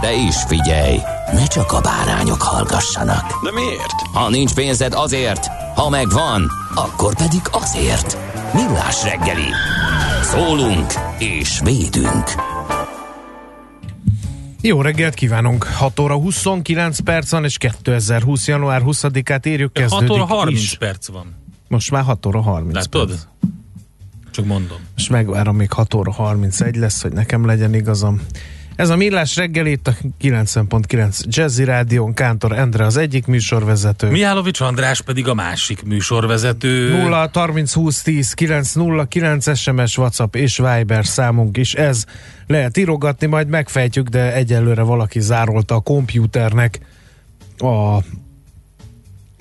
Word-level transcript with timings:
De 0.00 0.12
is 0.12 0.36
figyelj, 0.46 0.98
ne 1.32 1.46
csak 1.46 1.72
a 1.72 1.80
bárányok 1.80 2.42
hallgassanak. 2.42 3.44
De 3.44 3.52
miért? 3.52 4.00
Ha 4.12 4.28
nincs 4.28 4.54
pénzed 4.54 4.92
azért, 4.94 5.46
ha 5.74 5.88
megvan, 5.88 6.50
akkor 6.74 7.14
pedig 7.14 7.40
azért. 7.50 8.16
Millás 8.54 9.02
reggeli. 9.04 9.48
Szólunk 10.22 10.92
és 11.18 11.60
védünk. 11.64 12.24
Jó 14.60 14.80
reggelt 14.82 15.14
kívánunk! 15.14 15.64
6 15.64 15.98
óra 16.00 16.14
29 16.14 16.98
perc 17.00 17.30
van, 17.30 17.44
és 17.44 17.58
2020. 17.58 18.48
január 18.48 18.82
20-át 18.84 19.46
írjuk, 19.46 19.72
kezdődik 19.72 20.08
6 20.08 20.18
óra 20.18 20.24
30 20.34 20.58
is. 20.60 20.76
perc 20.76 21.08
van. 21.08 21.34
Most 21.68 21.90
már 21.90 22.02
6 22.04 22.26
óra 22.26 22.40
30 22.40 22.74
Látod? 22.74 23.08
perc. 23.08 23.20
Csak 24.30 24.44
mondom. 24.44 24.78
Most 24.96 25.10
megvárom, 25.10 25.56
még 25.56 25.72
6 25.72 25.94
óra 25.94 26.12
31 26.12 26.76
lesz, 26.76 27.02
hogy 27.02 27.12
nekem 27.12 27.46
legyen 27.46 27.74
igazam. 27.74 28.20
Ez 28.76 28.88
a 28.88 28.96
Millás 28.96 29.36
reggel 29.36 29.66
itt 29.66 29.88
a 29.88 29.94
90.9 30.22 31.20
Jazzy 31.26 31.64
Rádión, 31.64 32.14
Kántor 32.14 32.52
Endre 32.52 32.84
az 32.84 32.96
egyik 32.96 33.26
műsorvezető. 33.26 34.10
Mihálovics 34.10 34.60
András 34.60 35.00
pedig 35.00 35.28
a 35.28 35.34
másik 35.34 35.82
műsorvezető. 35.82 36.88
0 36.88 37.30
30 37.32 37.72
20 37.72 38.02
10 38.02 38.32
9 38.32 38.72
0 38.72 39.04
9 39.04 39.58
SMS, 39.58 39.98
WhatsApp 39.98 40.34
és 40.34 40.56
Viber 40.56 41.06
számunk 41.06 41.56
is 41.56 41.74
ez. 41.74 42.04
Lehet 42.46 42.76
írogatni, 42.76 43.26
majd 43.26 43.48
megfejtjük, 43.48 44.08
de 44.08 44.34
egyelőre 44.34 44.82
valaki 44.82 45.20
zárolta 45.20 45.74
a 45.74 45.80
kompjúternek 45.80 46.80
a 47.58 47.98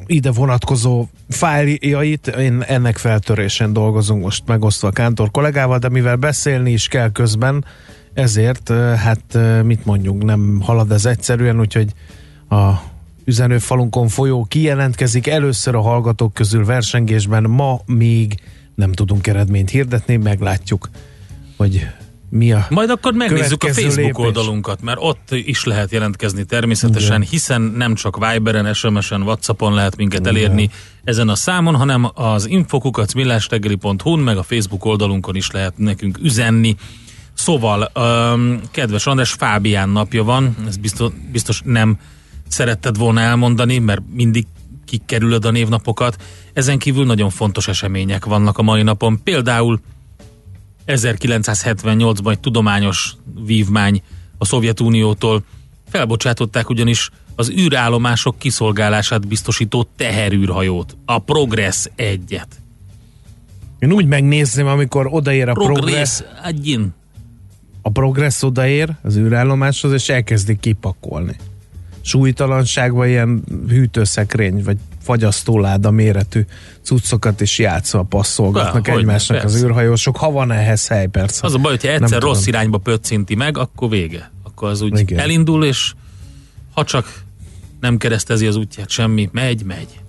ide 0.06 0.32
vonatkozó 0.32 1.06
fájljait, 1.30 2.28
én 2.28 2.62
ennek 2.62 2.98
feltörésen 2.98 3.74
dolgozunk 3.74 4.24
most 4.24 4.44
megosztva 4.46 4.88
a 4.88 4.92
Kántor 4.92 5.32
kollégával, 5.32 5.78
de 5.78 5.90
mivel 5.90 6.16
beszélni 6.16 6.72
is 6.72 6.88
kell 6.88 7.12
közben, 7.12 7.66
ezért 8.14 8.70
hát 8.98 9.38
mit 9.64 9.86
mondjuk, 9.86 10.24
nem 10.24 10.62
halad 10.62 10.92
ez 10.92 11.06
egyszerűen, 11.06 11.60
úgyhogy 11.60 11.92
a 12.50 12.72
üzenőfalunkon 13.26 14.08
folyó 14.08 14.46
kijelentkezik 14.50 15.28
először 15.28 15.76
a 15.76 15.82
hallgatók 15.82 16.34
közül 16.34 16.66
versengésben, 16.66 17.44
ma 17.44 17.82
még 17.86 18.36
nem 18.76 18.92
tudunk 18.92 19.28
eredményt 19.28 19.70
hirdetni, 19.70 20.16
meglátjuk, 20.16 20.90
hogy 21.58 21.88
mi 22.30 22.52
a 22.52 22.66
Majd 22.70 22.90
akkor 22.90 23.14
megnézzük 23.14 23.64
a 23.64 23.74
Facebook 23.74 23.96
lépés. 23.96 24.26
oldalunkat, 24.26 24.82
mert 24.82 24.98
ott 25.02 25.32
is 25.32 25.64
lehet 25.64 25.92
jelentkezni 25.92 26.44
természetesen, 26.44 27.16
Igen. 27.16 27.30
hiszen 27.32 27.62
nem 27.62 27.96
csak 27.96 28.28
Viberen, 28.28 28.74
SMS-en, 28.74 29.22
Whatsappon 29.22 29.74
lehet 29.74 29.96
minket 29.96 30.20
Igen. 30.20 30.36
elérni 30.36 30.70
ezen 31.04 31.30
a 31.30 31.36
számon, 31.36 31.76
hanem 31.76 32.12
az 32.14 32.50
infokukacmillástegeli.hu-n, 32.50 34.20
meg 34.20 34.38
a 34.38 34.44
Facebook 34.44 34.86
oldalunkon 34.86 35.36
is 35.36 35.52
lehet 35.52 35.78
nekünk 35.78 36.18
üzenni. 36.22 36.76
Szóval, 37.34 37.92
öm, 37.94 38.62
kedves 38.72 39.06
András, 39.06 39.32
Fábián 39.32 39.90
napja 39.90 40.24
van, 40.24 40.56
ez 40.68 40.78
biztos, 40.78 41.12
biztos 41.32 41.62
nem 41.66 42.00
szeretted 42.48 42.98
volna 42.98 43.20
elmondani, 43.20 43.78
mert 43.78 44.02
mindig 44.14 44.46
kikerülöd 44.86 45.46
a 45.46 45.52
névnapokat. 45.52 46.24
Ezen 46.54 46.78
kívül 46.78 47.06
nagyon 47.06 47.30
fontos 47.30 47.68
események 47.68 48.26
vannak 48.26 48.58
a 48.58 48.62
mai 48.62 48.84
napon. 48.84 49.24
Például 49.24 49.80
1978-ban 50.88 52.32
egy 52.32 52.40
tudományos 52.40 53.16
vívmány 53.46 54.02
a 54.38 54.46
Szovjetuniótól 54.46 55.44
felbocsátották 55.90 56.70
ugyanis 56.70 57.10
az 57.36 57.50
űrállomások 57.50 58.38
kiszolgálását 58.38 59.28
biztosító 59.28 59.88
teherűrhajót, 59.98 60.98
a 61.06 61.20
Progress 61.20 61.86
1-et. 61.98 62.48
Én 63.80 63.92
úgy 63.92 64.06
megnézném, 64.06 64.68
amikor 64.68 65.08
odaér 65.12 65.50
a 65.50 65.54
Progress, 65.54 65.80
Progress 65.80 66.22
1 66.44 66.80
a 67.82 67.90
Progress 67.90 68.42
odaér 68.42 68.96
az 69.02 69.18
űrállomáshoz, 69.18 69.92
és 69.92 70.10
elkezdik 70.10 70.60
kipakolni. 70.60 71.36
Súlytalanságban 72.02 73.08
ilyen 73.08 73.44
hűtőszekrény, 73.70 74.64
vagy 74.64 74.78
fagyasztóláda 75.02 75.92
méretű 75.92 76.46
cuccokat 76.82 77.42
is 77.42 77.60
játszva 77.60 78.04
passzolgatnak 78.04 78.86
hogyne, 78.86 79.00
egymásnak 79.00 79.44
az 79.44 79.52
persze. 79.52 79.66
űrhajósok, 79.66 80.18
ha 80.18 80.32
van 80.32 80.52
ehhez 80.52 80.88
hely 80.88 81.08
persze. 81.08 81.46
Az 81.46 81.54
a 81.54 81.58
baj, 81.58 81.72
hogyha 81.72 81.88
Nem 81.88 82.04
egyszer 82.04 82.20
tudom. 82.20 82.34
rossz 82.34 82.46
irányba 82.46 82.78
pöccinti 82.78 83.36
meg, 83.36 83.58
akkor 83.58 83.90
vége. 83.90 84.32
Akkor 84.44 84.70
az 84.70 84.82
úgy 84.82 85.00
Igen. 85.00 85.20
elindul, 85.20 85.66
és 85.66 85.94
ha 86.74 86.84
csak 86.84 87.24
nem 87.80 87.98
keresztezi 87.98 88.48
az 88.48 88.56
útját 88.56 88.90
semmi, 88.90 89.30
megy, 89.32 89.64
megy. 89.64 90.01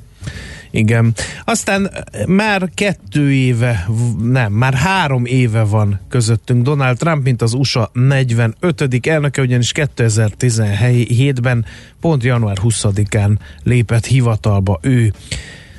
Igen. 0.75 1.15
Aztán 1.45 1.91
eh, 1.91 2.27
már 2.27 2.71
kettő 2.75 3.33
éve, 3.33 3.89
nem, 4.23 4.53
már 4.53 4.75
három 4.75 5.25
éve 5.25 5.63
van 5.63 6.01
közöttünk 6.09 6.63
Donald 6.63 6.97
Trump, 6.97 7.25
mint 7.25 7.43
az 7.43 7.53
USA 7.53 7.91
45. 7.93 9.07
elnöke, 9.07 9.43
ugyanis 9.43 9.73
2017-ben, 9.75 11.65
pont 12.01 12.23
január 12.23 12.57
20-án 12.63 13.37
lépett 13.63 14.07
hivatalba 14.07 14.79
ő. 14.83 15.13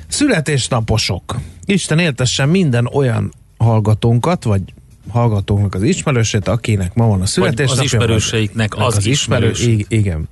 Születésnaposok. 0.08 1.36
Isten 1.64 1.98
éltessen 1.98 2.48
minden 2.48 2.86
olyan 2.92 3.32
hallgatónkat, 3.56 4.44
vagy 4.44 4.62
hallgatónknak 5.08 5.74
az 5.74 5.82
ismerősét, 5.82 6.48
akinek 6.48 6.94
ma 6.94 7.06
van 7.06 7.20
a 7.20 7.26
születésnapja. 7.26 7.80
az 7.82 7.84
ismerőseiknek 7.84 8.74
vagy- 8.74 8.84
az 8.84 9.06
ismerős. 9.06 9.68
Igen. 9.88 10.28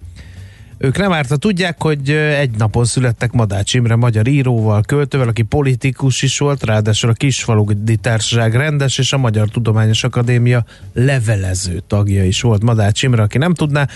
Ők 0.82 0.98
nem 0.98 1.12
árta 1.12 1.36
tudják, 1.36 1.82
hogy 1.82 2.10
egy 2.10 2.50
napon 2.50 2.84
születtek 2.84 3.32
Madács 3.32 3.74
Imre 3.74 3.96
magyar 3.96 4.26
íróval, 4.26 4.82
költővel, 4.82 5.28
aki 5.28 5.42
politikus 5.42 6.22
is 6.22 6.38
volt, 6.38 6.64
ráadásul 6.64 7.10
a 7.10 7.12
Kisfaludi 7.12 7.96
Társaság 7.96 8.54
rendes 8.54 8.98
és 8.98 9.12
a 9.12 9.18
Magyar 9.18 9.48
Tudományos 9.48 10.04
Akadémia 10.04 10.64
levelező 10.92 11.82
tagja 11.86 12.24
is 12.24 12.40
volt 12.40 12.62
Madács 12.62 13.02
Imre, 13.02 13.22
aki 13.22 13.38
nem 13.38 13.54
tudná, 13.54 13.88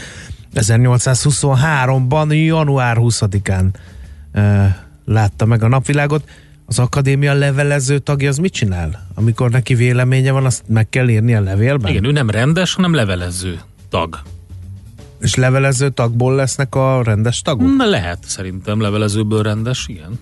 1823-ban, 0.55 2.45
január 2.47 2.97
20-án 3.01 3.67
ö, 4.33 4.65
látta 5.05 5.45
meg 5.45 5.63
a 5.63 5.69
napvilágot. 5.69 6.29
Az 6.67 6.79
akadémia 6.79 7.33
levelező 7.33 7.99
tagja 7.99 8.29
az 8.29 8.39
mit 8.39 8.53
csinál? 8.53 9.07
Amikor 9.15 9.51
neki 9.51 9.75
véleménye 9.75 10.33
van, 10.33 10.45
azt 10.45 10.63
meg 10.69 10.89
kell 10.89 11.09
írni 11.09 11.35
a 11.35 11.41
levélben? 11.41 11.91
Igen, 11.91 12.05
ő 12.05 12.13
nem 12.13 12.31
rendes, 12.31 12.75
hanem 12.75 12.95
levelező 12.95 13.61
tag. 13.89 14.23
És 15.21 15.35
levelező 15.35 15.91
tagból 15.91 16.35
lesznek 16.35 16.75
a 16.75 17.03
rendes 17.03 17.43
tagok? 17.43 17.77
Na, 17.77 17.85
lehet 17.85 18.25
szerintem 18.27 18.81
levelezőből 18.81 19.43
rendes, 19.43 19.87
igen. 19.89 20.21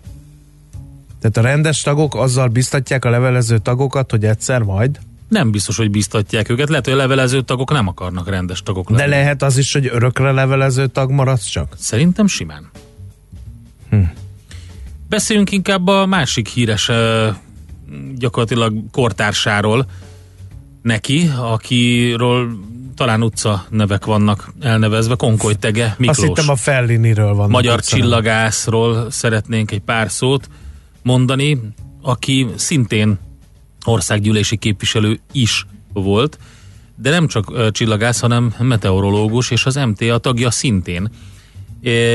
Tehát 1.20 1.36
a 1.36 1.40
rendes 1.40 1.80
tagok 1.80 2.14
azzal 2.14 2.48
biztatják 2.48 3.04
a 3.04 3.10
levelező 3.10 3.58
tagokat, 3.58 4.10
hogy 4.10 4.24
egyszer 4.24 4.62
majd, 4.62 4.98
Nem 5.28 5.50
biztos, 5.50 5.76
hogy 5.76 5.90
biztatják 5.90 6.48
őket. 6.48 6.68
Lehet, 6.68 6.84
hogy 6.84 6.94
a 6.94 6.96
levelező 6.96 7.42
tagok 7.42 7.70
nem 7.72 7.88
akarnak 7.88 8.28
rendes 8.28 8.62
tagok 8.62 8.90
lenni. 8.90 9.02
de 9.02 9.08
lehet 9.08 9.42
az 9.42 9.56
is, 9.56 9.72
hogy 9.72 9.86
örökre 9.86 10.32
levelező 10.32 10.86
tag 10.86 11.10
maradsz 11.10 11.44
csak. 11.44 11.74
Szerintem 11.78 12.26
simán. 12.26 12.70
Hm. 13.90 14.02
Beszéljünk 15.08 15.52
inkább 15.52 15.86
a 15.86 16.06
másik 16.06 16.48
híres 16.48 16.90
gyakorlatilag 18.14 18.74
kortársáról 18.90 19.86
neki, 20.84 21.30
akiről 21.36 22.58
talán 22.94 23.22
utca 23.22 23.66
nevek 23.70 24.04
vannak 24.04 24.52
elnevezve, 24.60 25.14
Konkoly 25.14 25.54
Tege 25.54 25.94
Miklós. 25.98 26.18
Azt 26.18 26.26
hittem 26.26 26.48
a 26.48 26.56
Felliniről 26.56 27.34
van. 27.34 27.50
magyar 27.50 27.80
csillagászról 27.80 29.10
szeretnénk 29.10 29.70
egy 29.70 29.80
pár 29.80 30.10
szót 30.10 30.48
mondani, 31.02 31.60
aki 32.02 32.46
szintén 32.56 33.18
országgyűlési 33.84 34.56
képviselő 34.56 35.20
is 35.32 35.66
volt, 35.92 36.38
de 36.96 37.10
nem 37.10 37.26
csak 37.26 37.70
csillagász, 37.70 38.20
hanem 38.20 38.54
meteorológus, 38.58 39.50
és 39.50 39.66
az 39.66 39.74
MTA 39.74 40.18
tagja 40.18 40.50
szintén. 40.50 41.10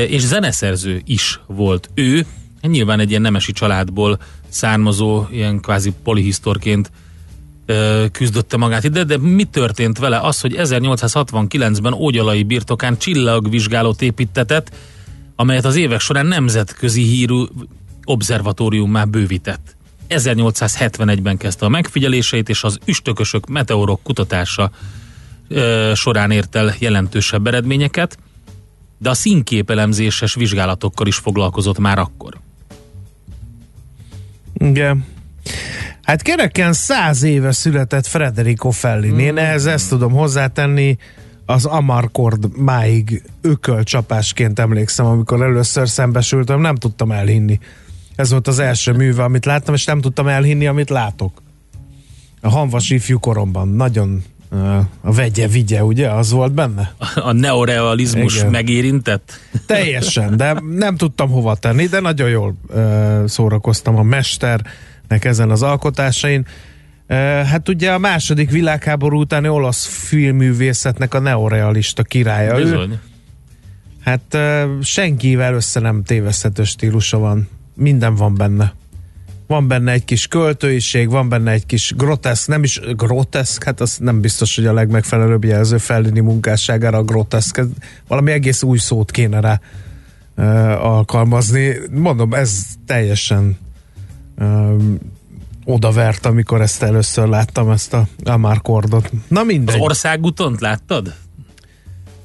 és 0.08 0.20
zeneszerző 0.20 1.02
is 1.04 1.40
volt 1.46 1.90
ő. 1.94 2.26
Nyilván 2.62 3.00
egy 3.00 3.10
ilyen 3.10 3.22
nemesi 3.22 3.52
családból 3.52 4.18
származó, 4.48 5.26
ilyen 5.30 5.60
kvázi 5.60 5.92
polihisztorként 6.02 6.90
küzdötte 8.12 8.56
magát 8.56 8.84
ide, 8.84 9.04
de 9.04 9.18
mi 9.18 9.44
történt 9.44 9.98
vele? 9.98 10.18
Az, 10.18 10.40
hogy 10.40 10.54
1869-ben 10.58 11.92
Ógyalai 11.92 12.42
birtokán 12.42 12.98
csillagvizsgálót 12.98 14.02
építetett, 14.02 14.70
amelyet 15.36 15.64
az 15.64 15.76
évek 15.76 16.00
során 16.00 16.26
nemzetközi 16.26 17.02
hírű 17.02 17.42
obszervatóriummá 18.04 19.04
bővített. 19.04 19.76
1871-ben 20.08 21.36
kezdte 21.36 21.64
a 21.66 21.68
megfigyeléseit, 21.68 22.48
és 22.48 22.64
az 22.64 22.78
üstökösök 22.84 23.46
meteorok 23.46 24.02
kutatása 24.02 24.70
ö, 25.48 25.92
során 25.94 26.30
ért 26.30 26.54
el 26.54 26.74
jelentősebb 26.78 27.46
eredményeket, 27.46 28.18
de 28.98 29.10
a 29.10 29.14
színképelemzéses 29.14 30.34
vizsgálatokkal 30.34 31.06
is 31.06 31.16
foglalkozott 31.16 31.78
már 31.78 31.98
akkor. 31.98 32.40
Igen. 34.54 35.04
Hát 36.02 36.22
kereken 36.22 36.72
száz 36.72 37.22
éve 37.22 37.52
született 37.52 38.06
Federico 38.06 38.70
Fellini. 38.70 39.22
Én 39.22 39.38
ehhez 39.38 39.66
ezt 39.66 39.88
tudom 39.88 40.12
hozzátenni, 40.12 40.98
az 41.46 41.64
Amarcord 41.64 42.56
máig 42.56 43.22
ökölcsapásként 43.40 44.58
emlékszem, 44.58 45.06
amikor 45.06 45.42
először 45.42 45.88
szembesültem, 45.88 46.60
nem 46.60 46.74
tudtam 46.74 47.12
elhinni. 47.12 47.58
Ez 48.16 48.30
volt 48.30 48.48
az 48.48 48.58
első 48.58 48.92
műve, 48.92 49.22
amit 49.22 49.44
láttam, 49.44 49.74
és 49.74 49.84
nem 49.84 50.00
tudtam 50.00 50.28
elhinni, 50.28 50.66
amit 50.66 50.90
látok. 50.90 51.42
A 52.40 52.48
hanvas 52.48 52.90
ifjú 52.90 53.18
koromban. 53.18 53.68
Nagyon 53.68 54.22
uh, 54.50 54.76
a 55.00 55.12
vegye, 55.12 55.48
vigye, 55.48 55.84
ugye? 55.84 56.10
Az 56.10 56.30
volt 56.30 56.52
benne? 56.52 56.94
A 57.14 57.32
neorealizmus 57.32 58.36
Igen. 58.36 58.50
megérintett? 58.50 59.32
Teljesen, 59.66 60.36
de 60.36 60.62
nem 60.76 60.96
tudtam 60.96 61.30
hova 61.30 61.54
tenni, 61.54 61.86
de 61.86 62.00
nagyon 62.00 62.28
jól 62.28 62.54
uh, 62.68 63.26
szórakoztam 63.26 63.96
a 63.96 64.02
mesternek 65.10 65.24
ezen 65.24 65.50
az 65.50 65.62
alkotásain. 65.62 66.46
Hát 67.44 67.68
ugye 67.68 67.92
a 67.92 67.98
második 67.98 68.50
világháború 68.50 69.20
utáni 69.20 69.48
olasz 69.48 69.86
filmművészetnek 69.86 71.14
a 71.14 71.18
neorealista 71.18 72.02
királya. 72.02 72.58
Ő, 72.58 72.62
Bizony. 72.62 72.98
hát 74.04 74.34
uh, 74.34 74.82
senkivel 74.82 75.54
össze 75.54 75.80
nem 75.80 76.02
téveszthető 76.02 76.64
stílusa 76.64 77.18
van. 77.18 77.48
Minden 77.74 78.14
van 78.14 78.34
benne. 78.34 78.74
Van 79.46 79.68
benne 79.68 79.92
egy 79.92 80.04
kis 80.04 80.26
költőiség, 80.26 81.08
van 81.10 81.28
benne 81.28 81.50
egy 81.50 81.66
kis 81.66 81.92
groteszk, 81.96 82.48
nem 82.48 82.62
is 82.62 82.80
groteszk, 82.96 83.64
hát 83.64 83.80
az 83.80 83.96
nem 84.00 84.20
biztos, 84.20 84.54
hogy 84.54 84.66
a 84.66 84.72
legmegfelelőbb 84.72 85.44
jelző 85.44 85.78
Fellini 85.78 86.20
munkásságára 86.20 86.98
a 86.98 87.02
groteszk. 87.02 87.60
Valami 88.08 88.32
egész 88.32 88.62
új 88.62 88.78
szót 88.78 89.10
kéne 89.10 89.40
rá 89.40 89.60
alkalmazni. 90.74 91.76
Mondom, 91.90 92.34
ez 92.34 92.62
teljesen 92.86 93.58
odavert, 95.64 96.26
amikor 96.26 96.60
ezt 96.60 96.82
először 96.82 97.28
láttam, 97.28 97.70
ezt 97.70 97.94
a 97.94 98.06
Amarkordot. 98.24 99.10
Na 99.28 99.40
Az 99.40 99.46
mindegy, 99.46 99.80
országútont 99.80 100.60
láttad? 100.60 101.14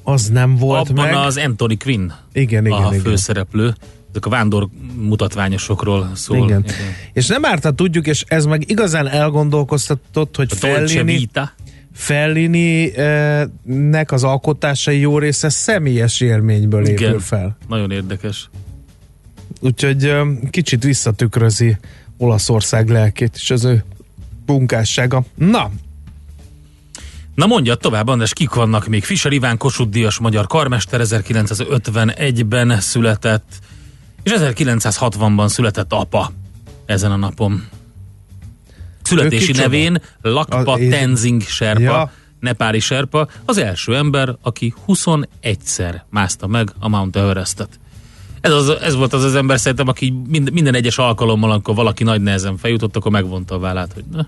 az 0.02 0.28
nem 0.28 0.56
volt 0.56 0.88
Abban 0.88 1.04
meg. 1.04 1.14
az 1.14 1.36
Anthony 1.36 1.78
Quinn 1.78 2.10
Igen, 2.32 2.66
igen, 2.66 2.82
a 2.82 2.88
igen. 2.88 3.00
főszereplő. 3.00 3.74
Ezek 4.10 4.26
a 4.26 4.30
vándor 4.30 4.68
mutatványosokról 4.96 6.10
szól. 6.14 6.48
Igen. 6.48 6.64
És 7.12 7.26
nem 7.26 7.44
árt, 7.44 7.62
ha 7.62 7.70
tudjuk, 7.70 8.06
és 8.06 8.24
ez 8.28 8.44
meg 8.44 8.70
igazán 8.70 9.08
elgondolkoztatott, 9.08 10.36
hogy 10.36 10.52
Fellini. 10.52 11.28
Fellini-nek 11.92 14.12
az 14.12 14.24
alkotásai 14.24 15.00
jó 15.00 15.18
része 15.18 15.48
személyes 15.48 16.20
élményből 16.20 16.86
épül 16.86 17.06
Igen. 17.06 17.18
fel. 17.18 17.56
Nagyon 17.68 17.90
érdekes. 17.90 18.48
Úgyhogy 19.60 20.12
kicsit 20.50 20.84
visszatükrözi 20.84 21.76
Olaszország 22.18 22.88
lelkét 22.88 23.34
és 23.34 23.50
az 23.50 23.64
ő 23.64 23.84
munkássága. 24.46 25.24
Na, 25.34 25.70
Na 27.34 27.46
mondja 27.46 27.74
tovább, 27.74 28.08
András, 28.08 28.32
kik 28.32 28.50
vannak 28.50 28.86
még? 28.86 29.04
Fischer 29.04 29.32
Iván 29.32 29.56
Kossuth 29.56 29.90
Díjas 29.90 30.18
magyar 30.18 30.46
karmester 30.46 31.00
1951-ben 31.04 32.80
született, 32.80 33.58
és 34.22 34.32
1960-ban 34.36 35.48
született 35.48 35.92
apa 35.92 36.32
ezen 36.86 37.12
a 37.12 37.16
napon. 37.16 37.68
Születési 39.02 39.52
nevén 39.52 40.02
Lakpa 40.22 40.78
Tenzing 40.90 41.42
Serpa, 41.42 41.80
Ja. 41.80 42.12
nepáli 42.40 42.80
serpa, 42.80 43.28
az 43.44 43.58
első 43.58 43.96
ember, 43.96 44.36
aki 44.42 44.74
21-szer 44.86 45.94
mászta 46.10 46.46
meg 46.46 46.72
a 46.78 46.88
Mount 46.88 47.16
Everestet. 47.16 47.78
Ez, 48.46 48.52
az, 48.52 48.68
ez 48.68 48.94
volt 48.94 49.12
az 49.12 49.24
az 49.24 49.34
ember 49.34 49.58
szerintem, 49.58 49.88
aki 49.88 50.14
mind, 50.28 50.52
minden 50.52 50.74
egyes 50.74 50.98
alkalommal, 50.98 51.50
amikor 51.50 51.74
valaki 51.74 52.04
nagy 52.04 52.22
nehezen 52.22 52.56
feljutott, 52.56 52.96
akkor 52.96 53.12
megvonta 53.12 53.54
a 53.54 53.58
vállát, 53.58 53.92
hogy 53.94 54.04
na, 54.12 54.26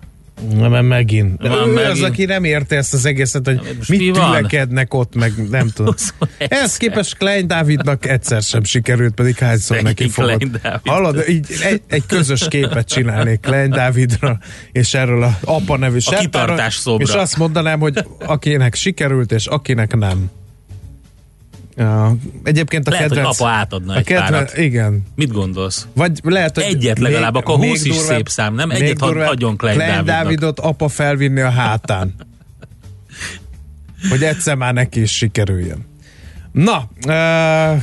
Na, 0.54 0.68
mert 0.68 0.86
megint. 0.86 1.42
Már 1.42 1.52
ő 1.52 1.60
az, 1.60 1.72
megint. 1.72 2.04
aki 2.04 2.24
nem 2.24 2.44
érte 2.44 2.76
ezt 2.76 2.94
az 2.94 3.04
egészet, 3.04 3.46
hogy 3.46 3.60
most 3.76 3.88
mit 3.88 3.98
mi 3.98 4.10
tülekednek 4.10 4.94
ott, 4.94 5.14
meg 5.14 5.32
nem 5.50 5.68
tudom. 5.74 5.92
21 5.92 6.30
Ehhez 6.38 6.76
képest 6.76 7.16
Klein 7.16 7.46
Dávidnak 7.46 8.06
egyszer 8.06 8.42
sem 8.42 8.64
sikerült, 8.64 9.14
pedig 9.14 9.38
hányszor 9.38 9.82
neki 9.82 10.08
fogott. 10.08 10.42
Hallod, 10.84 11.24
így 11.28 11.46
egy, 11.62 11.82
egy 11.88 12.06
közös 12.06 12.48
képet 12.48 12.88
csinálnék 12.88 13.40
Klein 13.40 13.70
Dávidra, 13.70 14.38
és 14.72 14.94
erről 14.94 15.22
a 15.22 15.38
apa 15.44 15.76
nevű 15.76 15.98
kitartás 16.18 16.74
szobra. 16.74 17.04
És 17.04 17.12
azt 17.12 17.36
mondanám, 17.36 17.80
hogy 17.80 18.04
akinek 18.26 18.74
sikerült, 18.74 19.32
és 19.32 19.46
akinek 19.46 19.96
nem. 19.96 20.30
Ja, 21.78 22.16
egyébként 22.42 22.88
a 22.88 22.90
Lehet, 22.90 23.08
hogy 23.08 23.16
kedvenc... 23.16 23.40
apa 23.40 23.50
átadna 23.50 23.92
a 23.92 23.96
egy 23.96 24.04
kedvenc, 24.04 24.30
párat. 24.30 24.56
Igen. 24.56 25.02
Mit 25.14 25.32
gondolsz? 25.32 25.86
Vagy 25.94 26.20
lehet, 26.22 26.54
hogy 26.54 26.64
Egyet 26.64 26.98
legalább, 26.98 27.34
akkor 27.34 27.56
20 27.56 27.84
is 27.84 27.96
szép 27.96 28.28
szám, 28.28 28.54
nem? 28.54 28.68
még 28.68 28.82
Egyet 28.82 28.96
durvább, 28.96 29.28
adjon 29.28 29.56
Klein 29.56 29.78
Dávidnak. 29.78 30.04
Dávidot 30.04 30.60
apa 30.60 30.88
felvinni 30.88 31.40
a 31.40 31.50
hátán. 31.50 32.14
hogy 34.10 34.22
egyszer 34.22 34.54
már 34.54 34.74
neki 34.74 35.00
is 35.00 35.16
sikerüljön. 35.16 35.86
Na, 36.52 36.90
uh, 37.06 37.82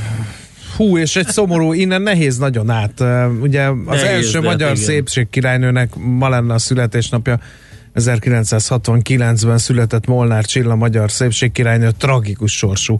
hú, 0.76 0.98
és 0.98 1.16
egy 1.16 1.28
szomorú, 1.28 1.72
innen 1.72 2.02
nehéz 2.02 2.38
nagyon 2.38 2.70
át. 2.70 3.00
Uh, 3.00 3.40
ugye 3.40 3.62
az 3.68 3.76
Nehéz, 3.86 4.02
első 4.02 4.38
hát 4.38 4.42
magyar 4.42 4.70
igen. 4.70 4.84
szépség 4.84 5.28
királynőnek 5.30 5.94
ma 5.94 6.28
lenne 6.28 6.54
a 6.54 6.58
születésnapja. 6.58 7.40
1969-ben 7.94 9.58
született 9.58 10.06
Molnár 10.06 10.44
Csilla 10.44 10.74
magyar 10.74 11.10
szépségkirálynő, 11.10 11.90
tragikus 11.90 12.56
sorsú 12.56 12.98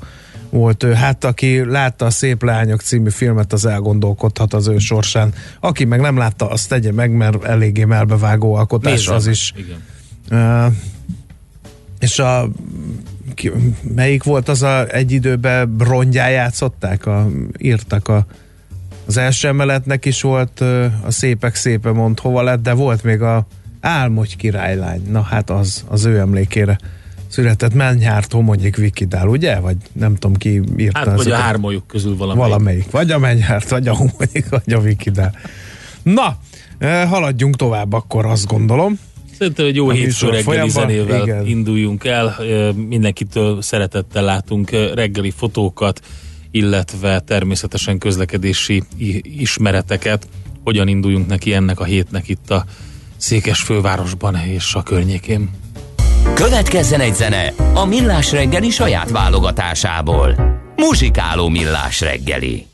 volt 0.56 0.82
ő. 0.82 0.93
Hát 0.93 1.25
aki 1.25 1.64
látta 1.64 2.04
a 2.04 2.11
Szép 2.11 2.42
Leányok 2.42 2.80
című 2.80 3.11
filmet, 3.11 3.52
az 3.52 3.66
elgondolkodhat 3.66 4.54
az 4.54 4.69
ő 4.69 4.78
sorsán. 4.78 5.33
Aki 5.61 5.85
meg 5.85 6.00
nem 6.00 6.16
látta, 6.16 6.49
azt 6.49 6.69
tegye 6.69 6.92
meg, 6.92 7.11
mert 7.11 7.45
eléggé 7.45 7.85
melbevágó 7.85 8.54
alkotás 8.54 8.92
Nézzem 8.92 9.14
az 9.14 9.26
is. 9.26 9.52
Igen. 9.57 9.83
Uh, 10.30 10.73
és 11.99 12.19
a 12.19 12.49
ki, 13.35 13.52
melyik 13.95 14.23
volt 14.23 14.49
az 14.49 14.62
a 14.62 14.87
egy 14.87 15.12
időben 15.12 15.76
rongyá 15.78 16.28
játszották, 16.28 17.07
a, 17.07 17.28
írtak 17.59 18.09
a 18.09 18.26
az 19.07 19.16
első 19.16 19.49
emeletnek 19.49 20.04
is 20.04 20.23
volt 20.23 20.61
a 21.02 21.11
szépek 21.11 21.54
szépe 21.54 21.92
mond 21.92 22.21
hova 22.21 22.42
lett, 22.42 22.62
de 22.62 22.73
volt 22.73 23.02
még 23.02 23.23
a 23.23 23.47
Álmogy 23.80 24.37
királylány. 24.37 25.02
Na 25.11 25.21
hát 25.21 25.50
az, 25.50 25.85
az 25.88 26.04
ő 26.04 26.19
emlékére 26.19 26.78
született 27.37 27.75
Mennyárt 27.75 28.33
Homonyik 28.33 28.76
Vikidál, 28.76 29.28
ugye? 29.28 29.59
Vagy 29.59 29.76
nem 29.93 30.14
tudom 30.14 30.37
ki 30.37 30.62
írta. 30.76 30.99
Hát, 30.99 31.16
vagy 31.16 31.31
a 31.31 31.37
hármójuk 31.37 31.87
közül 31.87 32.16
valamelyik. 32.16 32.49
Valamelyik. 32.49 32.90
Vagy 32.90 33.11
a 33.11 33.19
Mennyárt, 33.19 33.69
vagy 33.69 33.88
a 33.88 33.95
Homonyik, 33.95 34.49
vagy 34.49 34.73
a 34.73 34.81
Vikidál. 34.81 35.35
Na, 36.02 36.37
ö, 36.78 36.87
haladjunk 36.87 37.57
tovább 37.57 37.93
akkor 37.93 38.26
azt 38.26 38.47
gondolom. 38.47 38.99
Szerintem 39.38 39.66
egy 39.66 39.75
jó 39.75 39.90
hétfő 39.90 40.26
reggeli 40.26 40.43
folyamban, 40.43 40.88
zenével 40.88 41.23
igen. 41.23 41.47
induljunk 41.47 42.05
el. 42.05 42.37
Ö, 42.38 42.71
Mindenkitől 42.73 43.62
szeretettel 43.62 44.25
látunk 44.25 44.73
ö, 44.73 44.95
reggeli 44.95 45.31
fotókat, 45.31 46.00
illetve 46.50 47.21
természetesen 47.21 47.99
közlekedési 47.99 48.83
ismereteket. 49.23 50.28
Hogyan 50.64 50.88
induljunk 50.88 51.26
neki 51.26 51.52
ennek 51.52 51.81
a 51.81 51.85
hétnek 51.85 52.28
itt 52.28 52.50
a 52.50 52.64
Székes 53.16 53.61
fővárosban 53.61 54.37
és 54.37 54.75
a 54.75 54.83
környékén. 54.83 55.50
Következzen 56.35 57.00
egy 57.00 57.14
zene 57.14 57.52
a 57.75 57.85
Millás 57.85 58.33
reggeli 58.33 58.71
saját 58.71 59.11
válogatásából. 59.11 60.35
Muzsikáló 60.76 61.49
Millás 61.49 62.00
reggeli. 62.00 62.66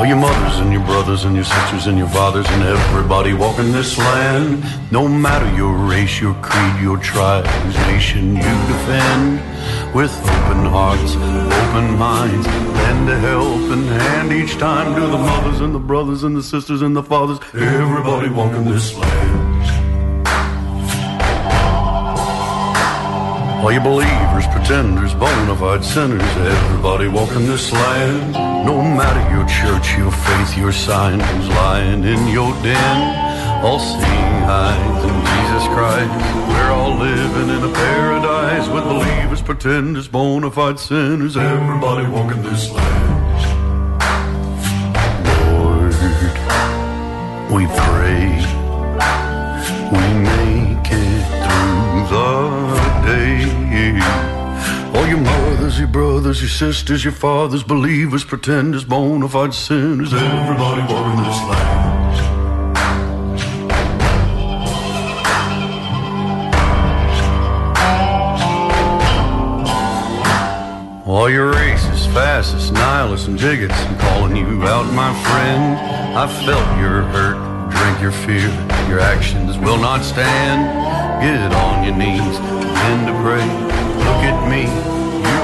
All 0.00 0.06
your 0.06 0.16
mothers 0.16 0.60
and 0.60 0.72
your 0.72 0.82
brothers 0.86 1.24
and 1.24 1.36
your 1.36 1.44
sisters 1.44 1.86
and 1.86 1.98
your 1.98 2.08
fathers 2.08 2.46
and 2.48 2.62
everybody 2.62 3.34
walking 3.34 3.70
this 3.70 3.98
land. 3.98 4.64
No 4.90 5.06
matter 5.06 5.54
your 5.54 5.74
race, 5.74 6.22
your 6.22 6.32
creed, 6.40 6.80
your 6.80 6.96
tribe, 6.96 7.46
whose 7.46 7.76
nation 7.86 8.34
you 8.34 8.40
defend. 8.40 9.42
With 9.94 10.10
open 10.22 10.64
hearts, 10.64 11.16
open 11.16 11.98
minds, 11.98 12.46
lend 12.46 13.10
a 13.10 13.18
helping 13.18 13.84
hand 13.88 14.32
each 14.32 14.56
time 14.56 14.94
to 14.94 15.02
the 15.06 15.18
mothers 15.18 15.60
and 15.60 15.74
the 15.74 15.78
brothers 15.78 16.24
and 16.24 16.34
the 16.34 16.42
sisters 16.42 16.80
and 16.80 16.96
the 16.96 17.02
fathers. 17.02 17.38
Everybody 17.52 18.30
walking 18.30 18.64
this 18.64 18.96
land. 18.96 19.59
All 23.60 23.70
you 23.70 23.80
believers, 23.80 24.46
pretenders, 24.46 25.12
bona 25.12 25.54
fide 25.54 25.84
sinners, 25.84 26.22
everybody 26.22 27.08
walking 27.08 27.44
this 27.46 27.70
land. 27.70 28.32
No 28.64 28.80
matter 28.80 29.20
your 29.36 29.46
church, 29.46 29.98
your 29.98 30.10
faith, 30.10 30.56
your 30.56 30.72
sign, 30.72 31.20
who's 31.20 31.48
lying 31.48 32.02
in 32.02 32.26
your 32.28 32.54
den. 32.62 33.62
All 33.62 33.78
seeing 33.78 34.00
eyes 34.00 35.04
in 35.04 35.14
Jesus 35.30 35.68
Christ. 35.74 36.10
We're 36.48 36.70
all 36.70 36.96
living 36.96 37.50
in 37.50 37.62
a 37.62 37.72
paradise 37.74 38.66
with 38.68 38.84
believers, 38.84 39.42
pretenders, 39.42 40.08
bona 40.08 40.50
fide 40.50 40.78
sinners, 40.80 41.36
everybody 41.36 42.08
walking 42.08 42.42
this 42.42 42.70
land. 42.70 43.10
Lord, 45.52 45.94
we 47.52 47.66
pray 47.66 48.59
your 55.90 56.02
brothers, 56.02 56.40
your 56.40 56.48
sisters, 56.48 57.04
your 57.04 57.12
fathers, 57.12 57.62
believers, 57.62 58.24
pretenders, 58.24 58.84
bona 58.84 59.28
fide 59.28 59.54
sinners, 59.54 60.12
everybody 60.12 60.82
walking 60.82 61.24
this 61.24 61.40
land. 61.48 62.16
All 71.06 71.28
your 71.28 71.52
racists, 71.52 72.06
fascists, 72.14 72.70
nihilists, 72.70 73.26
and 73.26 73.38
bigots, 73.38 73.74
I'm 73.74 73.98
calling 73.98 74.36
you 74.36 74.62
out, 74.64 74.92
my 74.92 75.12
friend. 75.24 75.76
I 76.16 76.26
felt 76.44 76.78
your 76.78 77.02
hurt, 77.02 77.70
drink 77.70 78.00
your 78.00 78.12
fear, 78.12 78.48
your 78.88 79.00
actions 79.00 79.58
will 79.58 79.78
not 79.78 80.04
stand. 80.04 80.60
Get 81.20 81.52
on 81.52 81.84
your 81.84 81.96
knees, 81.96 82.38
begin 82.38 83.06
to 83.06 83.14
pray. 83.22 83.46
Look 84.06 84.22
at 84.24 84.48
me, 84.48 84.89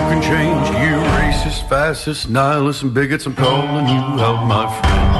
can 0.08 0.22
change. 0.22 0.68
You 0.68 0.96
racist, 1.18 1.68
fascists, 1.68 2.28
nihilists, 2.28 2.82
and 2.82 2.94
bigots, 2.94 3.26
I'm 3.26 3.34
calling 3.34 3.86
you 3.88 4.02
out, 4.26 4.46
my 4.46 4.66
friend. 4.78 5.12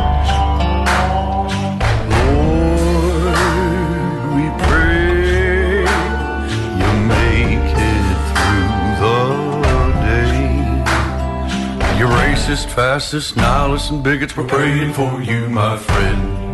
Lord, 2.13 3.37
we 4.37 4.45
pray 4.65 5.81
you 6.81 6.91
make 7.09 7.71
it 7.93 8.17
through 8.31 8.71
the 9.03 9.19
day. 10.07 10.39
You 11.99 12.07
racist, 12.07 12.67
fascist, 12.71 13.37
nihilists, 13.37 13.91
and 13.91 14.03
bigots, 14.05 14.37
we're 14.37 14.47
praying 14.47 14.93
for 14.93 15.21
you, 15.21 15.49
my 15.49 15.77
friend. 15.77 16.46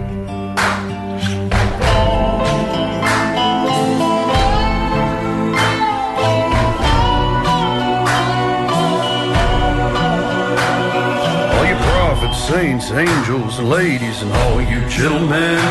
Saints, 12.49 12.91
angels, 12.91 13.61
ladies, 13.61 14.21
and 14.21 14.33
all 14.33 14.61
you 14.61 14.81
gentlemen. 14.89 15.63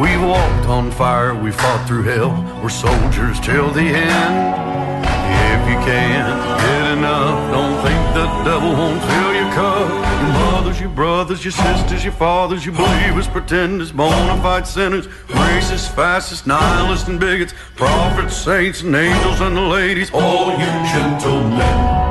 We've 0.00 0.20
walked 0.20 0.66
on 0.66 0.90
fire, 0.90 1.34
we 1.36 1.52
fought 1.52 1.86
through 1.86 2.02
hell. 2.02 2.32
We're 2.60 2.68
soldiers 2.68 3.38
till 3.38 3.70
the 3.70 3.80
end. 3.80 5.04
If 5.54 5.70
you 5.70 5.76
can't 5.86 6.60
get 6.60 6.98
enough, 6.98 7.52
don't 7.52 7.80
think 7.84 8.14
the 8.14 8.26
devil 8.42 8.72
won't 8.72 9.00
fill 9.00 9.34
your 9.34 9.52
cup. 9.52 9.88
Your 9.88 10.32
mothers, 10.32 10.80
your 10.80 10.90
brothers, 10.90 11.44
your 11.44 11.52
sisters, 11.52 12.02
your 12.02 12.12
fathers, 12.12 12.66
your 12.66 12.74
believers, 12.74 13.28
pretenders, 13.28 13.92
bona 13.92 14.42
fide 14.42 14.66
sinners, 14.66 15.06
racists, 15.28 15.88
fascists, 15.94 16.44
nihilists, 16.44 17.06
and 17.06 17.20
bigots, 17.20 17.54
prophets, 17.76 18.36
saints, 18.36 18.82
and 18.82 18.96
angels, 18.96 19.40
and 19.40 19.56
the 19.56 19.60
ladies, 19.60 20.10
all 20.12 20.50
you 20.50 20.66
gentlemen. 20.92 22.03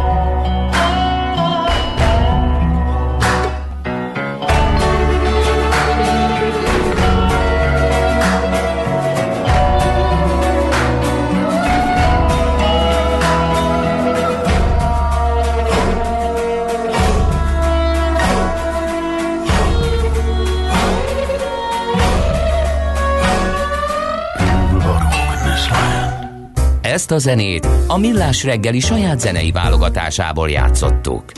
Ezt 27.04 27.12
a 27.12 27.18
zenét 27.18 27.68
a 27.88 27.98
Millás 27.98 28.44
reggeli 28.44 28.80
saját 28.80 29.20
zenei 29.20 29.52
válogatásából 29.52 30.50
játszottuk. 30.50 31.32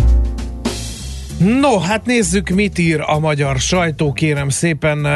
No, 1.62 1.80
hát 1.80 2.06
nézzük, 2.06 2.50
mit 2.50 2.78
ír 2.78 3.02
a 3.06 3.20
magyar 3.20 3.60
sajtó, 3.60 4.14
kérem 4.14 4.50
szépen. 4.50 5.08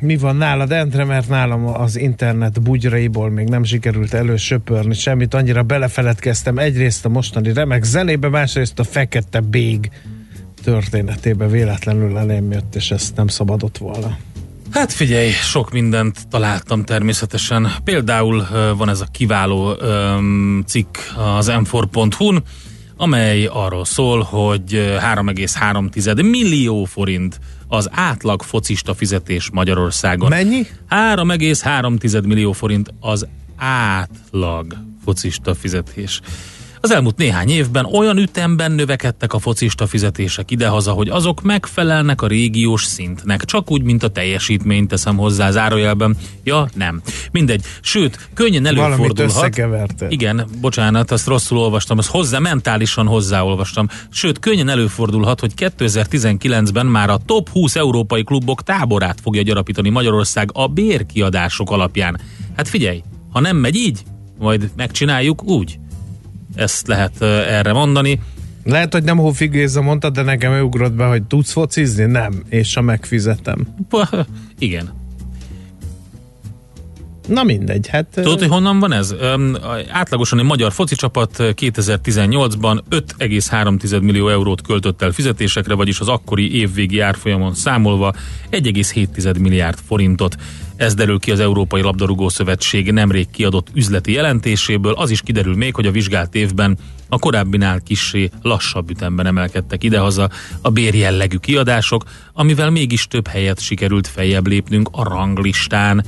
Mi 0.00 0.16
van 0.16 0.36
nálad, 0.36 0.72
Endre, 0.72 1.04
mert 1.04 1.28
nálam 1.28 1.66
az 1.66 1.98
internet 1.98 2.62
bugyraiból 2.62 3.30
még 3.30 3.48
nem 3.48 3.64
sikerült 3.64 4.14
elősöpörni 4.14 4.94
semmit, 4.94 5.34
annyira 5.34 5.62
belefeledkeztem 5.62 6.58
egyrészt 6.58 7.04
a 7.04 7.08
mostani 7.08 7.52
remek 7.52 7.84
zenébe, 7.84 8.28
másrészt 8.28 8.78
a 8.78 8.84
fekete 8.84 9.40
bég 9.40 9.90
történetébe 10.62 11.46
véletlenül 11.46 12.18
elém 12.18 12.52
jött, 12.52 12.74
és 12.74 12.90
ezt 12.90 13.16
nem 13.16 13.26
szabadott 13.26 13.78
volna. 13.78 14.16
Hát 14.70 14.92
figyelj, 14.92 15.30
sok 15.30 15.70
mindent 15.70 16.28
találtam 16.28 16.84
természetesen. 16.84 17.72
Például 17.84 18.46
van 18.76 18.88
ez 18.88 19.00
a 19.00 19.06
kiváló 19.12 19.76
cikk 20.66 20.96
az 21.36 21.50
m4.hu-n, 21.50 22.42
amely 22.96 23.46
arról 23.46 23.84
szól, 23.84 24.22
hogy 24.22 24.74
ö, 24.74 24.96
3,3 25.00 26.30
millió 26.30 26.84
forint 26.84 27.40
az 27.68 27.88
átlag 27.92 28.42
focista 28.42 28.94
fizetés 28.94 29.50
Magyarországon. 29.52 30.28
Mennyi? 30.28 30.66
3,3 30.90 32.26
millió 32.26 32.52
forint 32.52 32.94
az 33.00 33.26
átlag 33.56 34.76
focista 35.04 35.54
fizetés. 35.54 36.20
Az 36.86 36.92
elmúlt 36.92 37.16
néhány 37.16 37.50
évben 37.50 37.84
olyan 37.84 38.16
ütemben 38.16 38.72
növekedtek 38.72 39.32
a 39.32 39.38
focista 39.38 39.86
fizetések 39.86 40.50
idehaza, 40.50 40.92
hogy 40.92 41.08
azok 41.08 41.42
megfelelnek 41.42 42.22
a 42.22 42.26
régiós 42.26 42.84
szintnek, 42.84 43.44
csak 43.44 43.70
úgy, 43.70 43.82
mint 43.82 44.02
a 44.02 44.08
teljesítményt 44.08 44.88
teszem 44.88 45.16
hozzá 45.16 45.50
zárójelben. 45.50 46.16
Ja, 46.44 46.68
nem. 46.74 47.02
Mindegy. 47.32 47.62
Sőt, 47.80 48.28
könnyen 48.34 48.66
előfordulhat. 48.66 50.04
Igen, 50.08 50.46
bocsánat, 50.60 51.10
azt 51.10 51.26
rosszul 51.26 51.58
olvastam, 51.58 51.98
azt 51.98 52.10
hozzá, 52.10 52.38
mentálisan 52.38 53.06
hozzáolvastam. 53.06 53.88
Sőt, 54.10 54.38
könnyen 54.38 54.68
előfordulhat, 54.68 55.40
hogy 55.40 55.52
2019-ben 55.56 56.86
már 56.86 57.10
a 57.10 57.18
top 57.26 57.48
20 57.48 57.76
európai 57.76 58.24
klubok 58.24 58.62
táborát 58.62 59.20
fogja 59.22 59.42
gyarapítani 59.42 59.88
Magyarország 59.88 60.50
a 60.52 60.66
bérkiadások 60.66 61.70
alapján. 61.70 62.20
Hát 62.56 62.68
figyelj, 62.68 63.02
ha 63.30 63.40
nem 63.40 63.56
megy 63.56 63.76
így, 63.76 64.02
majd 64.38 64.70
megcsináljuk 64.76 65.44
úgy. 65.44 65.78
Ezt 66.56 66.86
lehet 66.86 67.22
erre 67.22 67.72
mondani. 67.72 68.20
Lehet, 68.64 68.92
hogy 68.92 69.04
nem 69.04 69.16
Hófi 69.16 69.46
Géza 69.46 69.82
mondta, 69.82 70.10
de 70.10 70.22
nekem 70.22 70.52
ő 70.52 70.62
ugrott 70.62 70.92
be, 70.92 71.04
hogy 71.04 71.22
tudsz 71.22 71.52
focizni? 71.52 72.04
Nem, 72.04 72.42
és 72.48 72.74
ha 72.74 72.80
megfizetem. 72.80 73.66
Igen. 74.58 75.05
Na 77.26 77.42
mindegy, 77.42 77.88
hát... 77.88 78.06
Tudod, 78.14 78.38
hogy 78.38 78.48
honnan 78.48 78.78
van 78.78 78.92
ez? 78.92 79.14
Öm, 79.20 79.56
átlagosan 79.88 80.38
egy 80.38 80.44
magyar 80.44 80.72
foci 80.72 80.94
csapat 80.94 81.30
2018-ban 81.38 82.80
5,3 82.90 84.02
millió 84.02 84.28
eurót 84.28 84.62
költött 84.62 85.02
el 85.02 85.10
fizetésekre, 85.10 85.74
vagyis 85.74 86.00
az 86.00 86.08
akkori 86.08 86.58
évvégi 86.58 87.00
árfolyamon 87.00 87.54
számolva 87.54 88.14
1,7 88.50 89.40
milliárd 89.40 89.78
forintot. 89.86 90.36
Ez 90.76 90.94
derül 90.94 91.18
ki 91.18 91.30
az 91.30 91.40
Európai 91.40 91.82
Labdarúgó 91.82 92.28
Szövetség 92.28 92.92
nemrég 92.92 93.30
kiadott 93.30 93.68
üzleti 93.74 94.12
jelentéséből. 94.12 94.92
Az 94.92 95.10
is 95.10 95.20
kiderül 95.20 95.56
még, 95.56 95.74
hogy 95.74 95.86
a 95.86 95.90
vizsgált 95.90 96.34
évben 96.34 96.78
a 97.08 97.18
korábbinál 97.18 97.80
kissé 97.80 98.30
lassabb 98.42 98.90
ütemben 98.90 99.26
emelkedtek 99.26 99.84
idehaza 99.84 100.30
a 100.60 100.70
bérjellegű 100.70 101.36
kiadások, 101.36 102.04
amivel 102.32 102.70
mégis 102.70 103.06
több 103.06 103.26
helyet 103.26 103.60
sikerült 103.60 104.06
feljebb 104.06 104.46
lépnünk 104.46 104.88
a 104.92 105.02
ranglistán. 105.02 106.04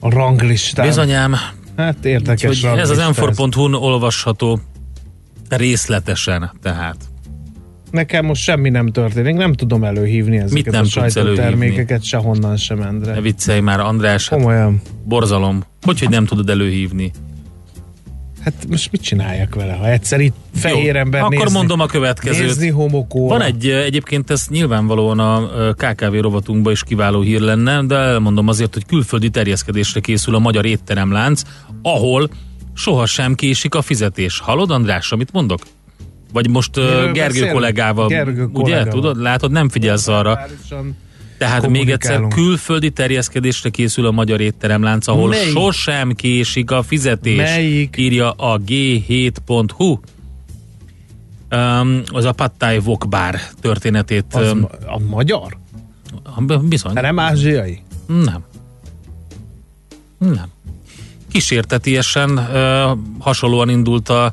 A 0.00 0.10
ranglistán. 0.10 0.86
Bizonyám, 0.86 1.34
Hát 1.76 2.04
érdekes 2.04 2.62
hogy 2.62 2.78
ez 2.78 2.90
az 2.90 2.98
m 2.98 3.22
olvasható 3.74 4.60
részletesen, 5.48 6.50
tehát. 6.62 6.96
Nekem 7.90 8.24
most 8.24 8.42
semmi 8.42 8.68
nem 8.70 8.86
történik, 8.86 9.34
nem 9.34 9.52
tudom 9.52 9.84
előhívni 9.84 10.36
ezeket 10.38 10.72
nem 10.72 10.82
a 10.82 10.86
sajtótermékeket 10.86 12.02
sehonnan 12.04 12.56
sem, 12.56 12.78
Ne 12.78 12.86
Endre. 12.86 13.20
viccelj 13.20 13.60
már, 13.60 13.80
András, 13.80 14.28
hát 14.28 14.38
Komolyan. 14.38 14.80
borzalom. 15.04 15.62
Hogy, 15.82 15.98
hogy 15.98 16.08
nem 16.08 16.24
tudod 16.24 16.48
előhívni? 16.50 17.12
Hát 18.44 18.54
most 18.68 18.90
mit 18.92 19.00
csináljak 19.02 19.54
vele, 19.54 19.72
ha 19.72 19.90
egyszer 19.90 20.20
itt 20.20 20.34
fehér 20.54 20.94
Jó, 20.94 21.00
ember 21.00 21.20
akkor 21.22 21.36
nézni, 21.36 21.52
mondom 21.52 21.80
a 21.80 21.86
következőt. 21.86 22.46
nézni 22.46 22.68
homokóra. 22.68 23.38
Van 23.38 23.42
egy, 23.46 23.68
egyébként 23.68 24.30
ez 24.30 24.46
nyilvánvalóan 24.48 25.18
a 25.18 25.48
KKV 25.74 26.14
rovatunkban 26.20 26.72
is 26.72 26.82
kiváló 26.82 27.20
hír 27.20 27.40
lenne, 27.40 27.82
de 27.86 27.94
elmondom 27.96 28.48
azért, 28.48 28.74
hogy 28.74 28.86
külföldi 28.86 29.30
terjeszkedésre 29.30 30.00
készül 30.00 30.34
a 30.34 30.38
magyar 30.38 30.64
étteremlánc, 30.66 31.42
ahol 31.82 32.30
sohasem 32.74 33.34
késik 33.34 33.74
a 33.74 33.82
fizetés. 33.82 34.38
Hallod, 34.38 34.70
András, 34.70 35.12
amit 35.12 35.32
mondok? 35.32 35.60
Vagy 36.32 36.48
most 36.48 36.76
Miről 36.76 37.12
Gergő 37.12 37.26
beszélünk? 37.28 37.52
kollégával, 37.52 38.06
Gergő 38.06 38.44
ugye? 38.44 38.52
kollégával. 38.52 38.92
Tudod, 38.92 39.20
látod, 39.20 39.50
nem 39.50 39.68
figyelsz 39.68 40.08
arra. 40.08 40.34
Globálisan 40.34 40.96
Tehát 41.40 41.68
még 41.68 41.90
egyszer 41.90 42.26
külföldi 42.28 42.90
terjeszkedésre 42.90 43.70
készül 43.70 44.06
a 44.06 44.10
magyar 44.10 44.40
étteremlánc, 44.40 45.06
ahol 45.06 45.28
Melyik? 45.28 45.50
sosem 45.50 46.12
késik 46.12 46.70
a 46.70 46.82
fizetés. 46.82 47.36
Melyik? 47.36 47.96
Írja 47.96 48.30
a 48.30 48.58
g7.hu. 48.58 49.98
Um, 51.50 52.02
az 52.06 52.24
a 52.24 52.32
Pattai 52.32 52.78
Vokbár 52.78 53.40
történetét. 53.60 54.24
Az 54.32 54.52
um, 54.52 54.68
a 54.86 54.98
magyar? 54.98 55.56
bizony. 56.62 56.92
Nem 56.92 57.18
ázsiai? 57.18 57.82
Nem. 58.06 58.44
Nem. 60.18 60.48
Kísértetiesen 61.30 62.30
uh, 62.30 62.98
hasonlóan 63.18 63.68
indult 63.68 64.08
a 64.08 64.32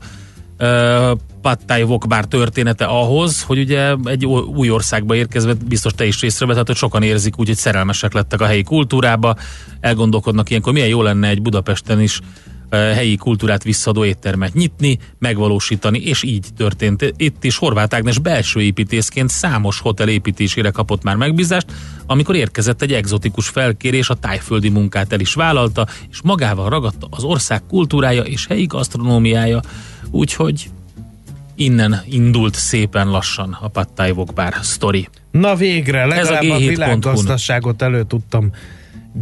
uh, 0.60 1.12
Pattai 1.48 1.84
Vokbár 1.84 2.26
története 2.26 2.86
ahhoz, 2.86 3.44
hogy 3.44 3.60
ugye 3.60 3.96
egy 4.04 4.26
új 4.26 4.70
országba 4.70 5.16
érkezve 5.16 5.54
biztos 5.68 5.94
te 5.94 6.06
is 6.06 6.22
észrevetted, 6.22 6.68
hogy 6.68 6.76
sokan 6.76 7.04
érzik 7.04 7.40
úgy, 7.40 7.48
hogy 7.48 7.56
szerelmesek 7.56 8.14
lettek 8.14 8.42
a 8.42 8.46
helyi 8.46 8.64
kultúrába, 8.64 9.36
elgondolkodnak 9.80 10.50
ilyenkor, 10.50 10.74
milyen 10.74 10.88
jó 10.88 11.02
lenne 11.02 11.28
egy 11.28 11.42
Budapesten 11.42 12.02
is 12.02 12.20
uh, 12.20 12.80
helyi 12.92 13.16
kultúrát 13.16 13.64
visszadó 13.64 14.06
éttermet 14.06 14.54
nyitni, 14.54 15.00
megvalósítani, 15.20 16.00
és 16.00 16.24
így 16.24 16.48
történt. 16.58 17.14
Itt 17.18 17.44
is 17.44 17.58
Horváth 17.58 17.96
Ágnes 17.96 18.20
belső 18.20 18.62
építészként 18.62 19.30
számos 19.30 19.80
hotel 19.80 20.08
építésére 20.08 20.70
kapott 20.70 21.04
már 21.04 21.16
megbízást, 21.16 21.72
amikor 22.06 22.36
érkezett 22.36 22.82
egy 22.82 22.94
egzotikus 22.94 23.48
felkérés, 23.48 24.10
a 24.10 24.16
tájföldi 24.16 24.70
munkát 24.70 25.14
el 25.14 25.20
is 25.20 25.34
vállalta, 25.34 25.88
és 26.10 26.22
magával 26.24 26.70
ragadta 26.70 27.08
az 27.10 27.24
ország 27.24 27.62
kultúrája 27.68 28.22
és 28.22 28.48
helyi 28.48 28.66
gasztronómiája, 28.66 29.60
úgyhogy 30.12 30.70
innen 31.58 32.02
indult 32.06 32.56
szépen 32.56 33.10
lassan 33.10 33.58
a 33.62 33.68
Pattai 33.68 34.12
Vokbár 34.12 34.54
sztori. 34.62 35.08
Na 35.32 35.56
végre, 35.56 36.06
legalább 36.06 36.44
Ez 36.44 36.50
a 36.50 36.54
a, 36.54 36.58
G7.hu-n. 36.58 36.68
világgazdaságot 36.68 37.82
elő 37.82 38.04
tudtam 38.04 38.52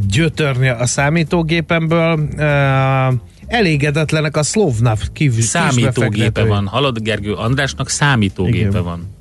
gyötörni 0.08 0.68
a 0.68 0.86
számítógépemből. 0.86 2.20
Uh, 2.20 3.14
elégedetlenek 3.48 4.38
a 4.38 4.44
Slovnav 4.44 5.00
kívül. 5.14 5.42
Számítógépe 5.42 6.44
van. 6.44 6.68
Hallod, 6.68 7.00
Gergő, 7.00 7.34
Andrásnak 7.34 7.90
számítógépe 7.90 8.68
Igen. 8.68 8.84
van. 8.84 9.14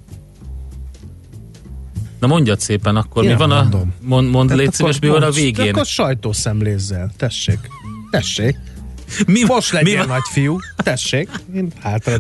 Na 2.21 2.26
mondjad 2.26 2.61
szépen, 2.61 2.97
akkor 2.97 3.25
Én 3.25 3.30
mi 3.30 3.37
van 3.37 3.50
a... 3.50 3.61
mondom. 3.61 3.94
Mond, 4.00 4.30
mond 4.30 4.54
légy 4.54 4.73
szíves, 4.73 4.99
mi 4.99 5.09
van 5.09 5.23
a 5.23 5.30
végén? 5.30 5.68
Akkor 5.68 5.87
sajtószemlézzel. 5.87 7.11
Tessék. 7.16 7.59
Tessék. 8.11 8.56
Mi, 9.26 9.42
Most 9.46 9.73
mi, 9.73 9.78
legyél 9.78 9.99
van, 9.99 10.06
nagy 10.06 10.28
fiú. 10.30 10.58
Tessék. 10.76 11.28
Én 11.54 11.73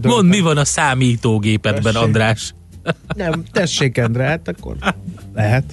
mondd, 0.02 0.26
mi 0.26 0.40
van 0.40 0.56
a 0.56 0.64
számítógépedben, 0.64 1.82
Tessék. 1.82 2.02
András? 2.02 2.54
Nem, 3.16 3.44
tessék, 3.52 3.98
Endre, 3.98 4.24
hát 4.24 4.48
akkor 4.48 4.76
lehet 5.34 5.64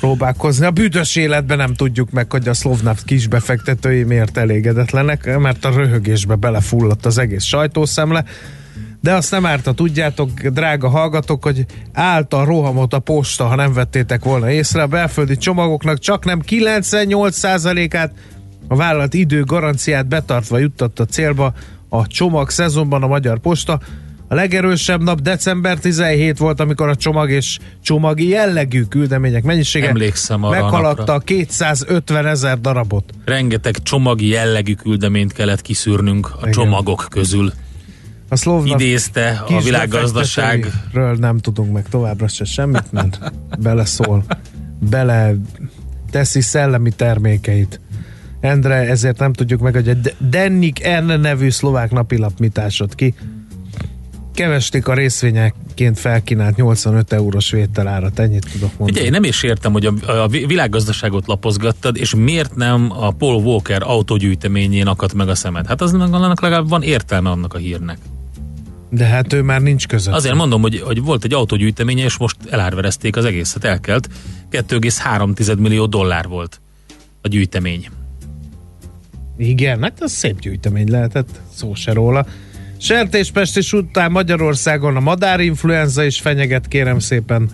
próbálkozni. 0.00 0.66
A 0.66 0.70
büdös 0.70 1.16
életben 1.16 1.56
nem 1.56 1.74
tudjuk 1.74 2.10
meg, 2.10 2.32
hogy 2.32 2.48
a 2.48 2.54
Slovnav 2.54 2.98
kisbefektetői 3.04 4.02
miért 4.02 4.36
elégedetlenek, 4.36 5.38
mert 5.38 5.64
a 5.64 5.70
röhögésbe 5.70 6.34
belefulladt 6.34 7.06
az 7.06 7.18
egész 7.18 7.44
sajtószemle. 7.44 8.24
De 9.00 9.12
azt 9.12 9.30
nem 9.30 9.46
árt, 9.46 9.64
ha 9.64 9.72
tudjátok, 9.72 10.40
drága 10.40 10.88
hallgatók, 10.88 11.44
hogy 11.44 11.66
állt 11.92 12.32
a 12.34 12.44
rohamot 12.44 12.92
a 12.92 12.98
posta, 12.98 13.46
ha 13.46 13.54
nem 13.54 13.72
vettétek 13.72 14.24
volna 14.24 14.50
észre. 14.50 14.82
A 14.82 14.86
belföldi 14.86 15.36
csomagoknak 15.36 15.98
csak 15.98 16.24
nem 16.24 16.40
98%-át 16.48 18.12
a 18.68 18.76
vállalat 18.76 19.14
idő 19.14 19.44
garanciát 19.44 20.06
betartva 20.06 20.58
juttatta 20.58 21.04
célba 21.04 21.54
a 21.88 22.06
csomag 22.06 22.50
szezonban 22.50 23.02
a 23.02 23.06
Magyar 23.06 23.38
Posta. 23.38 23.80
A 24.28 24.34
legerősebb 24.34 25.02
nap 25.02 25.20
december 25.20 25.78
17 25.78 26.38
volt, 26.38 26.60
amikor 26.60 26.88
a 26.88 26.96
csomag 26.96 27.30
és 27.30 27.58
csomagi 27.82 28.28
jellegű 28.28 28.82
küldemények 28.82 29.42
mennyisége 29.42 29.88
Emlékszem 29.88 30.44
arra 30.44 30.58
a 30.58 30.60
meghaladta 30.62 30.96
napra. 30.98 31.14
a 31.14 31.18
250 31.18 32.26
ezer 32.26 32.60
darabot. 32.60 33.12
Rengeteg 33.24 33.82
csomagi 33.82 34.28
jellegű 34.28 34.74
küldeményt 34.74 35.32
kellett 35.32 35.62
kiszűrnünk 35.62 36.30
a 36.34 36.38
Igen. 36.40 36.52
csomagok 36.52 37.06
közül. 37.10 37.52
A 38.28 38.62
Idézte 38.64 39.42
a 39.42 39.44
kis 39.44 39.64
világgazdaság 39.64 40.60
befektetőiről 40.60 41.16
nem 41.16 41.38
tudunk 41.38 41.72
meg 41.72 41.88
továbbra 41.88 42.28
se 42.28 42.44
semmit, 42.44 42.92
mert 42.92 43.32
beleszól, 43.58 44.24
bele 44.90 45.34
teszi 46.10 46.40
szellemi 46.40 46.90
termékeit. 46.90 47.80
Endre, 48.44 48.74
ezért 48.74 49.18
nem 49.18 49.32
tudjuk 49.32 49.60
meg, 49.60 49.74
hogy 49.74 49.88
a 49.88 49.94
De- 49.94 50.14
Dennik 50.18 50.86
N 51.06 51.20
nevű 51.20 51.50
szlovák 51.50 51.90
napilap 51.90 52.38
mit 52.38 52.58
ásott 52.58 52.94
ki. 52.94 53.14
Kevesték 54.34 54.88
a 54.88 54.94
részvényeként 54.94 55.98
felkínált 55.98 56.56
85 56.56 57.12
eurós 57.12 57.50
vételárat, 57.50 58.18
ennyit 58.18 58.46
tudok 58.52 58.68
mondani. 58.78 58.90
Ugye 58.90 59.02
én 59.02 59.10
nem 59.10 59.24
is 59.24 59.42
értem, 59.42 59.72
hogy 59.72 59.86
a, 59.86 60.22
a 60.22 60.28
vi- 60.28 60.46
világgazdaságot 60.46 61.26
lapozgattad, 61.26 61.96
és 61.96 62.14
miért 62.14 62.54
nem 62.56 62.90
a 62.90 63.10
Paul 63.10 63.42
Walker 63.42 63.82
autógyűjteményén 63.82 64.86
akadt 64.86 65.14
meg 65.14 65.28
a 65.28 65.34
szemed? 65.34 65.66
Hát 65.66 65.80
az 65.80 65.94
annak 65.94 66.40
legalább 66.40 66.68
van 66.68 66.82
értelme 66.82 67.30
annak 67.30 67.54
a 67.54 67.58
hírnek. 67.58 67.98
De 68.90 69.04
hát 69.04 69.32
ő 69.32 69.42
már 69.42 69.60
nincs 69.60 69.86
között. 69.86 70.14
Azért 70.14 70.34
mondom, 70.34 70.60
hogy, 70.60 70.80
hogy 70.80 71.02
volt 71.02 71.24
egy 71.24 71.34
autógyűjteménye, 71.34 72.04
és 72.04 72.16
most 72.16 72.36
elárverezték 72.50 73.16
az 73.16 73.24
egészet, 73.24 73.64
elkelt. 73.64 74.08
2,3 74.50 75.58
millió 75.58 75.86
dollár 75.86 76.28
volt 76.28 76.60
a 77.22 77.28
gyűjtemény. 77.28 77.88
Igen, 79.36 79.82
hát 79.82 80.02
az 80.02 80.12
szép 80.12 80.40
gyűjtemény 80.40 80.90
lehetett, 80.90 81.40
szó 81.54 81.74
se 81.74 81.92
róla. 81.92 82.26
Sertéspestis 82.76 83.72
után 83.72 84.10
Magyarországon 84.10 84.96
a 84.96 85.00
madárinfluenza 85.00 86.04
is 86.04 86.20
fenyeget, 86.20 86.68
kérem 86.68 86.98
szépen. 86.98 87.50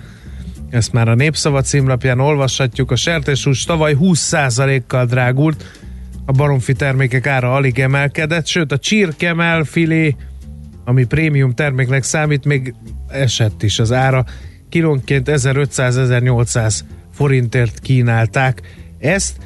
Ezt 0.71 0.93
már 0.93 1.09
a 1.09 1.14
Népszava 1.14 1.61
címlapján 1.61 2.21
olvashatjuk. 2.21 2.90
A 2.90 2.97
sertéshús 2.97 3.64
tavaly 3.64 3.97
20%-kal 4.01 5.07
drágult, 5.07 5.64
a 6.25 6.33
baromfi 6.33 6.73
termékek 6.73 7.27
ára 7.27 7.55
alig 7.55 7.79
emelkedett, 7.79 8.47
sőt 8.47 8.73
a 8.73 8.79
csirkemel 8.79 9.64
filé, 9.64 10.16
ami 10.85 11.05
prémium 11.05 11.55
terméknek 11.55 12.03
számít, 12.03 12.45
még 12.45 12.75
esett 13.09 13.62
is 13.62 13.79
az 13.79 13.93
ára. 13.93 14.25
Kilónként 14.69 15.29
1500-1800 15.31 16.81
forintért 17.14 17.79
kínálták 17.79 18.62
ezt, 18.99 19.37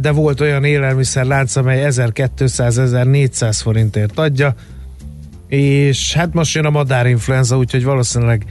de 0.00 0.10
volt 0.10 0.40
olyan 0.40 0.64
élelmiszerlánc, 0.64 1.56
amely 1.56 1.86
1200-1400 1.90 3.58
forintért 3.62 4.18
adja, 4.18 4.54
és 5.48 6.14
hát 6.14 6.34
most 6.34 6.54
jön 6.54 6.64
a 6.64 6.70
madárinfluenza, 6.70 7.56
úgyhogy 7.56 7.84
valószínűleg 7.84 8.46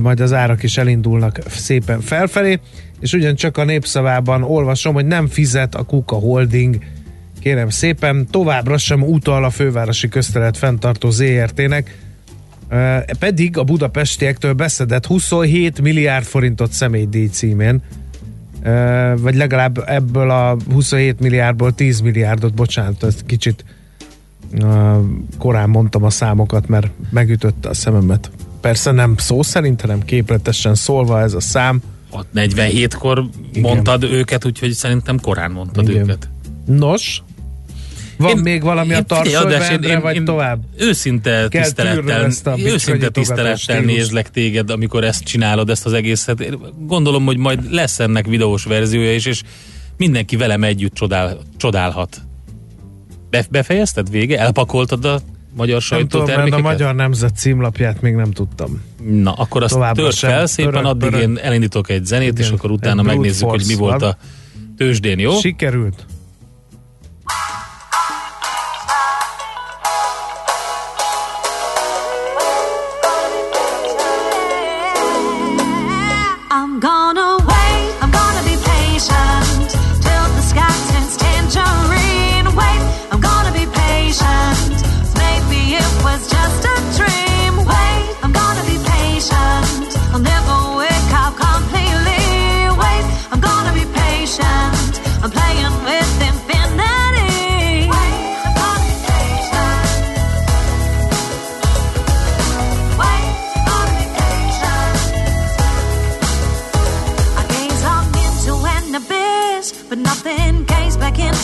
majd 0.00 0.20
az 0.20 0.32
árak 0.32 0.62
is 0.62 0.76
elindulnak 0.76 1.38
szépen 1.48 2.00
felfelé, 2.00 2.60
és 3.00 3.12
ugyancsak 3.12 3.56
a 3.56 3.64
népszavában 3.64 4.42
olvasom, 4.42 4.94
hogy 4.94 5.06
nem 5.06 5.26
fizet 5.26 5.74
a 5.74 5.82
Kuka 5.82 6.16
Holding, 6.16 6.78
kérem 7.40 7.68
szépen, 7.68 8.26
továbbra 8.30 8.78
sem 8.78 9.02
utal 9.02 9.44
a 9.44 9.50
fővárosi 9.50 10.08
köztelet 10.08 10.56
fenntartó 10.56 11.10
ZRT-nek, 11.10 11.98
pedig 13.18 13.58
a 13.58 13.64
budapestiektől 13.64 14.52
beszedett 14.52 15.06
27 15.06 15.80
milliárd 15.80 16.24
forintot 16.24 16.72
személydíj 16.72 17.26
címén, 17.26 17.82
vagy 19.16 19.34
legalább 19.34 19.82
ebből 19.86 20.30
a 20.30 20.56
27 20.72 21.20
milliárdból 21.20 21.72
10 21.72 22.00
milliárdot, 22.00 22.54
bocsánat, 22.54 23.02
ez 23.02 23.16
kicsit 23.26 23.64
korán 25.38 25.70
mondtam 25.70 26.04
a 26.04 26.10
számokat, 26.10 26.68
mert 26.68 26.90
megütötte 27.10 27.68
a 27.68 27.74
szememet. 27.74 28.30
Persze 28.60 28.90
nem 28.90 29.16
szó 29.16 29.42
szerint, 29.42 29.80
hanem 29.80 30.02
képletesen 30.02 30.74
szólva 30.74 31.20
ez 31.20 31.34
a 31.34 31.40
szám. 31.40 31.82
Ott 32.10 32.28
47-kor 32.34 33.24
Igen. 33.52 33.62
mondtad 33.62 34.02
őket, 34.02 34.44
úgyhogy 34.44 34.72
szerintem 34.72 35.20
korán 35.20 35.50
mondtad 35.50 35.88
Igen. 35.88 36.02
őket. 36.02 36.28
Nos, 36.66 37.22
van 38.18 38.36
én, 38.36 38.42
még 38.42 38.62
valami 38.62 38.92
a 38.94 38.96
én- 38.96 39.04
András, 39.08 39.30
tartsóvendre, 39.32 39.98
vagy 39.98 40.22
tovább? 40.24 40.60
Őszinte 40.76 41.46
Kell 41.48 41.62
tisztelettel, 41.62 42.30
a 42.44 42.58
őszinte 42.58 43.08
tisztelettel 43.08 43.80
nézlek 43.80 44.30
téged, 44.30 44.70
amikor 44.70 45.04
ezt 45.04 45.24
csinálod, 45.24 45.70
ezt 45.70 45.86
az 45.86 45.92
egészet. 45.92 46.40
Én 46.40 46.58
Gondolom, 46.78 47.24
hogy 47.24 47.36
majd 47.36 47.72
lesz 47.72 47.98
ennek 48.00 48.26
videós 48.26 48.64
verziója 48.64 49.14
is, 49.14 49.26
és 49.26 49.42
mindenki 49.96 50.36
velem 50.36 50.62
együtt 50.64 50.94
csodál, 50.94 51.38
csodálhat. 51.56 52.16
Be, 53.30 53.46
befejezted 53.50 54.10
vége? 54.10 54.38
Elpakoltad 54.38 55.04
a 55.04 55.20
magyar 55.56 55.82
Nem 55.90 55.98
tudom, 56.08 56.26
mert 56.26 56.38
a 56.38 56.40
sajtótermékeket? 56.40 56.64
Magyar 56.64 56.94
Nemzet 56.94 57.36
címlapját 57.36 58.00
még 58.00 58.14
nem 58.14 58.30
tudtam. 58.30 58.82
Na, 59.10 59.32
akkor 59.32 59.62
azt 59.62 59.72
Továbbra 59.72 60.02
tört 60.02 60.16
sem. 60.16 60.30
fel 60.30 60.46
szépen, 60.46 60.72
Pörög, 60.72 60.86
addig 60.86 61.10
pörög. 61.10 61.28
én 61.28 61.38
elindítok 61.42 61.90
egy 61.90 62.04
zenét, 62.04 62.38
és 62.38 62.44
Igen. 62.46 62.58
akkor 62.58 62.70
utána 62.70 63.02
megnézzük, 63.02 63.48
hogy 63.48 63.64
mi 63.66 63.74
volt 63.74 64.02
a 64.02 64.16
tőzsdén, 64.76 65.18
jó? 65.18 65.38
Sikerült? 65.38 66.06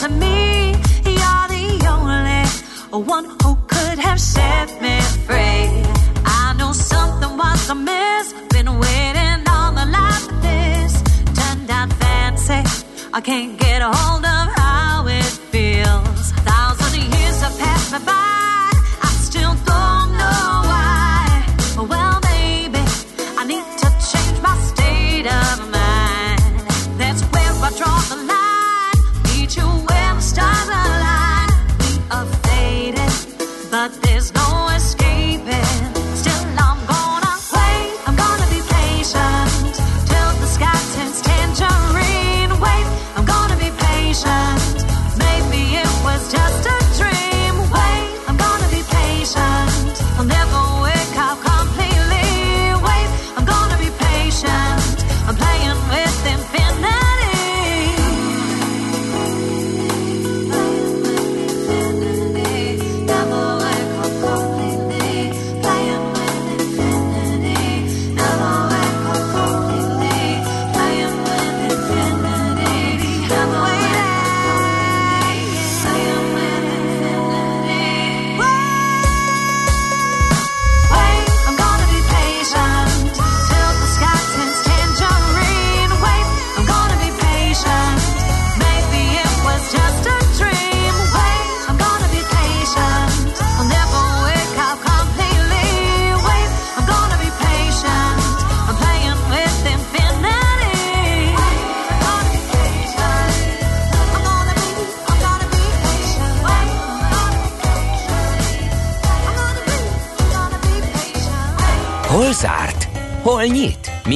Into 0.05 0.19
me. 0.19 0.73
You're 1.05 1.49
the 1.49 1.87
only 1.88 3.05
one 3.07 3.25
who 3.43 3.57
could 3.67 3.99
have 3.99 4.21
set 4.21 4.69
me 4.81 5.01
free. 5.27 5.83
I 6.25 6.55
know 6.59 6.73
something 6.73 7.37
was 7.37 7.71
amiss. 7.71 8.33
Been 8.51 8.79
waiting 8.79 9.45
the 9.45 9.87
line 9.97 10.21
for 10.29 10.35
this. 10.43 11.03
Turned 11.35 11.71
out 11.71 11.93
fancy. 11.95 12.62
I 13.12 13.21
can't 13.21 13.59
get 13.59 13.83
a 13.83 13.90
hold 13.93 14.25
of 14.25 14.47
how 14.57 15.07
it 15.07 15.25
feels. 15.53 16.33
Thousand 16.49 17.03
years 17.03 17.40
have 17.43 17.59
passed 17.59 17.93
me 17.93 17.99
by. 18.05 18.34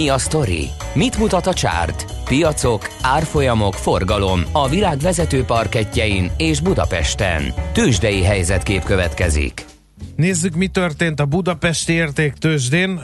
Mi 0.08 0.14
a 0.14 0.18
sztori? 0.18 0.68
Mit 0.94 1.18
mutat 1.18 1.46
a 1.46 1.52
csárt? 1.52 2.04
Piacok, 2.24 2.88
árfolyamok, 3.02 3.74
forgalom 3.74 4.40
a 4.52 4.68
világ 4.68 4.98
vezető 4.98 5.44
parketjein 5.44 6.30
és 6.36 6.60
Budapesten. 6.60 7.52
Tősdei 7.72 8.22
helyzetkép 8.22 8.84
következik. 8.84 9.64
Nézzük, 10.16 10.54
mi 10.54 10.66
történt 10.66 11.20
a 11.20 11.24
budapesti 11.24 11.92
értéktősdén. 11.92 12.98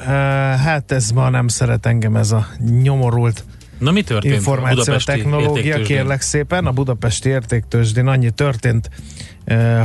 Hát 0.64 0.92
ez 0.92 1.10
ma 1.10 1.28
nem 1.28 1.48
szeret 1.48 1.86
engem 1.86 2.16
ez 2.16 2.32
a 2.32 2.46
nyomorult 2.82 3.44
Na 3.78 3.90
mi 3.90 4.02
történt? 4.02 4.34
információ 4.34 4.78
budapesti 4.78 5.12
technológia, 5.12 5.82
kérlek 5.82 6.20
szépen. 6.20 6.66
A 6.66 6.72
budapesti 6.72 7.28
értéktősdén 7.28 8.06
annyi 8.06 8.30
történt, 8.30 8.90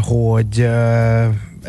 hogy 0.01 0.67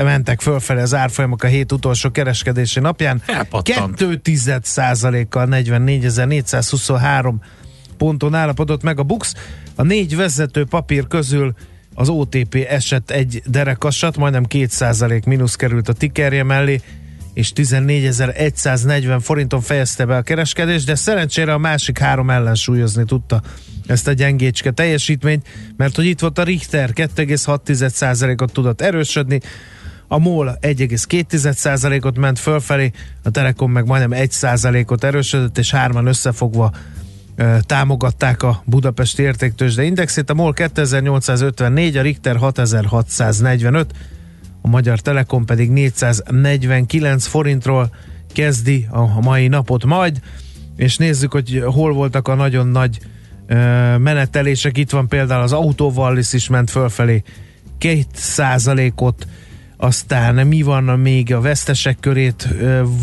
mentek 0.05 0.41
fölfelé 0.41 0.81
az 0.81 0.95
árfolyamok 0.95 1.43
a 1.43 1.47
hét 1.47 1.73
utolsó 1.73 2.11
kereskedési 2.11 2.81
napján. 2.81 3.23
Elpattant. 3.27 3.97
2 3.97 4.21
kal 5.29 5.49
44.423 5.51 7.35
ponton 7.97 8.35
állapodott 8.35 8.83
meg 8.83 8.99
a 8.99 9.03
Bux. 9.03 9.35
A 9.75 9.83
négy 9.83 10.17
vezető 10.17 10.65
papír 10.65 11.07
közül 11.07 11.55
az 11.95 12.09
OTP 12.09 12.67
esett 12.69 13.11
egy 13.11 13.43
derekasat, 13.47 14.17
majdnem 14.17 14.45
2% 14.49 15.27
mínusz 15.27 15.55
került 15.55 15.89
a 15.89 15.93
tikerje 15.93 16.43
mellé, 16.43 16.81
és 17.35 17.53
14.140 17.55 19.19
forinton 19.21 19.61
fejezte 19.61 20.05
be 20.05 20.17
a 20.17 20.23
kereskedést, 20.23 20.87
de 20.87 20.95
szerencsére 20.95 21.53
a 21.53 21.59
másik 21.59 21.99
három 21.99 22.31
ellensúlyozni 22.31 23.05
tudta 23.05 23.43
ezt 23.87 24.09
a 24.09 24.13
gyengécske 24.13 24.71
teljesítményt, 24.71 25.47
mert 25.77 25.97
hogy 25.97 26.05
itt 26.05 26.21
volt 26.21 26.39
a 26.39 26.43
Richter 26.43 26.91
2,6%-ot 26.95 28.53
tudott 28.53 28.81
erősödni, 28.81 29.41
a 30.12 30.18
MOL 30.18 30.59
1,2%-ot 30.61 32.18
ment 32.18 32.38
fölfelé, 32.38 32.90
a 33.23 33.31
Telekom 33.31 33.73
meg 33.73 33.87
majdnem 33.87 34.20
1%-ot 34.25 35.05
erősödött, 35.05 35.59
és 35.59 35.70
hárman 35.70 36.07
összefogva 36.07 36.73
támogatták 37.66 38.42
a 38.42 38.62
Budapesti 38.64 39.23
Értéktősde 39.23 39.83
Indexét. 39.83 40.31
A 40.31 40.35
MOL 40.35 40.53
2854, 40.53 41.96
a 41.96 42.03
Richter 42.03 42.37
6645, 42.37 43.92
a 44.62 44.68
Magyar 44.68 45.01
Telekom 45.01 45.44
pedig 45.44 45.70
449 45.70 47.27
forintról 47.27 47.94
kezdi 48.33 48.87
a 48.90 49.20
mai 49.20 49.49
napot 49.49 49.85
majd, 49.85 50.20
és 50.77 50.96
nézzük, 50.96 51.33
hogy 51.33 51.62
hol 51.64 51.92
voltak 51.92 52.29
a 52.29 52.35
nagyon 52.35 52.66
nagy 52.66 52.99
menetelések. 53.99 54.79
Itt 54.79 54.90
van 54.90 55.09
például 55.09 55.42
az 55.42 55.53
Autóvallis 55.53 56.33
is 56.33 56.49
ment 56.49 56.70
fölfelé 56.70 57.23
2% 57.81 58.92
ot 58.94 59.27
aztán 59.83 60.47
mi 60.47 60.62
van 60.62 60.85
még 60.85 61.35
a 61.35 61.40
vesztesek 61.40 61.97
körét, 62.01 62.49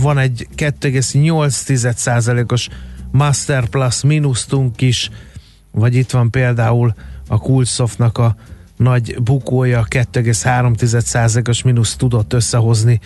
van 0.02 0.18
egy 0.18 0.48
2,8%-os 0.56 2.68
Master 3.12 3.68
Plus 3.68 4.04
mínusztunk 4.04 4.82
is, 4.82 5.10
vagy 5.72 5.96
itt 5.96 6.12
van 6.12 6.32
például 6.32 6.94
a 7.28 7.38
Coolsoftnak 7.38 8.18
a 8.18 8.36
nagy 8.76 9.22
bukója 9.22 9.86
2,3%-os 9.90 11.63
mínusz 11.63 11.96
tudott 11.96 12.34
összehozni 12.34 13.00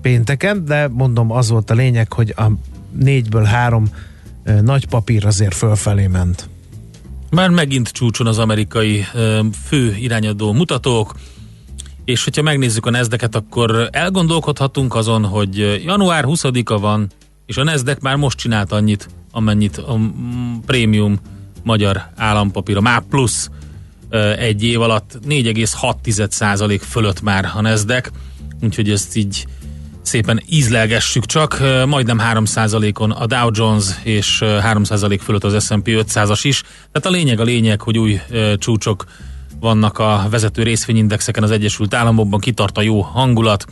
pénteken, 0.00 0.64
de 0.64 0.88
mondom 0.88 1.30
az 1.30 1.48
volt 1.48 1.70
a 1.70 1.74
lényeg, 1.74 2.12
hogy 2.12 2.34
a 2.36 2.50
négyből 2.98 3.44
három 3.44 3.88
nagy 4.62 4.88
papír 4.88 5.26
azért 5.26 5.54
fölfelé 5.54 6.06
ment. 6.06 6.48
Már 7.30 7.48
megint 7.48 7.88
csúcson 7.88 8.26
az 8.26 8.38
amerikai 8.38 9.04
fő 9.64 9.94
irányadó 9.94 10.52
mutatók, 10.52 11.14
és 12.06 12.24
hogyha 12.24 12.42
megnézzük 12.42 12.86
a 12.86 12.90
nezdeket, 12.90 13.34
akkor 13.34 13.88
elgondolkodhatunk 13.92 14.94
azon, 14.94 15.24
hogy 15.24 15.82
január 15.84 16.24
20-a 16.26 16.78
van, 16.78 17.10
és 17.46 17.56
a 17.56 17.64
Nezdek 17.64 18.00
már 18.00 18.16
most 18.16 18.38
csinált 18.38 18.72
annyit, 18.72 19.08
amennyit 19.30 19.76
a 19.76 19.98
prémium 20.66 21.18
magyar 21.62 22.06
állampapír, 22.16 22.76
a 22.76 22.80
MÁP 22.80 23.04
Plus 23.08 23.48
ö, 24.08 24.32
egy 24.32 24.62
év 24.62 24.80
alatt 24.80 25.18
4,6% 25.28 26.80
fölött 26.88 27.22
már 27.22 27.50
a 27.54 27.60
Nezdek, 27.60 28.10
úgyhogy 28.62 28.90
ezt 28.90 29.16
így 29.16 29.46
szépen 30.02 30.42
ízlelgessük 30.48 31.26
csak, 31.26 31.62
majdnem 31.86 32.20
3%-on 32.32 33.10
a 33.10 33.26
Dow 33.26 33.50
Jones 33.52 33.84
és 34.02 34.40
ö, 34.40 34.58
3% 34.62 35.20
fölött 35.22 35.44
az 35.44 35.64
S&P 35.64 35.86
500-as 35.86 36.40
is. 36.42 36.62
Tehát 36.62 37.06
a 37.06 37.10
lényeg 37.10 37.40
a 37.40 37.44
lényeg, 37.44 37.80
hogy 37.80 37.98
új 37.98 38.20
csúcsok 38.58 39.04
vannak 39.60 39.98
a 39.98 40.26
vezető 40.30 40.62
részvényindexeken 40.62 41.42
az 41.42 41.50
Egyesült 41.50 41.94
Államokban, 41.94 42.40
kitart 42.40 42.78
a 42.78 42.82
jó 42.82 43.00
hangulat, 43.00 43.64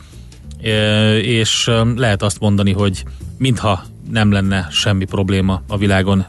és 1.21 1.71
lehet 1.95 2.21
azt 2.21 2.39
mondani, 2.39 2.71
hogy 2.71 3.03
mintha 3.37 3.83
nem 4.11 4.31
lenne 4.31 4.67
semmi 4.71 5.05
probléma 5.05 5.61
a 5.67 5.77
világon. 5.77 6.25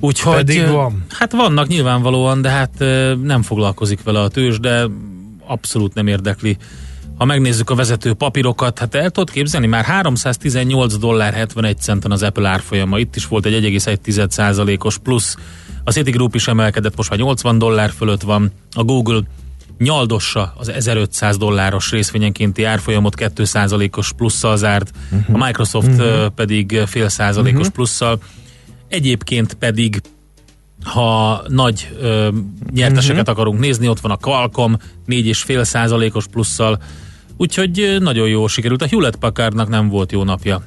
Úgyhogy, 0.00 0.34
Pedig 0.34 0.68
van. 0.68 1.04
Hát 1.08 1.32
vannak 1.32 1.66
nyilvánvalóan, 1.66 2.42
de 2.42 2.48
hát 2.48 2.78
nem 3.22 3.42
foglalkozik 3.42 4.02
vele 4.02 4.20
a 4.20 4.28
tőzs, 4.28 4.58
de 4.58 4.86
abszolút 5.46 5.94
nem 5.94 6.06
érdekli. 6.06 6.56
Ha 7.18 7.24
megnézzük 7.24 7.70
a 7.70 7.74
vezető 7.74 8.12
papírokat, 8.12 8.78
hát 8.78 8.94
el 8.94 9.10
tudod 9.10 9.30
képzelni, 9.30 9.66
már 9.66 9.84
318 9.84 10.96
dollár 10.96 11.32
71 11.32 11.78
centen 11.78 12.10
az 12.10 12.22
Apple 12.22 12.48
árfolyama, 12.48 12.98
itt 12.98 13.16
is 13.16 13.26
volt 13.26 13.46
egy 13.46 13.80
1,1%-os 13.82 14.98
plusz, 14.98 15.36
a 15.86 15.92
Citigroup 15.92 16.34
is 16.34 16.48
emelkedett, 16.48 16.96
most 16.96 17.10
már 17.10 17.18
80 17.18 17.58
dollár 17.58 17.90
fölött 17.90 18.22
van, 18.22 18.52
a 18.70 18.84
Google 18.84 19.20
nyaldossa 19.78 20.54
az 20.56 20.68
1500 20.68 21.36
dolláros 21.36 21.90
részvényenkénti 21.90 22.64
árfolyamot 22.64 23.14
2%-os 23.18 24.12
plusszal 24.12 24.56
zárt, 24.56 24.90
a 25.32 25.44
Microsoft 25.44 25.88
uh-huh. 25.88 26.26
pedig 26.26 26.82
fél 26.86 27.08
százalékos 27.08 27.58
uh-huh. 27.58 27.74
plusszal, 27.74 28.18
egyébként 28.88 29.54
pedig 29.54 30.00
ha 30.84 31.42
nagy 31.48 31.96
ö, 32.00 32.28
nyerteseket 32.72 33.20
uh-huh. 33.20 33.34
akarunk 33.34 33.60
nézni, 33.60 33.88
ott 33.88 34.00
van 34.00 34.10
a 34.10 34.16
Qualcomm 34.16 34.74
4,5 35.08 35.64
százalékos 35.64 36.26
plusszal, 36.26 36.78
úgyhogy 37.36 37.96
nagyon 38.00 38.28
jó 38.28 38.46
sikerült. 38.46 38.82
A 38.82 38.86
Hewlett 38.86 39.16
Packardnak 39.16 39.68
nem 39.68 39.88
volt 39.88 40.12
jó 40.12 40.24
napja. 40.24 40.62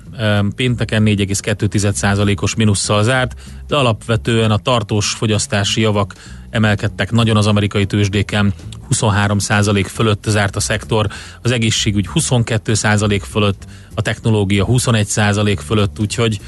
Pénteken 0.55 1.03
4,2 1.05 1.91
százalékos 1.91 2.55
minusszal 2.55 3.03
zárt, 3.03 3.41
de 3.67 3.75
alapvetően 3.75 4.51
a 4.51 4.58
tartós 4.58 5.10
fogyasztási 5.10 5.82
javak 5.82 6.13
emelkedtek 6.49 7.12
nagyon 7.12 7.38
az 7.38 7.47
amerikai 7.47 7.86
tőzsdéken, 7.86 8.53
23 8.88 9.39
százalék 9.39 9.88
fölött 9.88 10.23
zárt 10.27 10.55
a 10.55 10.60
szektor, 10.60 11.08
az 11.41 11.51
egészségügy 11.51 12.08
22 12.08 12.73
százalék 12.73 13.23
fölött, 13.23 13.65
a 13.95 14.01
technológia 14.01 14.65
21 14.65 15.08
százalék 15.08 15.60
fölött, 15.60 15.99
úgyhogy 15.99 16.39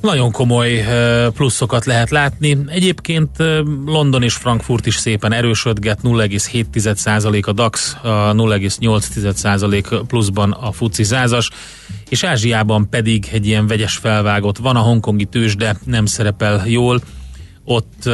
nagyon 0.00 0.30
komoly 0.30 0.84
pluszokat 1.34 1.84
lehet 1.84 2.10
látni. 2.10 2.58
Egyébként 2.66 3.30
London 3.86 4.22
és 4.22 4.34
Frankfurt 4.34 4.86
is 4.86 4.96
szépen 4.96 5.32
erősödget, 5.32 5.98
0,7% 6.02 7.44
a 7.44 7.52
DAX, 7.52 7.96
a 8.02 8.32
0,8% 8.34 10.02
pluszban 10.06 10.50
a 10.50 10.72
FUCI 10.72 11.04
százas, 11.04 11.50
és 12.08 12.24
Ázsiában 12.24 12.88
pedig 12.88 13.28
egy 13.32 13.46
ilyen 13.46 13.66
vegyes 13.66 13.96
felvágott 13.96 14.58
van, 14.58 14.76
a 14.76 14.80
hongkongi 14.80 15.24
tőzsde 15.24 15.76
nem 15.84 16.06
szerepel 16.06 16.62
jól, 16.66 17.00
ott 17.64 18.06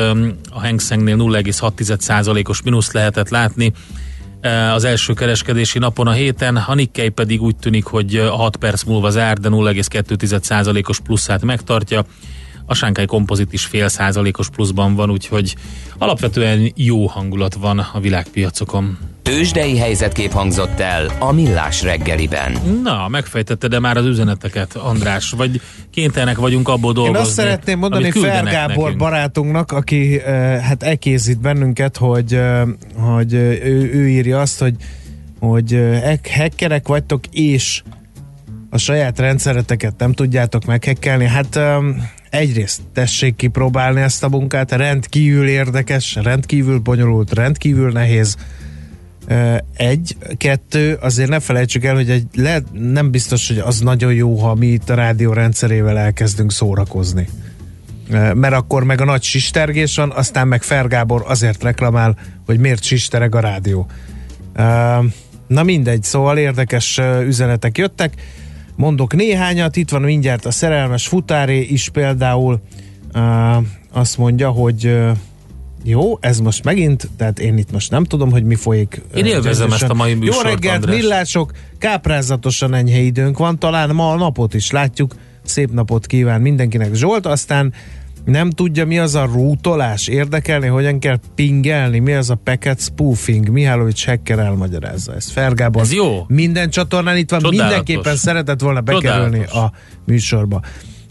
a 0.50 0.60
Hang 0.60 0.80
Sengnél 0.80 1.16
0,6%-os 1.16 2.62
mínusz 2.62 2.92
lehetett 2.92 3.28
látni, 3.28 3.72
az 4.74 4.84
első 4.84 5.12
kereskedési 5.12 5.78
napon 5.78 6.06
a 6.06 6.12
héten, 6.12 6.56
a 6.56 6.74
Nikkei 6.74 7.08
pedig 7.08 7.42
úgy 7.42 7.56
tűnik, 7.56 7.84
hogy 7.84 8.28
6 8.30 8.56
perc 8.56 8.82
múlva 8.82 9.10
zár, 9.10 9.38
de 9.38 9.48
0,2%-os 9.48 11.00
pluszát 11.00 11.42
megtartja. 11.42 12.04
A 12.66 12.74
Sánkai 12.74 13.06
kompozit 13.06 13.52
is 13.52 13.64
fél 13.64 13.88
százalékos 13.88 14.48
pluszban 14.48 14.94
van, 14.94 15.10
úgyhogy 15.10 15.56
alapvetően 15.98 16.72
jó 16.76 17.06
hangulat 17.06 17.54
van 17.54 17.78
a 17.78 18.00
világpiacokon. 18.00 18.98
Tőzsdei 19.24 19.78
helyzetkép 19.78 20.32
hangzott 20.32 20.80
el 20.80 21.16
a 21.18 21.32
Millás 21.32 21.82
reggeliben. 21.82 22.52
Na, 22.82 23.08
megfejtette 23.08 23.68
de 23.68 23.78
már 23.78 23.96
az 23.96 24.06
üzeneteket, 24.06 24.76
András, 24.76 25.30
vagy 25.30 25.60
kénytelenek 25.90 26.36
vagyunk 26.36 26.68
abból 26.68 26.92
dolgozni. 26.92 27.18
Én 27.18 27.24
azt 27.26 27.34
szeretném 27.34 27.78
mondani 27.78 28.10
Fer 28.10 28.44
Gábor 28.44 28.76
nekünk. 28.76 28.96
barátunknak, 28.96 29.72
aki 29.72 30.16
uh, 30.16 30.24
hát 30.58 30.82
ekézít 30.82 31.40
bennünket, 31.40 31.96
hogy, 31.96 32.34
uh, 32.34 32.68
hogy 32.96 33.34
uh, 33.34 33.40
ő, 33.64 33.90
ő 33.92 34.08
írja 34.08 34.40
azt, 34.40 34.60
hogy 34.60 34.74
hogy 35.40 35.78
hackerek 36.36 36.88
vagytok, 36.88 37.26
és 37.26 37.82
a 38.70 38.78
saját 38.78 39.18
rendszereteket 39.18 39.94
nem 39.98 40.12
tudjátok 40.12 40.64
meghekkelni. 40.64 41.26
Hát 41.26 41.58
egyrészt 42.30 42.80
tessék 42.92 43.36
kipróbálni 43.36 44.00
ezt 44.00 44.24
a 44.24 44.28
munkát, 44.28 44.72
rendkívül 44.72 45.48
érdekes, 45.48 46.14
rendkívül 46.14 46.78
bonyolult, 46.78 47.34
rendkívül 47.34 47.92
nehéz, 47.92 48.36
egy, 49.76 50.16
kettő, 50.36 50.98
azért 51.00 51.28
ne 51.28 51.40
felejtsük 51.40 51.84
el, 51.84 51.94
hogy 51.94 52.10
egy, 52.10 52.26
le, 52.34 52.62
nem 52.72 53.10
biztos, 53.10 53.48
hogy 53.48 53.58
az 53.58 53.78
nagyon 53.78 54.14
jó, 54.14 54.36
ha 54.36 54.54
mi 54.54 54.66
itt 54.66 54.90
a 54.90 54.94
rádió 54.94 55.32
rendszerével 55.32 55.98
elkezdünk 55.98 56.52
szórakozni. 56.52 57.28
Mert 58.34 58.54
akkor 58.54 58.84
meg 58.84 59.00
a 59.00 59.04
nagy 59.04 59.22
sistergés 59.22 59.96
van, 59.96 60.10
aztán 60.10 60.48
meg 60.48 60.62
Fergábor 60.62 61.24
azért 61.26 61.62
reklamál, 61.62 62.16
hogy 62.46 62.58
miért 62.58 62.82
sistereg 62.82 63.34
a 63.34 63.40
rádió. 63.40 63.86
Na 65.46 65.62
mindegy, 65.62 66.02
szóval 66.02 66.38
érdekes 66.38 67.00
üzenetek 67.26 67.78
jöttek. 67.78 68.14
Mondok 68.76 69.14
néhányat, 69.14 69.76
itt 69.76 69.90
van 69.90 70.02
mindjárt 70.02 70.44
a 70.44 70.50
szerelmes 70.50 71.06
futáré 71.06 71.60
is 71.60 71.88
például 71.88 72.60
azt 73.92 74.18
mondja, 74.18 74.50
hogy 74.50 74.96
jó, 75.86 76.18
ez 76.20 76.38
most 76.38 76.64
megint, 76.64 77.08
tehát 77.16 77.38
én 77.38 77.58
itt 77.58 77.72
most 77.72 77.90
nem 77.90 78.04
tudom, 78.04 78.30
hogy 78.30 78.44
mi 78.44 78.54
folyik. 78.54 79.02
Én 79.14 79.24
élvezem 79.24 79.72
ezt 79.72 79.82
a 79.82 79.94
mai 79.94 80.14
műsort, 80.14 80.36
Jó 80.44 80.50
reggelt, 80.50 80.74
András. 80.76 80.96
millások, 81.00 81.52
káprázatosan 81.78 82.74
enyhe 82.74 82.98
időnk 82.98 83.38
van, 83.38 83.58
talán 83.58 83.90
ma 83.94 84.10
a 84.10 84.16
napot 84.16 84.54
is 84.54 84.70
látjuk. 84.70 85.14
Szép 85.44 85.70
napot 85.72 86.06
kíván 86.06 86.40
mindenkinek 86.40 86.94
Zsolt, 86.94 87.26
aztán 87.26 87.72
nem 88.24 88.50
tudja, 88.50 88.86
mi 88.86 88.98
az 88.98 89.14
a 89.14 89.24
rútolás, 89.32 90.08
érdekelni, 90.08 90.66
hogyan 90.66 90.98
kell 90.98 91.18
pingelni, 91.34 91.98
mi 91.98 92.12
az 92.12 92.30
a 92.30 92.34
packet 92.34 92.80
spoofing, 92.80 93.48
Mihálovics 93.48 94.04
Hekker 94.04 94.38
elmagyarázza 94.38 95.14
ezt. 95.14 95.30
Fergában. 95.30 95.82
Ez 95.82 95.92
jó. 95.92 96.24
Minden 96.28 96.70
csatornán 96.70 97.16
itt 97.16 97.30
van, 97.30 97.40
Csodálatos. 97.40 97.68
mindenképpen 97.70 98.16
szeretett 98.16 98.60
volna 98.60 98.80
bekerülni 98.80 99.44
Csodálatos. 99.44 99.54
a 99.54 99.72
műsorba. 100.06 100.60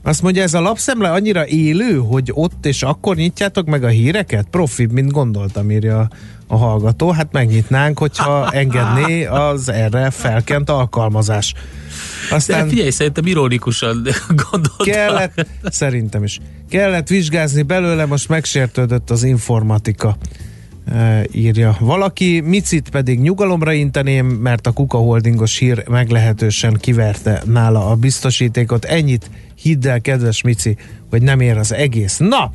Azt 0.06 0.22
mondja, 0.22 0.42
ez 0.42 0.54
a 0.54 0.62
lapszemle 0.62 1.12
annyira 1.12 1.48
élő, 1.48 1.98
hogy 1.98 2.32
ott 2.34 2.66
és 2.66 2.84
akkor 2.84 3.16
nyitjátok 3.16 3.66
meg 3.66 3.84
a 3.84 3.88
híreket? 3.88 4.48
Profi, 4.52 4.86
mint 4.86 5.12
gondoltam, 5.12 5.72
írja 5.72 6.08
a 6.48 6.56
hallgató. 6.58 7.12
Hát 7.12 7.32
megnyitnánk, 7.32 8.00
hogyha 8.00 8.52
engedné 8.52 9.26
az 9.26 9.70
erre 9.70 10.10
felkent 10.10 10.70
alkalmazás. 10.70 11.54
Aztán 12.32 12.64
De 12.64 12.70
figyelj, 12.70 12.90
szerintem 12.90 13.26
ironikusan 13.26 14.08
gondoltam. 14.50 14.86
Kellett, 14.86 15.48
szerintem 15.64 16.24
is. 16.24 16.40
Kellett 16.70 17.08
vizsgázni 17.08 17.62
belőle, 17.62 18.06
most 18.06 18.30
megsértődött 18.30 19.10
az 19.10 19.24
informatika 19.24 20.18
írja 21.32 21.78
valaki, 21.80 22.40
Micit 22.40 22.90
pedig 22.90 23.20
nyugalomra 23.20 23.72
inteném, 23.72 24.26
mert 24.26 24.68
a 24.68 24.72
Kuka 24.72 24.98
Holdingos 24.98 25.58
hír 25.58 25.90
meglehetősen 25.90 26.74
kiverte 26.74 27.42
nála 27.46 27.90
a 27.90 27.96
biztosítékot. 27.96 28.86
Ennyit 28.86 29.30
hidd 29.56 29.88
el, 29.88 30.02
kedves 30.02 30.42
Mici, 30.42 30.76
hogy 31.10 31.22
nem 31.22 31.40
ér 31.40 31.58
az 31.58 31.74
egész. 31.74 32.18
Na, 32.18 32.52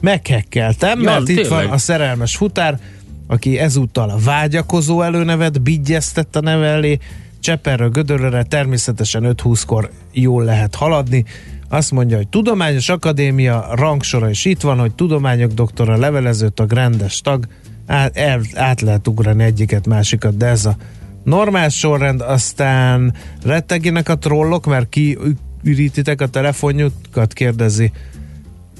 meghekkeltem, 0.00 0.98
ja, 0.98 1.04
mert 1.04 1.24
tényleg. 1.24 1.44
itt 1.44 1.50
van 1.50 1.66
a 1.66 1.78
szerelmes 1.78 2.36
futár, 2.36 2.78
aki 3.26 3.58
ezúttal 3.58 4.10
a 4.10 4.18
vágyakozó 4.24 5.02
előnevet 5.02 5.62
bigyeztett 5.62 6.36
a 6.36 6.40
neve 6.40 6.66
elé, 6.66 6.98
Cseperről 7.40 7.88
Gödörre 7.88 8.42
természetesen 8.42 9.34
5-20-kor 9.36 9.90
jól 10.12 10.44
lehet 10.44 10.74
haladni. 10.74 11.24
Azt 11.68 11.90
mondja, 11.90 12.16
hogy 12.16 12.28
Tudományos 12.28 12.88
Akadémia 12.88 13.68
rangsora 13.74 14.30
is 14.30 14.44
itt 14.44 14.60
van, 14.60 14.78
hogy 14.78 14.94
tudományok 14.94 15.52
doktora, 15.52 15.96
levelező 15.96 16.48
tag, 16.48 16.72
rendes 16.72 17.20
tag, 17.20 17.46
át, 17.86 18.16
el, 18.16 18.40
át 18.54 18.80
lehet 18.80 19.08
ugrani 19.08 19.44
egyiket, 19.44 19.86
másikat, 19.86 20.36
de 20.36 20.46
ez 20.46 20.64
a 20.64 20.76
normál 21.24 21.68
sorrend, 21.68 22.20
aztán 22.20 23.14
retteginek 23.42 24.08
a 24.08 24.18
trollok, 24.18 24.66
mert 24.66 24.88
ki 24.88 25.18
ürítitek 25.62 26.20
a 26.20 26.26
telefonjukat, 26.26 27.32
kérdezi 27.32 27.92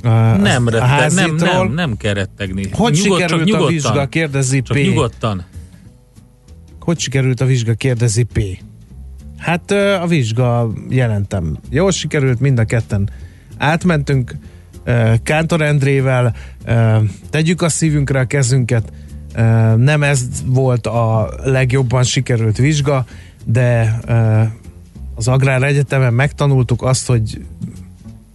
a, 0.03 0.09
nem, 0.37 0.66
a 0.66 0.71
retteg, 0.71 1.12
nem, 1.12 1.35
nem, 1.35 1.73
nem 1.73 1.97
kell 1.97 2.14
rettegni. 2.14 2.69
Hogy 2.73 2.92
Nyugod, 2.92 3.19
sikerült 3.19 3.45
nyugodtan, 3.45 3.69
a 3.69 3.71
vizsga, 3.71 4.07
kérdezi 4.07 4.62
csak 4.62 4.77
P. 4.77 4.81
nyugodtan. 4.81 5.45
Hogy 6.81 6.99
sikerült 6.99 7.40
a 7.40 7.45
vizsga, 7.45 7.75
kérdezi 7.75 8.23
P. 8.23 8.40
Hát 9.37 9.71
a 9.71 10.07
vizsga 10.07 10.73
jelentem. 10.88 11.59
Jól 11.71 11.90
sikerült, 11.90 12.40
mind 12.40 12.59
a 12.59 12.64
ketten 12.64 13.11
átmentünk 13.59 14.37
Kántor 15.22 15.62
Endrével, 15.62 16.35
tegyük 17.31 17.62
a 17.62 17.68
szívünkre 17.68 18.20
a 18.20 18.25
kezünket. 18.25 18.92
Nem 19.77 20.03
ez 20.03 20.22
volt 20.44 20.87
a 20.87 21.31
legjobban 21.44 22.03
sikerült 22.03 22.57
vizsga, 22.57 23.05
de 23.44 24.01
az 25.14 25.29
Agrár 25.29 25.62
Egyetemen 25.62 26.14
megtanultuk 26.14 26.83
azt, 26.83 27.07
hogy 27.07 27.40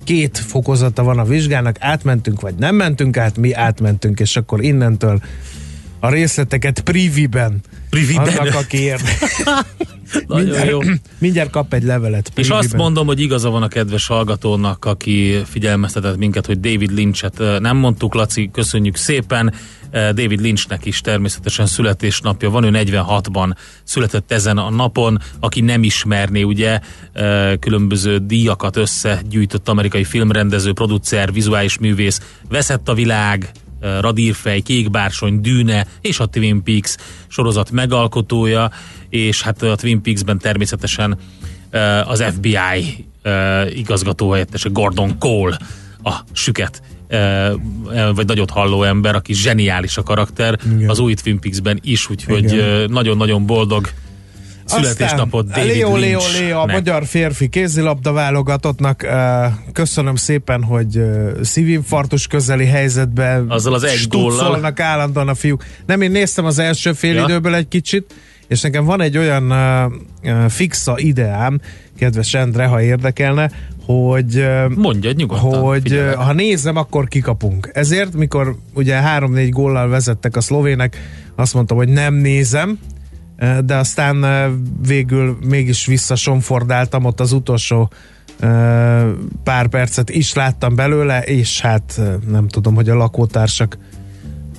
két 0.04 0.38
fokozata 0.38 1.04
van 1.04 1.20
a 1.20 1.24
vizsgának, 1.24 1.76
átmentünk 1.80 2.42
vagy 2.42 2.56
nem 2.56 2.76
mentünk 2.76 3.18
át, 3.18 3.38
mi 3.38 3.54
átmentünk, 3.54 4.20
és 4.20 4.36
akkor 4.36 4.64
innentől 4.64 5.22
a 6.00 6.10
részleteket 6.10 6.82
priviben 6.82 7.62
Priviben. 7.92 8.38
Annak, 8.38 8.56
aki 8.56 8.92
Nagyon 10.28 10.66
jó. 10.66 10.80
Mindjárt 11.18 11.50
kap 11.50 11.74
egy 11.74 11.84
levelet. 11.84 12.30
Priviben. 12.30 12.60
És 12.60 12.66
azt 12.66 12.76
mondom, 12.76 13.06
hogy 13.06 13.20
igaza 13.20 13.50
van 13.50 13.64
a 13.64 13.68
kedves 13.68 14.08
hallgatónak, 14.08 14.86
aki 14.86 15.42
figyelmeztetett 15.46 16.18
minket, 16.18 16.46
hogy 16.46 16.60
David 16.60 16.98
Lynchet 16.98 17.60
nem 17.60 17.78
mondtuk, 17.78 18.14
Laci, 18.14 18.50
köszönjük 18.54 18.96
szépen. 18.96 19.54
David 19.92 20.42
Lynchnek 20.42 20.86
is 20.86 21.02
természetesen 21.02 21.66
születésnapja 21.66 22.50
van, 22.50 22.64
ő 22.64 22.70
46-ban 22.74 23.56
született 23.84 24.32
ezen 24.32 24.58
a 24.58 24.70
napon, 24.70 25.20
aki 25.40 25.62
nem 25.62 25.84
ismerné, 25.84 26.42
ugye 26.44 26.80
különböző 27.60 28.18
díjakat 28.18 28.78
összegyűjtött 28.78 29.70
amerikai 29.70 30.04
filmrendező, 30.04 30.74
producer, 30.74 31.34
vizuális 31.34 31.78
művész, 31.78 32.22
veszett 32.50 32.90
a 32.90 32.94
világ, 32.94 33.52
Radírfej, 34.00 34.62
Kékbársony, 34.62 35.42
Dűne 35.42 35.88
és 36.02 36.20
a 36.20 36.26
Twin 36.26 36.64
Peaks 36.64 36.96
sorozat 37.28 37.72
megalkotója, 37.72 38.72
és 39.10 39.42
hát 39.42 39.62
a 39.62 39.76
Twin 39.76 40.02
Peaks-ben 40.02 40.38
természetesen 40.38 41.18
az 42.06 42.24
FBI 42.24 43.06
igazgatóhelyettese 43.76 44.70
Gordon 44.70 45.18
Cole 45.18 45.60
a 46.04 46.14
süket 46.32 46.82
vagy 48.16 48.26
nagyot 48.28 48.50
halló 48.50 48.84
ember, 48.84 49.16
aki 49.16 49.34
zseniális 49.34 49.98
a 49.98 50.04
karakter, 50.04 50.60
Igen. 50.76 50.90
az 50.90 51.00
új 51.00 51.14
Twin 51.14 51.40
Peaks-ben 51.40 51.80
is, 51.84 52.10
úgyhogy 52.10 52.76
nagyon-nagyon 52.88 53.46
boldog 53.46 53.90
születésnapot 54.66 55.46
Aztán 55.50 55.68
David 55.68 55.82
Leo, 55.82 55.98
Leo. 55.98 56.20
Leo, 56.40 56.60
a 56.62 56.66
magyar 56.66 57.06
férfi 57.06 57.48
kézilabda 57.50 58.12
válogatottnak 58.12 59.06
köszönöm 59.74 60.16
szépen, 60.16 60.64
hogy 60.64 61.02
szívinfarktus 61.42 62.28
közeli 62.28 62.66
helyzetben 62.66 63.46
Azzal 63.50 63.74
az 63.74 63.84
egy 63.84 64.06
góllal. 64.10 64.74
állandóan 64.78 65.28
a 65.28 65.36
fiúk. 65.36 65.64
Nem, 65.86 66.02
én 66.02 66.12
néztem 66.12 66.46
az 66.46 66.60
első 66.60 66.94
fél 66.94 67.14
Ja. 67.14 67.24
időből 67.24 67.56
egy 67.56 67.68
kicsit, 67.68 68.14
és 68.48 68.62
nekem 68.62 68.86
van 68.86 69.02
egy 69.02 69.18
olyan 69.18 69.52
uh, 70.24 70.46
fixa 70.50 70.94
ideám, 70.98 71.60
kedves 71.98 72.34
Endre, 72.34 72.66
ha 72.66 72.82
érdekelne, 72.82 73.52
hogy 73.86 74.38
uh, 74.38 74.70
Mondja 74.76 75.12
nyugodtan. 75.12 75.60
hogy 75.62 75.82
figyelek. 75.82 76.16
ha 76.16 76.34
nézem, 76.34 76.76
akkor 76.76 77.08
kikapunk. 77.08 77.70
Ezért, 77.74 78.14
mikor 78.14 78.56
ugye 78.74 79.00
3-4 79.20 79.48
góllal 79.52 79.88
vezettek 79.90 80.36
a 80.36 80.42
szlovének, 80.42 80.98
azt 81.36 81.54
mondtam, 81.54 81.78
hogy 81.78 81.90
nem 81.90 82.14
nézem, 82.14 82.80
de 83.66 83.76
aztán 83.76 84.26
végül 84.88 85.38
mégis 85.48 85.86
visszasomfordáltam 85.86 87.06
ott 87.06 87.20
az 87.20 87.32
utolsó 87.32 87.92
pár 89.44 89.68
percet 89.70 90.10
is 90.10 90.34
láttam 90.34 90.76
belőle, 90.76 91.22
és 91.22 91.62
hát 91.62 92.02
nem 92.28 92.48
tudom, 92.48 92.76
hogy 92.76 92.90
a 92.90 92.96
lakótársak 92.96 93.78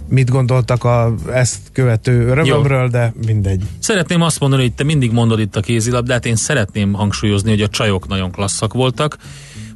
mit 0.09 0.31
gondoltak 0.31 0.85
a 0.85 1.15
ezt 1.33 1.59
követő 1.73 2.27
örömömről, 2.27 2.89
de 2.89 3.13
mindegy. 3.27 3.63
Szeretném 3.79 4.23
azt 4.23 4.41
mondani, 4.41 4.63
hogy 4.63 4.73
te 4.73 4.85
mindig 4.85 5.13
mondod 5.13 5.41
itt 5.41 5.57
a 5.57 5.61
kézilabdát, 5.61 6.27
én 6.27 6.37
szeretném 6.37 6.93
hangsúlyozni, 6.93 7.51
hogy 7.51 7.63
a 7.63 7.69
csajok 7.69 8.09
nagyon 8.09 8.31
klasszak 8.31 8.73
voltak. 8.73 9.17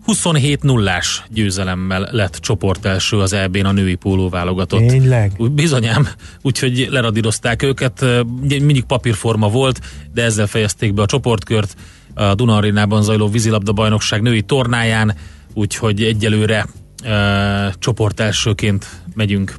27 0.07 0.63
nullás 0.63 1.23
győzelemmel 1.31 2.09
lett 2.13 2.37
csoportelső 2.37 3.19
az 3.19 3.33
EB-n 3.33 3.65
a 3.65 3.73
női 3.73 3.95
póló 3.95 4.29
válogatott. 4.29 4.87
Tényleg? 4.87 5.33
Bizonyám, 5.53 6.09
úgyhogy 6.43 6.87
leradírozták 6.91 7.63
őket, 7.63 8.05
mindig 8.49 8.85
papírforma 8.85 9.49
volt, 9.49 9.81
de 10.15 10.23
ezzel 10.23 10.47
fejezték 10.47 10.95
be 10.95 11.03
a 11.03 11.07
csoportkört 11.07 11.77
a 12.15 12.35
Duna 12.35 12.57
Arénában 12.57 13.03
zajló 13.03 13.29
vízilabda 13.29 13.73
bajnokság 13.73 14.23
női 14.23 14.43
tornáján, 14.43 15.15
úgyhogy 15.55 16.03
egyelőre 16.03 16.67
e, 17.03 17.75
csoportelsőként 17.79 18.87
megyünk. 19.15 19.55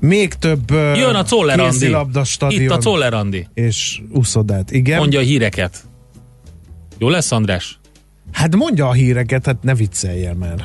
Még 0.00 0.34
több 0.34 0.70
uh, 0.70 0.96
Jön 0.98 1.14
a 1.14 1.22
Czoller 1.22 1.60
Andi. 1.60 1.72
kézilabda 1.72 2.24
stadion 2.24 2.62
Itt 2.62 2.70
a 2.70 2.78
Czoller 2.78 3.14
Andi. 3.14 3.46
és 3.54 4.00
úszodát. 4.10 4.70
Igen? 4.70 4.98
Mondja 4.98 5.18
a 5.18 5.22
híreket. 5.22 5.84
Jó 6.98 7.08
lesz, 7.08 7.32
András? 7.32 7.78
Hát 8.32 8.56
mondja 8.56 8.88
a 8.88 8.92
híreket, 8.92 9.46
hát 9.46 9.62
ne 9.62 9.74
vicceljél 9.74 10.34
már. 10.34 10.64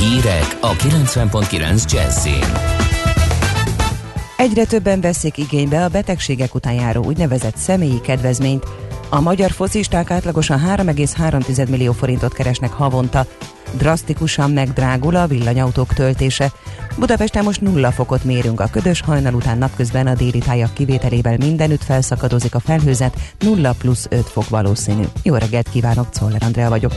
Hírek 0.01 0.57
a 0.61 0.71
90.9 0.71 1.91
Jazzin. 1.91 2.43
Egyre 4.37 4.65
többen 4.65 5.01
veszik 5.01 5.37
igénybe 5.37 5.83
a 5.83 5.87
betegségek 5.87 6.55
után 6.55 6.73
járó 6.73 7.03
úgynevezett 7.03 7.55
személyi 7.55 8.01
kedvezményt. 8.01 8.65
A 9.09 9.21
magyar 9.21 9.51
focisták 9.51 10.11
átlagosan 10.11 10.59
3,3 10.59 11.69
millió 11.69 11.91
forintot 11.91 12.33
keresnek 12.33 12.71
havonta. 12.71 13.25
Drasztikusan 13.71 14.51
megdrágul 14.51 15.15
a 15.15 15.27
villanyautók 15.27 15.93
töltése. 15.93 16.51
Budapesten 16.97 17.43
most 17.43 17.61
nulla 17.61 17.91
fokot 17.91 18.23
mérünk 18.23 18.59
a 18.59 18.69
ködös 18.71 19.01
hajnal 19.01 19.33
után 19.33 19.57
napközben 19.57 20.07
a 20.07 20.15
déli 20.15 20.39
tájak 20.39 20.73
kivételével 20.73 21.37
mindenütt 21.37 21.83
felszakadozik 21.83 22.55
a 22.55 22.59
felhőzet, 22.59 23.19
0 23.39 23.71
plusz 23.71 24.07
5 24.09 24.29
fok 24.29 24.49
valószínű. 24.49 25.03
Jó 25.23 25.35
reggelt 25.35 25.69
kívánok, 25.69 26.09
Czoller 26.09 26.43
Andrea 26.43 26.69
vagyok. 26.69 26.93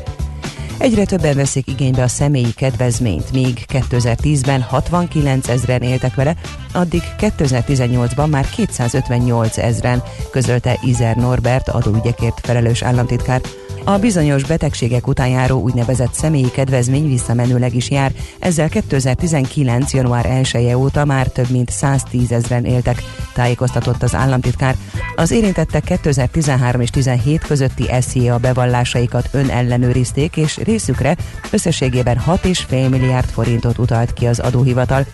Egyre 0.79 1.05
többen 1.05 1.37
veszik 1.37 1.69
igénybe 1.69 2.03
a 2.03 2.09
személyi 2.09 2.53
kedvezményt, 2.53 3.33
míg 3.33 3.65
2010-ben 3.69 4.63
69 4.63 5.49
ezren 5.49 5.83
éltek 5.83 6.15
vele, 6.15 6.37
addig 6.73 7.03
2018-ban 7.19 8.31
már 8.31 8.49
258 8.49 9.59
ezren, 9.59 10.03
közölte 10.31 10.79
Izer 10.83 11.17
Norbert 11.17 11.69
adóügyekért 11.69 12.41
felelős 12.41 12.83
államtitkár. 12.83 13.41
A 13.87 13.99
bizonyos 13.99 14.44
betegségek 14.44 15.07
után 15.07 15.29
járó 15.29 15.61
úgynevezett 15.61 16.12
személyi 16.12 16.51
kedvezmény 16.51 17.09
visszamenőleg 17.09 17.75
is 17.75 17.90
jár, 17.90 18.12
ezzel 18.38 18.68
2019. 18.68 19.92
január 19.92 20.27
1 20.27 20.55
-e 20.55 20.77
óta 20.77 21.05
már 21.05 21.27
több 21.27 21.51
mint 21.51 21.70
110 21.70 22.33
ezren 22.33 22.64
éltek, 22.64 23.03
tájékoztatott 23.35 24.03
az 24.03 24.14
államtitkár. 24.14 24.77
Az 25.16 25.31
érintettek 25.31 25.85
2013 25.85 26.81
és 26.81 26.90
17 26.90 27.47
közötti 27.47 27.88
SZIA 28.01 28.38
bevallásaikat 28.38 29.29
önellenőrizték, 29.33 30.37
és 30.37 30.57
részükre 30.57 31.16
összességében 31.51 32.20
6,5 32.27 32.90
milliárd 32.90 33.29
forintot 33.29 33.79
utalt 33.79 34.12
ki 34.12 34.27
az 34.27 34.38
adóhivatal. 34.38 35.07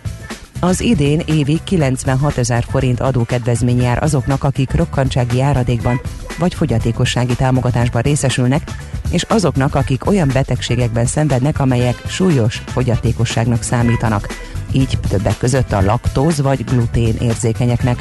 Az 0.62 0.80
idén 0.80 1.22
évi 1.26 1.60
96 1.64 2.36
ezer 2.36 2.64
forint 2.68 3.00
adókedvezmény 3.00 3.82
jár 3.82 4.02
azoknak, 4.02 4.44
akik 4.44 4.74
rokkantsági 4.74 5.36
járadékban 5.36 6.00
vagy 6.38 6.54
fogyatékossági 6.54 7.34
támogatásban 7.34 8.02
részesülnek, 8.02 8.62
és 9.10 9.22
azoknak, 9.22 9.74
akik 9.74 10.06
olyan 10.06 10.30
betegségekben 10.32 11.06
szenvednek, 11.06 11.60
amelyek 11.60 12.02
súlyos 12.06 12.62
fogyatékosságnak 12.66 13.62
számítanak, 13.62 14.26
így 14.72 14.98
többek 15.08 15.38
között 15.38 15.72
a 15.72 15.82
laktóz 15.82 16.40
vagy 16.40 16.64
glutén 16.64 17.16
érzékenyeknek. 17.20 17.98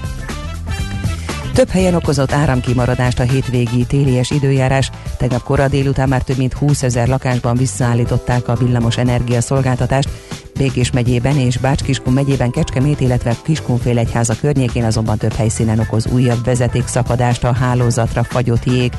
Több 1.53 1.69
helyen 1.69 1.93
okozott 1.93 2.31
áramkimaradást 2.31 3.19
a 3.19 3.23
hétvégi 3.23 3.85
télies 3.85 4.31
időjárás. 4.31 4.91
Tegnap 5.17 5.43
kora 5.43 5.67
délután 5.67 6.09
már 6.09 6.21
több 6.23 6.37
mint 6.37 6.53
20 6.53 6.83
ezer 6.83 7.07
lakásban 7.07 7.55
visszaállították 7.55 8.47
a 8.47 8.55
villamos 8.55 8.97
energia 8.97 9.41
szolgáltatást. 9.41 10.09
Békés 10.57 10.91
megyében 10.91 11.37
és 11.37 11.57
Bács-Kiskun 11.57 12.13
megyében 12.13 12.51
Kecskemét, 12.51 12.99
illetve 12.99 13.35
Kiskunfélegyháza 13.43 14.35
környékén 14.39 14.83
azonban 14.83 15.17
több 15.17 15.33
helyszínen 15.33 15.79
okoz 15.79 16.07
újabb 16.07 16.43
vezetékszakadást 16.43 17.43
a 17.43 17.53
hálózatra 17.53 18.23
fagyott 18.23 18.65
jég. 18.65 18.91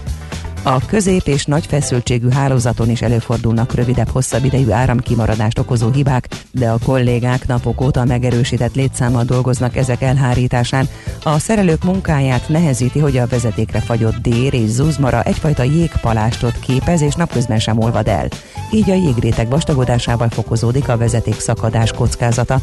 A 0.63 0.87
közép 0.87 1.27
és 1.27 1.45
nagy 1.45 1.67
feszültségű 1.67 2.29
hálózaton 2.29 2.91
is 2.91 3.03
előfordulnak 3.03 3.75
rövidebb, 3.75 4.09
hosszabb 4.09 4.45
idejű 4.45 4.71
áramkimaradást 4.71 5.59
okozó 5.59 5.91
hibák, 5.91 6.29
de 6.51 6.71
a 6.71 6.79
kollégák 6.85 7.47
napok 7.47 7.81
óta 7.81 8.05
megerősített 8.05 8.75
létszámmal 8.75 9.25
dolgoznak 9.25 9.77
ezek 9.77 10.03
elhárításán. 10.03 10.89
A 11.23 11.39
szerelők 11.39 11.85
munkáját 11.85 12.49
nehezíti, 12.49 12.99
hogy 12.99 13.17
a 13.17 13.27
vezetékre 13.27 13.81
fagyott 13.81 14.17
dér 14.17 14.55
és 14.55 14.69
zuzmara 14.69 15.23
egyfajta 15.23 15.63
jégpalástot 15.63 16.59
képez, 16.59 17.01
és 17.01 17.15
napközben 17.15 17.59
sem 17.59 17.79
olvad 17.79 18.09
el. 18.09 18.29
Így 18.73 18.91
a 18.91 18.95
jégréteg 18.95 19.49
vastagodásával 19.49 20.29
fokozódik 20.29 20.89
a 20.89 20.97
vezeték 20.97 21.41
szakadás 21.41 21.93
kockázata. 21.93 22.61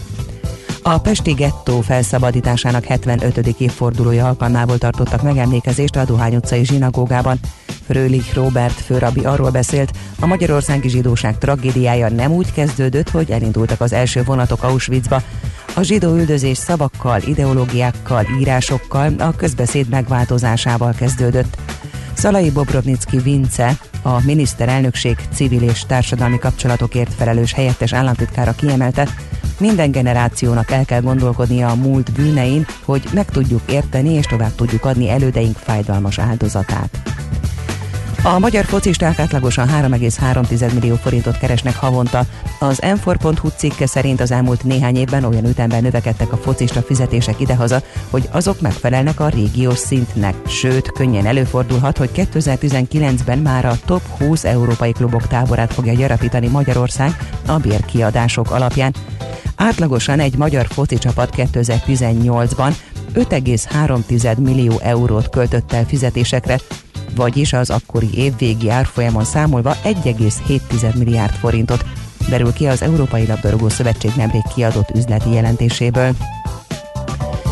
A 0.81 0.97
Pesti 0.97 1.31
gettó 1.31 1.81
felszabadításának 1.81 2.85
75. 2.85 3.37
évfordulója 3.57 4.27
alkalmából 4.27 4.77
tartottak 4.77 5.21
megemlékezést 5.21 5.95
a 5.95 6.05
Dohány 6.05 6.35
utcai 6.35 6.65
zsinagógában. 6.65 7.39
Frölich 7.87 8.33
Robert 8.33 8.73
főrabi 8.73 9.25
arról 9.25 9.49
beszélt, 9.49 9.91
a 10.19 10.25
magyarországi 10.25 10.89
zsidóság 10.89 11.37
tragédiája 11.37 12.09
nem 12.09 12.31
úgy 12.31 12.53
kezdődött, 12.53 13.09
hogy 13.09 13.31
elindultak 13.31 13.81
az 13.81 13.93
első 13.93 14.23
vonatok 14.23 14.63
Auschwitzba. 14.63 15.21
A 15.75 15.81
zsidó 15.81 16.15
üldözés 16.15 16.57
szavakkal, 16.57 17.21
ideológiákkal, 17.21 18.25
írásokkal, 18.39 19.13
a 19.17 19.35
közbeszéd 19.35 19.89
megváltozásával 19.89 20.93
kezdődött. 20.97 21.57
Szalai 22.13 22.51
Bobrovnicki 22.51 23.17
Vince, 23.17 23.77
a 24.01 24.23
miniszterelnökség 24.23 25.17
civil 25.33 25.61
és 25.61 25.85
társadalmi 25.85 26.39
kapcsolatokért 26.39 27.13
felelős 27.13 27.53
helyettes 27.53 27.93
államtitkára 27.93 28.51
kiemelte, 28.51 29.07
minden 29.59 29.91
generációnak 29.91 30.71
el 30.71 30.85
kell 30.85 31.01
gondolkodnia 31.01 31.67
a 31.67 31.75
múlt 31.75 32.11
bűnein, 32.11 32.65
hogy 32.85 33.03
meg 33.13 33.25
tudjuk 33.25 33.61
érteni 33.71 34.13
és 34.13 34.25
tovább 34.25 34.55
tudjuk 34.55 34.85
adni 34.85 35.09
elődeink 35.09 35.57
fájdalmas 35.57 36.19
áldozatát. 36.19 37.01
A 38.23 38.39
magyar 38.39 38.65
focisták 38.65 39.19
átlagosan 39.19 39.67
3,3 39.67 40.73
millió 40.73 40.95
forintot 40.95 41.37
keresnek 41.37 41.75
havonta. 41.75 42.25
Az 42.59 42.81
m 43.03 43.09
cikke 43.55 43.85
szerint 43.85 44.21
az 44.21 44.31
elmúlt 44.31 44.63
néhány 44.63 44.95
évben 44.95 45.23
olyan 45.23 45.45
ütemben 45.45 45.81
növekedtek 45.81 46.31
a 46.31 46.37
focista 46.37 46.81
fizetések 46.81 47.39
idehaza, 47.39 47.81
hogy 48.09 48.29
azok 48.31 48.61
megfelelnek 48.61 49.19
a 49.19 49.27
régiós 49.27 49.77
szintnek. 49.77 50.35
Sőt, 50.47 50.91
könnyen 50.91 51.25
előfordulhat, 51.25 51.97
hogy 51.97 52.09
2019-ben 52.15 53.39
már 53.39 53.65
a 53.65 53.77
top 53.85 54.01
20 54.17 54.43
európai 54.43 54.91
klubok 54.91 55.27
táborát 55.27 55.73
fogja 55.73 55.93
gyarapítani 55.93 56.47
Magyarország 56.47 57.29
a 57.45 57.57
bérkiadások 57.57 58.51
alapján. 58.51 58.93
Átlagosan 59.55 60.19
egy 60.19 60.37
magyar 60.37 60.67
foci 60.67 60.97
csapat 60.97 61.33
2018-ban 61.37 62.73
5,3 63.13 64.37
millió 64.37 64.79
eurót 64.79 65.29
költött 65.29 65.73
el 65.73 65.85
fizetésekre, 65.85 66.59
vagyis 67.15 67.53
az 67.53 67.69
akkori 67.69 68.09
évvégi 68.13 68.69
árfolyamon 68.69 69.23
számolva 69.23 69.75
1,7 69.83 70.97
milliárd 70.97 71.33
forintot, 71.33 71.85
derül 72.29 72.53
ki 72.53 72.67
az 72.67 72.81
Európai 72.81 73.27
Labdarúgó 73.27 73.69
Szövetség 73.69 74.11
nemrég 74.15 74.41
kiadott 74.55 74.89
üzleti 74.95 75.31
jelentéséből. 75.31 76.15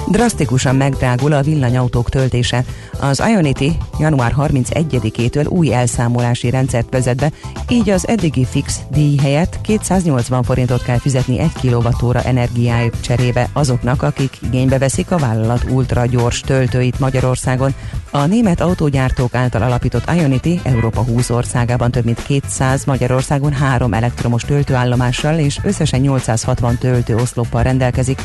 Drasztikusan 0.08 0.76
megdrágul 0.76 1.34
a 1.34 1.42
villanyautók 1.42 2.10
töltése. 2.10 2.64
Az 3.00 3.24
Ionity 3.28 3.72
január 4.00 4.34
31-től 4.38 5.50
új 5.50 5.74
elszámolási 5.74 6.50
rendszert 6.50 6.92
vezet 6.92 7.16
be, 7.16 7.32
így 7.70 7.90
az 7.90 8.08
eddigi 8.08 8.46
fix 8.46 8.80
díj 8.92 9.18
helyett 9.18 9.62
280 9.62 10.44
forintot 10.44 10.84
kell 10.84 10.98
fizetni 10.98 11.40
1 11.40 11.52
kWh 11.62 12.28
energiájuk 12.28 13.00
cserébe 13.00 13.50
azoknak, 13.54 14.02
akik 14.02 14.38
igénybe 14.42 14.78
veszik 14.78 15.12
a 15.12 15.18
vállalat 15.18 15.66
ultra 15.70 16.06
gyors 16.06 16.40
töltőit 16.40 17.00
Magyarországon. 17.00 17.74
A 18.12 18.26
német 18.26 18.62
autógyártók 18.62 19.36
által 19.36 19.62
alapított 19.62 20.12
Ionity 20.16 20.60
Európa 20.64 21.02
20 21.02 21.30
országában 21.30 21.92
több 21.92 22.06
mint 22.06 22.24
200, 22.24 22.86
Magyarországon 22.86 23.54
3 23.54 23.94
elektromos 23.94 24.44
töltőállomással 24.44 25.38
és 25.38 25.60
összesen 25.64 26.00
860 26.00 26.78
töltőoszloppal 26.78 27.64
rendelkezik. 27.64 28.22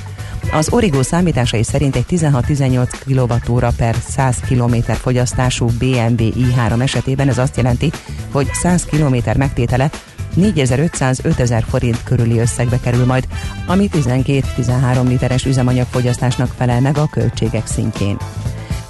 Az 0.53 0.68
Origo 0.72 1.03
számításai 1.03 1.62
szerint 1.70 1.96
egy 1.96 2.04
16-18 2.10 2.88
kWh 3.04 3.74
per 3.76 3.96
100 4.08 4.36
km 4.48 4.74
fogyasztású 4.92 5.66
BMW 5.66 6.30
i3 6.34 6.82
esetében 6.82 7.28
ez 7.28 7.38
azt 7.38 7.56
jelenti, 7.56 7.90
hogy 8.32 8.48
100 8.52 8.84
km 8.84 9.16
megtétele 9.36 9.90
4500-5000 10.36 11.62
forint 11.68 12.02
körüli 12.02 12.38
összegbe 12.38 12.80
kerül 12.80 13.04
majd, 13.04 13.26
ami 13.66 13.88
12-13 13.92 15.08
literes 15.08 15.44
üzemanyagfogyasztásnak 15.44 16.54
felel 16.56 16.80
meg 16.80 16.98
a 16.98 17.08
költségek 17.10 17.66
szintjén. 17.66 18.16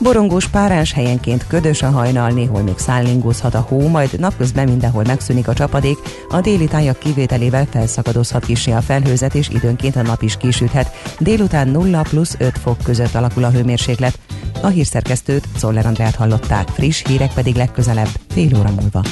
Borongós 0.03 0.49
párás 0.49 0.93
helyenként 0.93 1.47
ködös 1.47 1.83
a 1.83 1.91
hajnal, 1.91 2.31
néhol 2.31 2.63
még 2.63 2.79
szállingózhat 2.79 3.55
a 3.55 3.67
hó, 3.69 3.89
majd 3.89 4.19
napközben 4.19 4.69
mindenhol 4.69 5.05
megszűnik 5.07 5.49
a 5.49 5.53
csapadék, 5.53 5.99
a 6.29 6.41
déli 6.41 6.67
tájak 6.67 6.99
kivételével 6.99 7.67
felszakadozhat 7.71 8.45
kisé 8.45 8.71
a 8.71 8.81
felhőzet, 8.81 9.35
és 9.35 9.49
időnként 9.49 9.97
a 9.97 10.03
nap 10.03 10.23
is 10.23 10.37
kisüthet. 10.37 10.91
Délután 11.19 11.69
0 11.69 12.03
plusz 12.03 12.35
5 12.39 12.59
fok 12.59 12.77
között 12.83 13.15
alakul 13.15 13.45
a 13.45 13.51
hőmérséklet. 13.51 14.19
A 14.63 14.67
hírszerkesztőt 14.67 15.49
Szoller 15.57 15.87
Andrát 15.87 16.15
hallották, 16.15 16.69
friss 16.69 17.03
hírek 17.07 17.33
pedig 17.33 17.55
legközelebb, 17.55 18.09
fél 18.29 18.59
óra 18.59 18.71
múlva. 18.71 19.03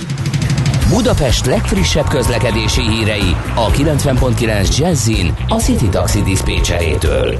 Budapest 0.88 1.46
legfrissebb 1.46 2.08
közlekedési 2.08 2.82
hírei 2.82 3.36
a 3.54 3.70
90.9 3.70 4.78
Jazzin 4.78 5.34
a 5.48 5.54
City 5.54 5.88
Taxi 5.88 6.22
Dispécsejétől. 6.22 7.38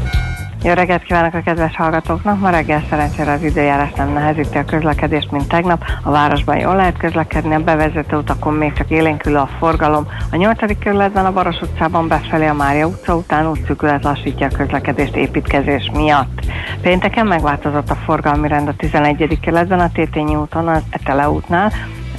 Jó 0.62 0.72
reggelt 0.72 1.02
kívánok 1.02 1.34
a 1.34 1.40
kedves 1.40 1.76
hallgatóknak! 1.76 2.40
Ma 2.40 2.50
reggel 2.50 2.82
szerencsére 2.90 3.32
az 3.32 3.42
időjárás 3.42 3.92
nem 3.92 4.12
nehezíti 4.12 4.59
a 4.59 4.64
közlekedést, 4.64 5.30
mint 5.30 5.48
tegnap. 5.48 5.84
A 6.02 6.11
városban 6.11 6.59
jól 6.59 6.76
lehet 6.76 6.98
közlekedni, 6.98 7.54
a 7.54 7.59
bevezető 7.59 8.16
utakon 8.16 8.54
még 8.54 8.72
csak 8.72 8.90
élénkül 8.90 9.36
a 9.36 9.48
forgalom. 9.59 10.06
A 10.30 10.36
8. 10.36 10.78
kerületben 10.78 11.26
a 11.26 11.32
Baros 11.32 11.61
utcában 11.61 12.09
befelé 12.09 12.46
a 12.46 12.54
Mária 12.54 12.86
utca 12.86 13.16
után 13.16 13.50
útszűkület 13.50 14.04
lassítja 14.04 14.46
a 14.46 14.56
közlekedést 14.56 15.16
építkezés 15.16 15.90
miatt. 15.94 16.40
Pénteken 16.82 17.26
megváltozott 17.26 17.90
a 17.90 17.94
forgalmi 17.94 18.48
rend 18.48 18.68
a 18.68 18.74
11. 18.76 19.38
kerületben 19.40 19.80
a 19.80 19.92
Tétényi 19.92 20.36
úton, 20.36 20.68
az 20.68 20.82
Etele 20.90 21.30
útnál, 21.30 21.72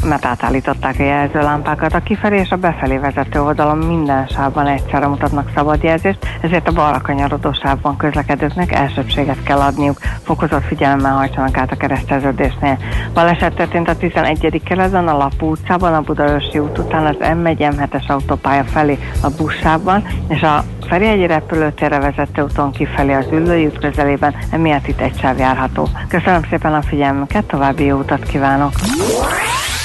mert 0.04 0.26
átállították 0.26 0.96
a 1.00 1.04
jelzőlámpákat. 1.04 1.94
A 1.94 2.00
kifelé 2.00 2.40
és 2.40 2.50
a 2.50 2.56
befelé 2.56 2.98
vezető 2.98 3.42
oldalon 3.42 3.78
minden 3.78 4.28
sávban 4.28 4.68
egyszerre 4.68 5.08
mutatnak 5.08 5.52
szabadjelzést, 5.56 6.18
ezért 6.42 6.68
a 6.68 6.72
balra 6.72 7.02
kanyarodó 7.02 7.52
sávban 7.54 7.98
közlekedőknek 7.98 8.72
elsőbséget 8.72 9.44
kell 9.44 9.60
adniuk. 9.60 9.98
Fokozott 10.24 10.64
figyelemmel 10.64 11.16
hajtsanak 11.16 11.58
át 11.58 11.72
a 11.72 11.76
kereszteződésnél. 11.76 12.78
Baleset 13.14 13.56
történt 13.56 13.90
a 13.90 13.98
11. 13.98 14.62
kerületben, 14.66 15.08
a 15.08 15.18
Lapú 15.18 15.50
utcában, 15.50 15.94
a 15.94 16.02
Budaörsi 16.02 16.60
út 16.60 16.78
után 16.78 17.06
az 17.06 17.16
M1 17.20 17.58
M7-es 17.58 18.08
autópálya 18.08 18.64
felé 18.64 18.98
a 19.22 19.30
buszsávban, 19.38 20.06
és 20.28 20.42
a 20.42 20.64
Ferihegyi 20.90 21.28
repülőtérre 21.28 22.00
vezető 22.00 22.42
úton 22.42 22.72
kifelé 22.72 23.14
az 23.14 23.26
Üllői 23.32 23.66
út 23.66 23.80
közelében, 23.80 24.36
emiatt 24.52 24.88
itt 24.88 25.00
egy 25.00 25.20
sáv 25.20 25.38
járható. 25.38 25.88
Köszönöm 26.08 26.42
szépen 26.50 26.74
a 26.74 26.82
figyelmüket, 26.82 27.46
további 27.46 27.86
jó 27.86 27.98
utat 27.98 28.24
kívánok! 28.24 28.72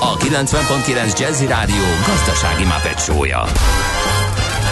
a 0.00 0.16
90.9 0.16 1.18
Jazzy 1.18 1.46
Rádió 1.46 1.84
gazdasági 2.06 2.64
mapetsója. 2.64 3.44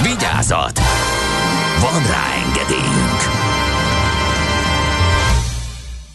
Vigyázat! 0.02 0.78
Van 1.80 2.02
rá 2.10 2.24
engedélyünk! 2.46 3.42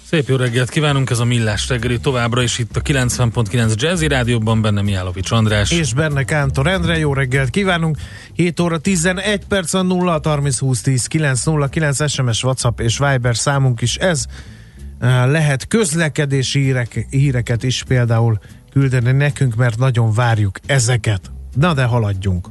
Szép 0.10 0.28
jó 0.28 0.36
reggelt 0.36 0.70
kívánunk, 0.70 1.10
ez 1.10 1.20
a 1.20 1.26
Millás 1.26 1.68
reggeli 1.68 2.00
továbbra 2.00 2.42
is 2.42 2.58
itt 2.58 2.78
a 2.78 2.82
90.9 2.82 3.76
Jazzy 3.76 4.08
Rádióban, 4.08 4.62
benne 4.62 4.82
Miálovics 4.82 5.32
András. 5.32 5.72
És 5.72 5.94
benne 5.94 6.24
Kántor 6.24 6.68
Endre, 6.68 6.98
jó 6.98 7.14
reggelt 7.14 7.50
kívánunk. 7.50 7.98
7 8.36 8.60
óra 8.60 8.78
11 8.78 9.46
perc 9.48 9.74
a 9.74 9.82
0 9.82 10.20
30 10.24 10.60
20 10.60 10.82
10 10.82 11.06
9 11.08 11.44
0 11.44 11.68
9 11.68 12.10
SMS, 12.12 12.44
WhatsApp 12.44 12.80
és 12.80 12.98
Viber 12.98 13.36
számunk 13.36 13.82
is 13.82 13.96
ez. 13.96 14.26
Eh, 15.00 15.26
Lehet 15.28 15.68
közlekedési 15.68 16.60
hírek, 16.60 17.08
híreket 17.10 17.64
is 17.64 17.84
például 17.88 18.40
küldeni 18.72 19.12
nekünk, 19.12 19.56
mert 19.56 19.78
nagyon 19.78 20.14
várjuk 20.14 20.60
ezeket. 20.66 21.32
Na 21.54 21.74
de 21.74 21.84
haladjunk. 21.84 22.48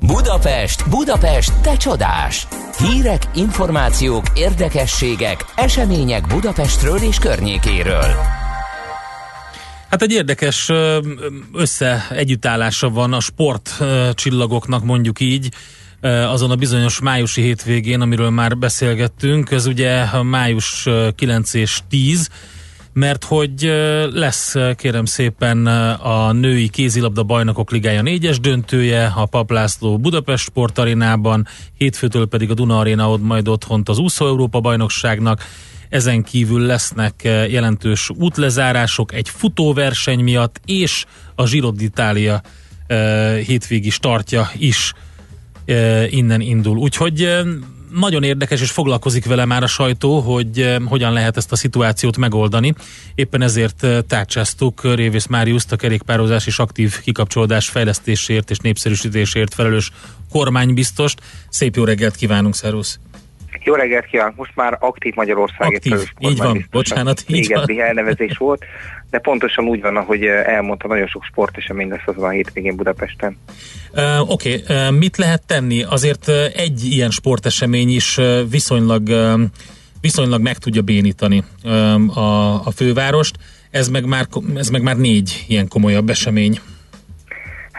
Budapest, 0.00 0.88
Budapest, 0.88 1.60
te 1.60 1.76
csodás! 1.76 2.46
Hírek, 2.78 3.22
információk, 3.34 4.24
érdekességek, 4.34 5.44
események 5.54 6.26
Budapestről 6.26 6.98
és 6.98 7.18
környékéről. 7.18 8.14
Hát 9.90 10.02
egy 10.02 10.12
érdekes 10.12 10.70
össze 11.52 12.06
együttállása 12.10 12.90
van 12.90 13.12
a 13.12 13.20
sport 13.20 13.76
ö, 13.80 14.10
csillagoknak, 14.14 14.84
mondjuk 14.84 15.20
így, 15.20 15.48
azon 16.02 16.50
a 16.50 16.56
bizonyos 16.56 17.00
májusi 17.00 17.42
hétvégén, 17.42 18.00
amiről 18.00 18.30
már 18.30 18.58
beszélgettünk. 18.58 19.50
Ez 19.50 19.66
ugye 19.66 20.22
május 20.22 20.86
ö, 20.86 21.08
9 21.14 21.54
és 21.54 21.80
10, 21.88 22.28
mert 22.92 23.24
hogy 23.24 23.72
lesz 24.12 24.54
kérem 24.76 25.04
szépen 25.04 25.66
a 25.96 26.32
női 26.32 26.68
kézilabda 26.68 27.22
bajnokok 27.22 27.70
ligája 27.70 28.02
négyes 28.02 28.40
döntője, 28.40 29.12
a 29.16 29.26
Paplászló 29.26 29.98
Budapest 29.98 30.44
sportarénában, 30.44 31.46
hétfőtől 31.76 32.26
pedig 32.26 32.50
a 32.50 32.54
Duna 32.54 32.78
Arena 32.78 33.12
ad 33.12 33.20
majd 33.20 33.48
otthont 33.48 33.88
az 33.88 33.98
úszó 33.98 34.26
Európa 34.26 34.60
bajnokságnak, 34.60 35.44
ezen 35.88 36.22
kívül 36.22 36.60
lesznek 36.60 37.14
jelentős 37.24 38.10
útlezárások 38.10 39.12
egy 39.12 39.28
futóverseny 39.28 40.20
miatt, 40.20 40.60
és 40.64 41.04
a 41.34 41.44
Giro 41.44 41.72
d'Italia 41.76 42.40
hétvégi 43.46 43.90
startja 43.90 44.50
is 44.58 44.92
innen 46.10 46.40
indul. 46.40 46.76
Úgyhogy 46.76 47.28
nagyon 47.92 48.22
érdekes, 48.22 48.60
és 48.60 48.70
foglalkozik 48.70 49.24
vele 49.24 49.44
már 49.44 49.62
a 49.62 49.66
sajtó, 49.66 50.20
hogy 50.20 50.60
eh, 50.60 50.76
hogyan 50.84 51.12
lehet 51.12 51.36
ezt 51.36 51.52
a 51.52 51.56
szituációt 51.56 52.16
megoldani. 52.16 52.74
Éppen 53.14 53.42
ezért 53.42 53.84
eh, 53.84 53.98
tárcsáztuk 54.08 54.94
Révész 54.94 55.26
Máriuszt, 55.26 55.72
a 55.72 55.76
kerékpározás 55.76 56.46
és 56.46 56.58
aktív 56.58 57.00
kikapcsolódás 57.00 57.68
fejlesztésért 57.68 58.50
és 58.50 58.58
népszerűsítésért 58.58 59.54
felelős 59.54 59.90
kormánybiztost. 60.30 61.20
Szép 61.48 61.76
jó 61.76 61.84
reggelt 61.84 62.16
kívánunk, 62.16 62.54
szervusz! 62.54 62.98
Jó 63.64 63.74
reggelt 63.74 64.06
kívánok! 64.06 64.36
Most 64.36 64.52
már 64.54 64.76
aktív 64.80 65.14
Magyarországért 65.14 65.86
Aktív, 65.86 65.92
így 65.92 66.08
van, 66.18 66.36
kormánybiztos. 66.36 66.70
bocsánat, 66.70 67.24
így 67.26 67.36
Régebbi 67.36 67.74
van. 67.74 67.84
elnevezés 67.84 68.36
volt, 68.36 68.64
de 69.10 69.18
pontosan 69.18 69.64
úgy 69.64 69.80
van, 69.80 69.96
ahogy 69.96 70.24
eh, 70.24 70.44
elmondta, 70.46 70.88
nagyon 70.88 71.06
sok 71.06 71.24
sportesemény 71.24 71.88
lesz 71.88 72.06
azon 72.06 72.24
a 72.24 72.28
hétvégén 72.28 72.76
Budapesten. 72.76 73.36
Uh, 73.92 74.30
Oké, 74.30 74.62
okay. 74.62 74.88
uh, 74.88 74.98
mit 74.98 75.16
lehet 75.16 75.42
tenni? 75.46 75.82
Azért 75.82 76.28
uh, 76.28 76.44
egy 76.56 76.84
ilyen 76.84 77.10
sportesemény 77.10 77.88
is 77.88 78.16
uh, 78.16 78.40
viszonylag, 78.50 79.08
uh, 79.08 79.40
viszonylag 80.00 80.42
meg 80.42 80.58
tudja 80.58 80.82
bénítani 80.82 81.44
um, 81.64 82.18
a, 82.18 82.54
a 82.66 82.70
fővárost. 82.70 83.36
Ez 83.70 83.88
meg, 83.88 84.04
már, 84.04 84.26
ez 84.54 84.68
meg 84.68 84.82
már 84.82 84.96
négy 84.96 85.44
ilyen 85.48 85.68
komolyabb 85.68 86.10
esemény. 86.10 86.60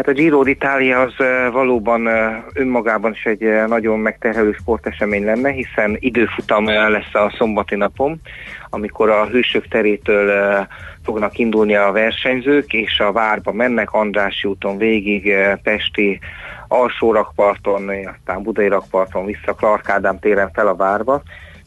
Hát 0.02 0.10
a 0.10 0.20
Giro 0.20 0.44
d'Italia 0.44 1.04
az 1.06 1.14
valóban 1.52 2.10
önmagában 2.54 3.12
is 3.12 3.26
egy 3.26 3.68
nagyon 3.68 4.00
megterhelő 4.00 4.52
sportesemény 4.52 5.24
lenne, 5.24 5.52
hiszen 5.52 5.98
időfutam 6.00 6.66
lesz 6.66 7.14
a 7.14 7.34
szombati 7.38 7.76
napon, 7.76 8.22
amikor 8.70 9.10
a 9.10 9.26
hősök 9.26 9.68
terétől 9.68 10.68
fognak 11.04 11.38
indulni 11.38 11.76
a 11.76 11.92
versenyzők, 11.92 12.74
és 12.74 13.00
a 13.00 13.12
várba 13.12 13.52
mennek 13.52 13.94
Andrássy 13.94 14.48
úton 14.48 14.78
végig, 14.78 15.34
Pesti 15.64 16.20
alsó 16.68 17.12
rakparton, 17.12 17.90
aztán 17.90 18.44
Budai 18.44 18.68
rakparton 18.68 19.26
vissza 19.26 19.54
Clark 19.54 20.20
téren 20.20 20.52
fel 20.54 20.68
a 20.68 20.76
várba, 20.76 21.22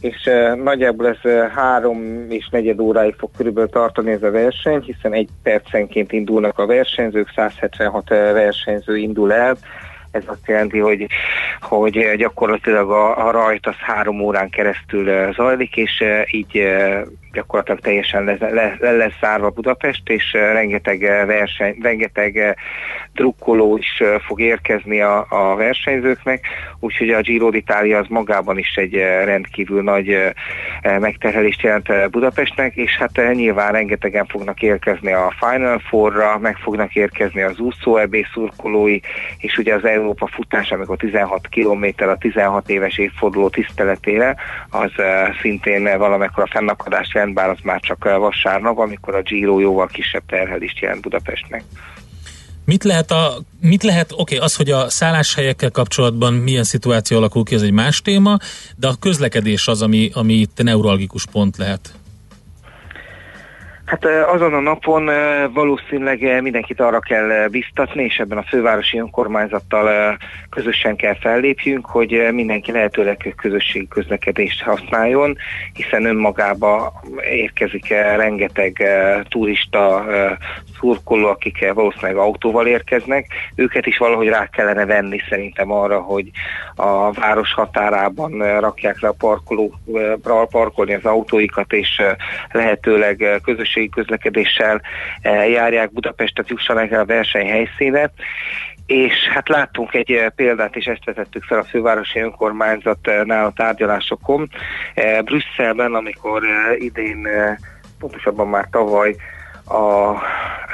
és 0.05 0.31
nagyjából 0.63 1.09
ez 1.09 1.51
három 1.55 2.27
és 2.29 2.49
negyed 2.51 2.81
óráig 2.81 3.15
fog 3.15 3.31
körülbelül 3.37 3.71
tartani 3.71 4.11
ez 4.11 4.23
a 4.23 4.31
verseny, 4.31 4.81
hiszen 4.81 5.13
egy 5.13 5.29
percenként 5.43 6.13
indulnak 6.13 6.59
a 6.59 6.67
versenyzők, 6.67 7.33
176 7.35 8.11
uh, 8.11 8.17
versenyző 8.17 8.97
indul 8.97 9.33
el, 9.33 9.57
ez 10.11 10.23
azt 10.27 10.47
jelenti, 10.47 10.79
hogy, 10.79 11.07
hogy 11.61 12.15
gyakorlatilag 12.17 12.91
a, 12.91 13.27
a 13.27 13.31
rajt 13.31 13.67
az 13.67 13.75
három 13.75 14.21
órán 14.21 14.51
keresztül 14.51 15.33
zajlik, 15.33 15.77
és 15.77 16.05
így 16.31 16.63
gyakorlatilag 17.35 17.81
teljesen 17.81 18.25
le, 18.25 18.37
le, 18.41 18.77
le 18.81 18.93
lesz 18.93 19.19
zárva 19.21 19.51
Budapest, 19.51 20.09
és 20.09 20.33
uh, 20.35 20.41
rengeteg 20.41 21.01
uh, 21.01 21.27
verseny, 21.27 21.77
rengeteg 21.83 22.35
uh, 22.35 22.55
drukkoló 23.15 23.77
is 23.77 24.03
fog 24.27 24.41
érkezni 24.41 25.01
a, 25.01 25.27
a 25.29 25.55
versenyzőknek, 25.55 26.47
úgyhogy 26.81 27.11
a 27.11 27.21
Giro 27.21 27.49
d'Italia 27.53 27.99
az 27.99 28.07
magában 28.09 28.59
is 28.59 28.75
egy 28.77 28.95
rendkívül 29.25 29.83
nagy 29.83 30.33
megterhelést 31.01 31.63
jelent 31.63 32.11
Budapestnek, 32.11 32.77
és 32.77 32.97
hát 32.97 33.33
nyilván 33.33 33.73
rengetegen 33.73 34.27
fognak 34.27 34.63
érkezni 34.63 35.13
a 35.13 35.35
Final 35.39 35.79
Four-ra, 35.79 36.39
meg 36.39 36.57
fognak 36.57 36.95
érkezni 36.95 37.43
az 37.43 37.59
úszó 37.59 37.97
EB 37.97 38.17
szurkolói, 38.33 38.99
és 39.39 39.59
ugye 39.59 39.75
az 39.75 39.85
Európa 39.85 40.27
futás, 40.27 40.71
amikor 40.71 40.97
16 40.97 41.49
kilométer 41.49 42.09
a 42.09 42.19
16 42.19 42.69
éves 42.71 42.99
évforduló 42.99 43.49
tiszteletére, 43.49 44.37
az 44.71 44.93
szintén 45.41 45.87
uh, 45.87 45.97
valamekkora 45.97 46.47
fennakadást 46.47 47.15
jelent, 47.15 47.24
bár 47.33 47.49
az 47.49 47.59
már 47.63 47.81
csak 47.81 48.05
uh, 48.05 48.17
vasárnap, 48.17 48.79
amikor 48.79 49.15
a 49.15 49.23
Giro 49.23 49.61
jóval 49.61 49.87
kisebb 49.87 50.23
terhelést 50.27 50.79
jelent 50.79 51.01
Budapestnek. 51.01 51.65
Mit 52.65 52.85
lehet, 52.85 53.11
a, 53.11 53.39
mit 53.61 53.83
lehet 53.83 54.13
oké, 54.17 54.37
az, 54.37 54.57
hogy 54.57 54.71
a 54.71 54.91
szálláshelyekkel 54.91 55.71
kapcsolatban 55.71 56.35
milyen 56.35 56.65
szituáció 56.65 57.17
alakul 57.17 57.45
ki, 57.45 57.55
ez 57.55 57.63
egy 57.63 57.73
más 57.73 58.03
téma, 58.03 58.39
de 58.77 58.89
a 58.89 58.95
közlekedés 59.01 59.69
az, 59.69 59.83
ami, 59.83 60.11
ami 60.15 60.33
itt 60.33 60.63
neuralgikus 60.63 61.27
pont 61.27 61.57
lehet. 61.57 61.95
Hát 63.85 64.05
azon 64.05 64.55
a 64.55 64.61
napon 64.61 65.11
valószínűleg 65.53 66.43
mindenkit 66.43 66.81
arra 66.81 67.01
kell 67.01 67.49
biztatni, 67.49 68.05
és 68.05 68.17
ebben 68.17 68.39
a 68.39 68.43
fővárosi 68.43 68.99
önkormányzattal 68.99 70.17
közösen 70.51 70.97
kell 70.97 71.15
fellépjünk, 71.15 71.87
hogy 71.87 72.29
mindenki 72.33 72.73
lehetőleg 72.73 73.35
közösségi 73.37 73.89
közlekedést 73.89 74.63
használjon, 74.63 75.37
hiszen 75.73 76.05
önmagába 76.05 76.93
érkezik 77.31 77.89
rengeteg 77.89 78.83
turista 79.29 80.05
szurkoló, 80.79 81.27
akik 81.27 81.73
valószínűleg 81.73 82.17
autóval 82.17 82.67
érkeznek. 82.67 83.27
Őket 83.55 83.87
is 83.87 83.99
valahogy 83.99 84.29
rá 84.29 84.47
kellene 84.47 84.85
venni 84.85 85.21
szerintem 85.29 85.73
arra, 85.73 86.01
hogy 86.01 86.31
a 86.75 87.13
város 87.13 87.55
határában 87.55 88.61
rakják 88.61 89.01
le 89.01 89.09
a 89.09 89.15
parkolóra 89.19 90.45
parkolni 90.51 90.95
az 90.95 91.05
autóikat, 91.05 91.73
és 91.73 92.03
lehetőleg 92.51 93.21
ö, 93.21 93.37
közösségi 93.75 93.89
közlekedéssel 93.89 94.81
ö, 95.23 95.29
járják 95.45 95.93
Budapestet, 95.93 96.49
jussanak 96.49 96.91
el 96.91 97.01
a 97.01 97.05
verseny 97.05 97.49
helyszíne. 97.49 98.11
És 98.87 99.29
hát 99.35 99.49
láttunk 99.49 99.95
egy 99.95 100.11
eh, 100.11 100.29
példát, 100.37 100.77
és 100.77 100.85
ezt 100.87 101.05
vetettük 101.05 101.43
fel 101.43 101.59
a 101.59 101.65
fővárosi 101.65 102.19
önkormányzatnál 102.19 103.45
a 103.45 103.53
tárgyalásokon. 103.57 104.51
Eh, 104.95 105.23
Brüsszelben, 105.23 105.95
amikor 105.95 106.43
eh, 106.45 106.83
idén, 106.83 107.27
eh, 107.27 107.57
pontosabban 107.99 108.49
már 108.49 108.69
tavaly 108.71 109.17
a 109.67 110.15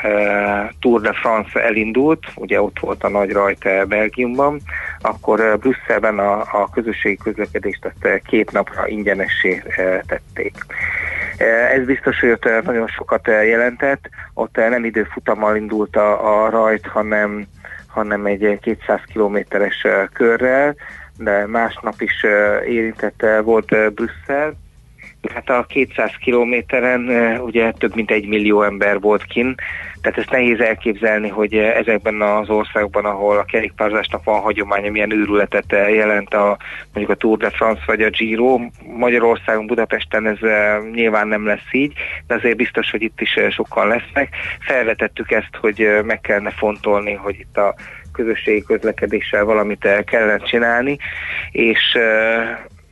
eh, 0.03 0.69
Tour 0.81 1.01
de 1.01 1.13
France 1.13 1.63
elindult, 1.63 2.27
ugye 2.35 2.63
ott 2.63 2.79
volt 2.79 3.05
a 3.05 3.09
nagy 3.09 3.31
rajt 3.31 3.65
eh, 3.65 3.85
Belgiumban, 3.85 4.61
akkor 5.01 5.41
eh, 5.41 5.57
Brüsszelben 5.57 6.19
a, 6.19 6.41
a 6.41 6.69
közösségi 6.73 7.17
közlekedést 7.17 7.93
eh, 8.01 8.19
két 8.27 8.53
napra 8.53 8.89
ingyenessé 8.89 9.63
eh, 9.67 10.01
tették. 10.07 10.55
Eh, 11.41 11.73
Ez 11.73 11.85
biztos, 11.85 12.21
hogy 12.21 12.31
ott 12.31 12.45
eh, 12.45 12.63
nagyon 12.63 12.87
sokat 12.87 13.29
eh, 13.29 13.49
jelentett. 13.49 14.09
Ott 14.35 14.57
nem 14.57 14.85
időfutammal 14.85 15.57
indult 15.57 15.97
a, 15.97 16.45
a 16.45 16.51
rajt, 16.51 16.87
hanem, 16.87 17.47
hanem 17.87 18.27
egy 18.27 18.45
eh, 18.45 18.59
200 18.59 19.01
kilométeres 19.13 19.87
körrel, 20.13 20.75
de 21.19 21.47
másnap 21.47 22.01
is 22.01 22.25
érintett 22.67 23.23
eh, 23.23 23.43
volt 23.43 23.93
Brüsszel. 23.95 24.55
Hát 25.35 25.51
a 25.51 25.65
200 25.69 26.11
kilométeren 26.21 27.09
ugye 27.41 27.71
több 27.71 27.95
mint 27.95 28.11
egy 28.11 28.27
millió 28.27 28.63
ember 28.63 29.01
volt 29.01 29.25
kin, 29.25 29.55
tehát 30.01 30.19
ezt 30.19 30.31
nehéz 30.31 30.61
elképzelni, 30.61 31.29
hogy 31.29 31.55
ezekben 31.55 32.23
az 32.23 32.49
országban, 32.51 33.05
ahol 33.05 33.39
a 33.39 33.45
kerékpározásnak 33.45 34.25
van 34.25 34.41
hagyománya, 34.41 34.91
milyen 34.91 35.13
őrületet 35.13 35.73
jelent 35.73 36.35
a, 36.35 36.57
mondjuk 36.93 37.17
a 37.17 37.21
Tour 37.21 37.39
de 37.39 37.51
France 37.51 37.83
vagy 37.87 38.03
a 38.03 38.11
Giro. 38.11 38.59
Magyarországon, 38.97 39.67
Budapesten 39.67 40.27
ez 40.27 40.39
nyilván 40.93 41.29
nem 41.29 41.47
lesz 41.47 41.73
így, 41.73 41.93
de 42.27 42.35
azért 42.35 42.57
biztos, 42.57 42.91
hogy 42.91 43.03
itt 43.03 43.21
is 43.21 43.37
sokan 43.51 43.89
lesznek. 43.89 44.29
Felvetettük 44.61 45.31
ezt, 45.31 45.57
hogy 45.61 45.89
meg 46.05 46.21
kellene 46.21 46.51
fontolni, 46.51 47.13
hogy 47.13 47.39
itt 47.39 47.57
a 47.57 47.75
közösségi 48.13 48.63
közlekedéssel 48.63 49.45
valamit 49.45 49.85
el 49.85 50.05
kellene 50.05 50.39
csinálni, 50.39 50.99
és 51.51 51.99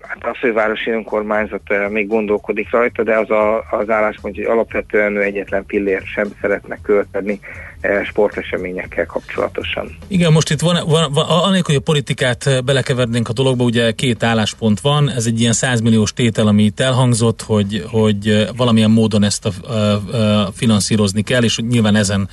hát 0.08 0.24
a 0.24 0.36
fővárosi 0.38 0.90
önkormányzat 0.90 1.60
eh, 1.64 1.88
még 1.88 2.06
gondolkodik 2.06 2.70
rajta, 2.70 3.02
de 3.02 3.18
az 3.18 3.30
a, 3.30 3.56
az 3.70 3.90
álláspont, 3.90 4.34
hogy 4.34 4.44
alapvetően 4.44 5.16
ő 5.16 5.22
egyetlen 5.22 5.66
pillér 5.66 6.02
sem 6.04 6.28
szeretne 6.40 6.78
költeni 6.82 7.40
eh, 7.80 8.04
sporteseményekkel 8.04 9.06
kapcsolatosan. 9.06 9.96
Igen, 10.06 10.32
most 10.32 10.50
itt 10.50 10.60
van, 10.60 10.86
van, 10.86 11.12
van 11.12 11.24
anélkül, 11.28 11.74
hogy 11.74 11.82
a 11.86 11.90
politikát 11.90 12.46
eh, 12.46 12.60
belekevernénk 12.60 13.28
a 13.28 13.32
dologba, 13.32 13.64
ugye 13.64 13.92
két 13.92 14.22
álláspont 14.22 14.80
van, 14.80 15.10
ez 15.10 15.26
egy 15.26 15.40
ilyen 15.40 15.52
100 15.52 15.80
milliós 15.80 16.12
tétel, 16.12 16.46
ami 16.46 16.62
itt 16.62 16.80
elhangzott, 16.80 17.42
hogy, 17.42 17.84
hogy 17.90 18.48
valamilyen 18.56 18.90
módon 18.90 19.22
ezt 19.22 19.46
a, 19.46 19.72
a, 19.72 19.74
a 19.74 20.50
finanszírozni 20.52 21.22
kell, 21.22 21.42
és 21.42 21.58
nyilván 21.58 21.96
ezen 21.96 22.28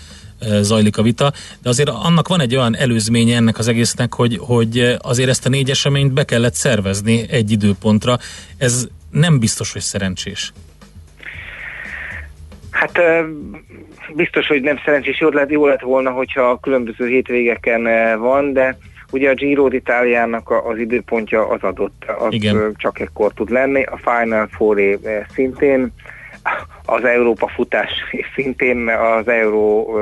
zajlik 0.62 0.98
a 0.98 1.02
vita, 1.02 1.32
de 1.62 1.70
azért 1.70 1.90
annak 1.90 2.28
van 2.28 2.42
egy 2.42 2.56
olyan 2.56 2.76
előzménye 2.76 3.36
ennek 3.36 3.58
az 3.58 3.68
egésznek, 3.68 4.14
hogy, 4.14 4.38
hogy 4.42 4.98
azért 5.02 5.30
ezt 5.30 5.46
a 5.46 5.50
négy 5.50 5.70
eseményt 5.70 6.14
be 6.14 6.24
kellett 6.24 6.54
szervezni 6.54 7.26
egy 7.30 7.52
időpontra. 7.52 8.18
Ez 8.58 8.88
nem 9.12 9.40
biztos, 9.40 9.74
hogy 9.74 9.82
szerencsés. 9.82 10.54
Hát 12.72 13.00
biztos, 14.14 14.48
hogy 14.48 14.62
nem 14.62 14.80
szerencsés, 14.86 15.20
jó 15.20 15.30
lett, 15.30 15.50
jó 15.50 15.68
lett 15.68 15.82
volna, 15.82 16.12
hogyha 16.12 16.42
a 16.42 16.60
különböző 16.60 17.08
hétvégeken 17.08 17.84
van, 18.20 18.54
de 18.54 18.78
ugye 19.12 19.30
a 19.30 19.34
Giro 19.34 19.68
d'Italiának 19.70 20.48
az 20.72 20.78
időpontja 20.78 21.48
az 21.48 21.62
adott, 21.62 22.06
az 22.20 22.34
Igen. 22.34 22.74
csak 22.78 23.00
ekkor 23.00 23.34
tud 23.34 23.50
lenni, 23.50 23.84
a 23.84 23.98
Final 23.98 24.48
Four 24.52 25.00
szintén, 25.34 25.92
az 26.86 27.04
Európa 27.04 27.48
futás 27.48 27.92
szintén, 28.36 28.90
az 28.90 29.28
Euró 29.28 30.00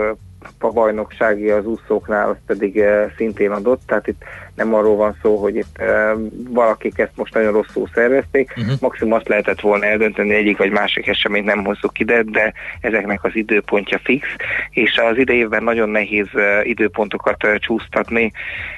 a 0.59 0.71
bajnoksági 0.71 1.49
az 1.49 1.65
úszóknál 1.65 2.29
az 2.29 2.35
pedig 2.45 2.77
eh, 2.77 3.11
szintén 3.17 3.51
adott, 3.51 3.81
tehát 3.85 4.07
itt 4.07 4.23
nem 4.55 4.73
arról 4.73 4.95
van 4.95 5.17
szó, 5.21 5.37
hogy 5.37 5.55
itt 5.55 5.77
eh, 5.77 6.11
valakik 6.49 6.97
ezt 6.97 7.15
most 7.15 7.33
nagyon 7.33 7.51
rosszul 7.51 7.89
szervezték, 7.93 8.53
uh-huh. 8.57 8.73
maximum 8.79 9.13
azt 9.13 9.27
lehetett 9.27 9.59
volna 9.61 9.85
eldönteni, 9.85 10.33
egyik 10.33 10.57
vagy 10.57 10.71
másik 10.71 11.07
eseményt 11.07 11.45
nem 11.45 11.63
hozzuk 11.63 11.99
ide, 11.99 12.23
de 12.23 12.53
ezeknek 12.81 13.23
az 13.23 13.35
időpontja 13.35 13.99
fix, 14.03 14.27
és 14.69 14.97
az 14.97 15.17
idejében 15.17 15.63
nagyon 15.63 15.89
nehéz 15.89 16.27
eh, 16.33 16.67
időpontokat 16.67 17.47
csúsztatni, 17.57 18.31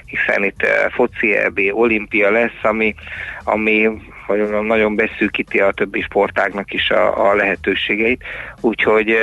hiszen 0.05 0.43
itt 0.43 0.65
foci 0.89 1.35
EB, 1.35 1.59
olimpia 1.71 2.31
lesz, 2.31 2.59
ami, 2.61 2.95
ami 3.43 3.89
hogy 4.25 4.49
nagyon 4.49 4.95
beszűkíti 4.95 5.59
a 5.59 5.71
többi 5.71 6.01
sportágnak 6.01 6.73
is 6.73 6.89
a, 6.89 7.29
a 7.29 7.35
lehetőségeit, 7.35 8.23
úgyhogy 8.61 9.17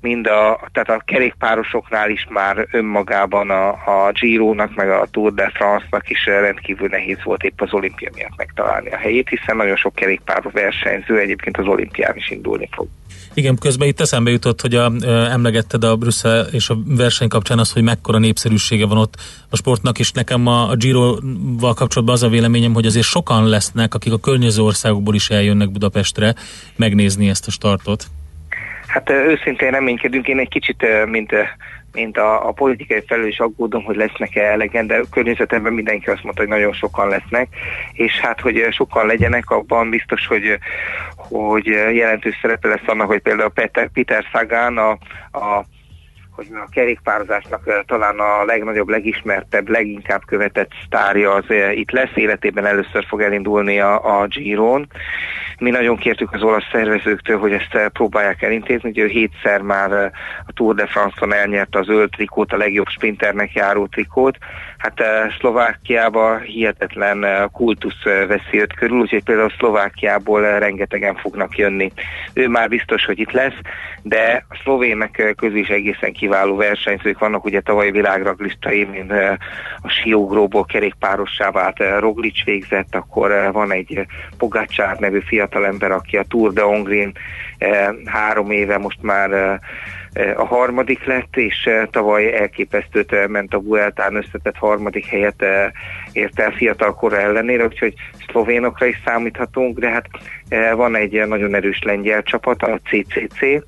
mind 0.00 0.26
a, 0.26 0.60
tehát 0.72 0.90
a 0.90 1.02
kerékpárosoknál 1.04 2.10
is 2.10 2.26
már 2.28 2.66
önmagában 2.70 3.50
a, 3.50 3.68
a 3.68 4.10
Giro-nak, 4.12 4.74
meg 4.74 4.90
a 4.90 5.06
Tour 5.10 5.34
de 5.34 5.50
France-nak 5.54 6.10
is 6.10 6.26
rendkívül 6.26 6.88
nehéz 6.88 7.18
volt 7.24 7.42
épp 7.42 7.60
az 7.60 7.72
olimpia 7.72 8.10
miatt 8.14 8.36
megtalálni 8.36 8.90
a 8.90 8.96
helyét, 8.96 9.28
hiszen 9.28 9.56
nagyon 9.56 9.76
sok 9.76 9.94
kerékpáros 9.94 10.52
versenyző 10.52 11.18
egyébként 11.18 11.56
az 11.56 11.66
olimpián 11.66 12.16
is 12.16 12.30
indulni 12.30 12.68
fog. 12.72 12.88
Igen, 13.34 13.56
közben 13.56 13.88
itt 13.88 14.00
eszembe 14.00 14.30
jutott, 14.30 14.60
hogy 14.60 14.74
a, 14.74 14.92
emlegetted 15.06 15.84
a 15.84 15.96
Brüsszel 15.96 16.46
és 16.52 16.68
a 16.68 16.76
verseny 16.84 17.28
kapcsán 17.28 17.58
azt, 17.58 17.72
hogy 17.72 17.82
mekkora 17.82 18.18
népszerűsége 18.18 18.86
van 18.86 18.98
ott 18.98 19.14
a 19.48 19.56
sportnak, 19.56 19.98
és 19.98 20.12
nekem 20.12 20.46
a, 20.46 20.70
a 20.70 20.76
Giro-val 20.76 21.74
kapcsolatban 21.74 22.14
az 22.14 22.22
a 22.22 22.28
véleményem, 22.28 22.72
hogy 22.72 22.86
azért 22.86 23.06
sokan 23.06 23.48
lesznek, 23.48 23.94
akik 23.94 24.12
a 24.12 24.18
környező 24.18 24.62
országokból 24.62 25.14
is 25.14 25.30
eljönnek 25.30 25.70
Budapestre 25.70 26.34
megnézni 26.76 27.28
ezt 27.28 27.46
a 27.46 27.50
startot. 27.50 28.04
Hát 28.86 29.10
őszintén 29.10 29.70
reménykedünk, 29.70 30.26
én 30.26 30.38
egy 30.38 30.48
kicsit, 30.48 30.86
mint, 31.10 31.32
mint 31.92 32.18
a, 32.18 32.48
a 32.48 32.52
politikai 32.52 33.02
felül 33.06 33.26
is 33.26 33.38
aggódom, 33.38 33.84
hogy 33.84 33.96
lesznek-e 33.96 34.42
elegen, 34.42 34.86
de 34.86 35.00
környezetemben 35.10 35.72
mindenki 35.72 36.10
azt 36.10 36.22
mondta, 36.22 36.42
hogy 36.42 36.50
nagyon 36.50 36.72
sokan 36.72 37.08
lesznek, 37.08 37.48
és 37.92 38.20
hát, 38.20 38.40
hogy 38.40 38.66
sokan 38.70 39.06
legyenek, 39.06 39.50
abban 39.50 39.90
biztos, 39.90 40.26
hogy, 40.26 40.58
hogy 41.16 41.66
jelentős 41.66 42.38
szerepe 42.40 42.68
lesz 42.68 42.86
annak, 42.86 43.06
hogy 43.06 43.20
például 43.20 43.50
Peter, 43.50 43.88
Peter 43.88 44.24
Sagan 44.32 44.78
a, 44.78 44.90
a 45.38 45.64
hogy 46.48 46.58
a 46.64 46.68
kerékpározásnak 46.72 47.84
talán 47.86 48.18
a 48.18 48.44
legnagyobb, 48.44 48.88
legismertebb, 48.88 49.68
leginkább 49.68 50.24
követett 50.26 50.70
sztárja 50.86 51.32
az 51.32 51.44
itt 51.74 51.90
lesz, 51.90 52.10
életében 52.14 52.66
először 52.66 53.04
fog 53.08 53.20
elindulni 53.20 53.80
a, 53.80 54.20
a 54.20 54.26
Giron. 54.26 54.86
Mi 55.58 55.70
nagyon 55.70 55.96
kértük 55.96 56.32
az 56.32 56.42
olasz 56.42 56.68
szervezőktől, 56.72 57.38
hogy 57.38 57.52
ezt 57.52 57.90
próbálják 57.92 58.42
elintézni, 58.42 58.88
hogy 58.88 58.98
ő 58.98 59.06
hétszer 59.06 59.60
már 59.60 59.92
a 60.46 60.52
Tour 60.54 60.74
de 60.74 60.86
France-on 60.86 61.34
elnyerte 61.34 61.78
az 61.78 61.86
zöld 61.86 62.10
trikót, 62.10 62.52
a 62.52 62.56
legjobb 62.56 62.88
sprinternek 62.88 63.52
járó 63.52 63.86
trikót. 63.86 64.36
Hát 64.78 65.00
ö, 65.00 65.04
Szlovákiában 65.38 66.40
hihetetlen 66.40 67.48
kultusz 67.52 68.02
veszi 68.02 68.60
őt 68.60 68.74
körül, 68.74 69.00
úgyhogy 69.00 69.24
például 69.24 69.52
Szlovákiából 69.58 70.58
rengetegen 70.58 71.14
fognak 71.14 71.58
jönni. 71.58 71.92
Ő 72.32 72.48
már 72.48 72.68
biztos, 72.68 73.04
hogy 73.04 73.18
itt 73.18 73.32
lesz, 73.32 73.58
de 74.02 74.44
a 74.48 74.58
szlovének 74.62 75.34
közül 75.36 75.58
is 75.58 75.68
egészen 75.68 76.12
kiváló 76.30 76.56
versenyzők 76.56 77.18
vannak, 77.18 77.44
ugye 77.44 77.60
tavalyi 77.60 77.90
világraglista 77.90 78.72
évén 78.72 79.10
ö, 79.10 79.32
a 79.82 79.88
siugróból 79.88 80.64
kerékpárossá 80.64 81.50
vált 81.50 81.80
ö, 81.80 81.98
Roglic 81.98 82.44
végzett, 82.44 82.94
akkor 82.94 83.30
ö, 83.30 83.50
van 83.52 83.72
egy 83.72 84.06
Pogácsár 84.38 84.96
nevű 84.98 85.20
fiatalember, 85.20 85.90
aki 85.90 86.16
a 86.16 86.22
Tour 86.22 86.52
de 86.52 86.62
Hongrin 86.62 87.12
három 88.04 88.50
éve 88.50 88.78
most 88.78 89.02
már 89.02 89.60
a 90.36 90.44
harmadik 90.44 91.04
lett, 91.04 91.36
és 91.36 91.70
tavaly 91.90 92.36
elképesztőt 92.36 93.28
ment 93.28 93.54
a 93.54 93.60
Vueltán 93.60 94.14
összetett 94.14 94.56
harmadik 94.56 95.06
helyet 95.06 95.44
ért 96.12 96.40
el 96.40 96.50
fiatal 96.50 96.94
kora 96.94 97.20
ellenére, 97.20 97.64
úgyhogy 97.64 97.94
szlovénokra 98.28 98.86
is 98.86 99.00
számíthatunk, 99.04 99.78
de 99.78 99.90
hát 99.90 100.06
van 100.74 100.96
egy 100.96 101.26
nagyon 101.26 101.54
erős 101.54 101.82
lengyel 101.82 102.22
csapat, 102.22 102.62
a 102.62 102.80
CCC, 102.84 103.64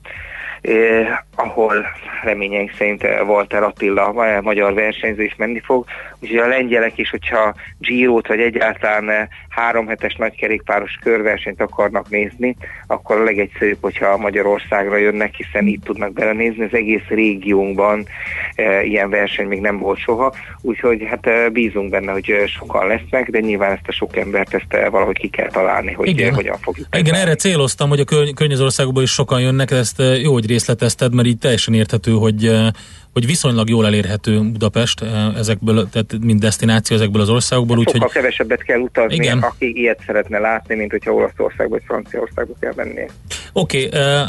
eh, 0.62 1.18
ahol 1.34 1.86
reményeink 2.22 2.72
szerint 2.78 3.02
eh, 3.02 3.28
Walter 3.28 3.62
Attila, 3.62 4.26
eh, 4.26 4.40
magyar 4.40 4.74
versenyző 4.74 5.22
is 5.22 5.36
menni 5.36 5.60
fog, 5.60 5.84
Úgyhogy 6.22 6.38
a 6.38 6.46
lengyelek 6.46 6.98
is, 6.98 7.10
hogyha 7.10 7.54
Girot 7.78 8.26
vagy 8.26 8.40
egyáltalán 8.40 9.10
eh, 9.10 9.26
három 9.48 9.86
hetes 9.86 10.14
nagykerékpáros 10.14 10.98
körversenyt 11.02 11.60
akarnak 11.60 12.08
nézni, 12.10 12.56
akkor 12.86 13.16
a 13.16 13.24
legegyszerűbb, 13.24 13.78
hogyha 13.80 14.16
Magyarországra 14.16 14.96
jönnek, 14.96 15.34
hiszen 15.34 15.66
itt 15.66 15.84
tudnak 15.84 16.12
belenézni. 16.12 16.64
Az 16.64 16.74
egész 16.74 17.06
régiónkban 17.08 18.06
e, 18.54 18.82
ilyen 18.82 19.10
verseny 19.10 19.46
még 19.46 19.60
nem 19.60 19.78
volt 19.78 19.98
soha, 19.98 20.34
úgyhogy 20.60 21.02
hát 21.08 21.26
e, 21.26 21.48
bízunk 21.48 21.90
benne, 21.90 22.12
hogy 22.12 22.30
e, 22.30 22.46
sokan 22.46 22.86
lesznek, 22.86 23.30
de 23.30 23.40
nyilván 23.40 23.72
ezt 23.72 23.88
a 23.88 23.92
sok 23.92 24.16
embert 24.16 24.54
ezt 24.54 24.72
e, 24.72 24.88
valahogy 24.88 25.18
ki 25.18 25.28
kell 25.28 25.50
találni, 25.50 25.92
hogy 25.92 26.08
Igen. 26.08 26.34
Hogyan 26.34 26.58
fogjuk. 26.60 26.86
Igen, 26.96 27.14
erre 27.14 27.34
céloztam, 27.34 27.88
hogy 27.88 28.00
a 28.00 28.04
körny- 28.04 28.34
környező 28.34 28.64
országokból 28.64 29.02
is 29.02 29.10
sokan 29.10 29.40
jönnek, 29.40 29.70
ezt 29.70 30.00
eh, 30.00 30.20
jó, 30.20 30.32
hogy 30.32 30.46
részletezted, 30.46 31.14
mert 31.14 31.28
így 31.28 31.38
teljesen 31.38 31.74
érthető, 31.74 32.12
hogy 32.12 32.46
eh, 32.46 32.68
hogy 33.12 33.26
viszonylag 33.26 33.68
jól 33.68 33.86
elérhető 33.86 34.40
Budapest 34.40 35.02
eh, 35.02 35.36
ezekből, 35.36 35.88
tehát 35.88 36.18
mint 36.20 36.40
destináció 36.40 36.96
ezekből 36.96 37.22
az 37.22 37.28
országokból, 37.28 37.76
Sokkal 37.76 37.94
úgyhogy 37.94 38.12
kevesebbet 38.12 38.62
kell 38.62 38.78
utazni, 38.78 39.14
Igen. 39.14 39.38
Aki 39.38 39.72
ilyet 39.74 40.02
szeretne 40.06 40.38
látni, 40.38 40.74
mint 40.74 40.90
hogyha 40.90 41.12
Olaszországba 41.12 41.68
vagy 41.68 41.82
Franciaországba 41.86 42.54
kell 42.60 42.72
menni. 42.76 43.06
Oké, 43.52 43.86
okay, 43.86 44.00
uh, 44.00 44.28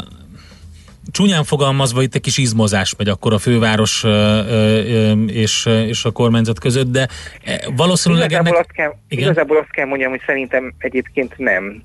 csúnyán 1.10 1.44
fogalmazva 1.44 2.02
itt 2.02 2.14
egy 2.14 2.20
kis 2.20 2.38
izmozás 2.38 2.96
megy 2.96 3.08
akkor 3.08 3.32
a 3.32 3.38
főváros 3.38 4.04
uh, 4.04 4.10
uh, 4.10 5.12
és, 5.26 5.66
uh, 5.66 5.88
és 5.88 6.04
a 6.04 6.10
kormányzat 6.10 6.58
között, 6.58 6.90
de 6.90 7.08
eh, 7.44 7.58
valószínűleg 7.76 8.30
Igazából, 8.30 8.52
ennek... 8.52 8.60
azt 8.66 8.76
kell, 8.76 8.92
Igen? 9.08 9.24
igazából 9.24 9.56
azt 9.56 9.70
kell 9.70 9.86
mondjam, 9.86 10.10
hogy 10.10 10.22
szerintem 10.26 10.74
egyébként 10.78 11.34
nem. 11.36 11.82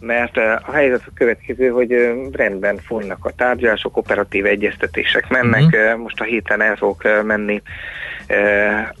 Mert 0.00 0.36
eh, 0.36 0.68
a 0.68 0.72
helyzet 0.72 1.02
a 1.06 1.10
következő, 1.14 1.68
hogy 1.68 1.92
eh, 1.92 2.12
rendben 2.32 2.76
folynak 2.76 3.24
a 3.24 3.30
tárgyalások, 3.30 3.96
operatív 3.96 4.46
egyeztetések 4.46 5.28
mennek. 5.28 5.62
Uh-huh. 5.62 5.98
Most 5.98 6.20
a 6.20 6.24
héten 6.24 6.60
el 6.60 6.76
fogok 6.76 7.24
menni 7.24 7.62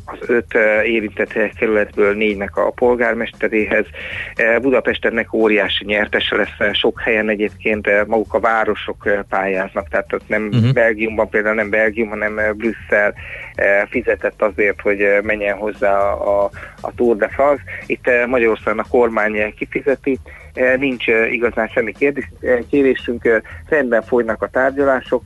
az 0.04 0.18
öt 0.26 0.54
érintett 0.84 1.54
kerületből 1.58 2.14
négynek 2.14 2.56
a 2.56 2.70
polgármesteréhez. 2.70 3.84
Budapestennek 4.60 5.32
óriási 5.32 5.84
nyertese 5.84 6.36
lesz, 6.36 6.76
sok 6.76 7.00
helyen 7.00 7.28
egyébként 7.28 8.06
maguk 8.06 8.34
a 8.34 8.40
városok 8.40 9.24
pályáznak, 9.28 9.88
tehát 9.88 10.12
ott 10.12 10.28
nem 10.28 10.48
uh-huh. 10.52 10.72
Belgiumban 10.72 11.28
például 11.28 11.54
nem 11.54 11.70
Belgium, 11.70 12.08
hanem 12.08 12.40
Brüsszel 12.56 13.14
fizetett 13.90 14.42
azért, 14.42 14.80
hogy 14.80 15.18
menjen 15.22 15.56
hozzá 15.56 15.98
a, 16.12 16.50
a, 16.80 16.94
Tour 16.94 17.16
de 17.16 17.28
France. 17.28 17.62
Itt 17.86 18.10
Magyarországon 18.26 18.78
a 18.78 18.88
kormány 18.90 19.54
kifizeti, 19.54 20.18
nincs 20.78 21.08
eh, 21.08 21.32
igazán 21.32 21.68
semmi 21.68 21.92
kérdés, 21.92 22.30
eh, 22.40 22.58
kérésünk, 22.70 23.42
rendben 23.68 24.02
folynak 24.02 24.42
a 24.42 24.48
tárgyalások, 24.48 25.22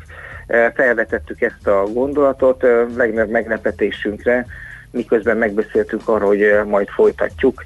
felvetettük 0.74 1.40
ezt 1.40 1.66
a 1.66 1.86
gondolatot, 1.92 2.62
legnagyobb 2.96 3.30
meglepetésünkre, 3.30 4.46
miközben 4.90 5.36
megbeszéltünk 5.36 6.08
arról, 6.08 6.28
hogy 6.28 6.66
majd 6.66 6.88
folytatjuk, 6.88 7.62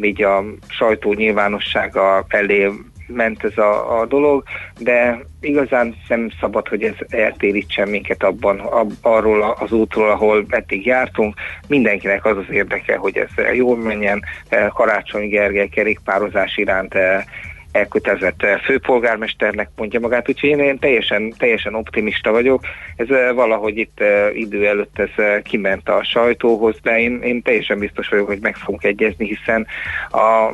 így 0.00 0.22
a 0.22 0.44
sajtó 0.68 1.12
nyilvánossága 1.12 2.24
elé 2.28 2.70
ment 3.06 3.44
ez 3.44 3.58
a, 3.58 4.00
a 4.00 4.06
dolog, 4.06 4.42
de 4.78 5.18
igazán 5.40 5.94
nem 6.08 6.30
szabad, 6.40 6.68
hogy 6.68 6.82
ez 6.82 6.94
eltérítsen 7.08 7.88
minket 7.88 8.22
abban, 8.22 8.58
ab, 8.58 8.92
arról 9.02 9.56
az 9.58 9.72
útról, 9.72 10.10
ahol 10.10 10.44
eddig 10.48 10.86
jártunk. 10.86 11.34
Mindenkinek 11.68 12.24
az 12.24 12.36
az 12.36 12.50
érdeke, 12.50 12.96
hogy 12.96 13.16
ez 13.16 13.54
jól 13.54 13.76
menjen. 13.76 14.22
Eh, 14.48 14.68
Karácsony 14.68 15.28
Gergely 15.28 15.68
kerékpározás 15.68 16.56
iránt 16.56 16.94
eh, 16.94 17.24
elkötelezett 17.76 18.42
eh, 18.42 18.58
főpolgármesternek 18.58 19.68
mondja 19.76 20.00
magát, 20.00 20.28
úgyhogy 20.28 20.48
én, 20.48 20.58
én 20.58 20.78
teljesen, 20.78 21.34
teljesen 21.38 21.74
optimista 21.74 22.30
vagyok. 22.30 22.64
Ez 22.96 23.08
eh, 23.08 23.34
valahogy 23.34 23.76
itt 23.76 24.00
eh, 24.00 24.36
idő 24.36 24.66
előtt 24.66 24.98
ez 24.98 25.42
kiment 25.42 25.88
a 25.88 26.04
sajtóhoz, 26.04 26.76
de 26.82 27.00
én, 27.00 27.20
én 27.22 27.42
teljesen 27.42 27.78
biztos 27.78 28.08
vagyok, 28.08 28.26
hogy 28.26 28.40
meg 28.40 28.56
fogunk 28.56 28.84
egyezni, 28.84 29.26
hiszen 29.26 29.66
a 30.10 30.50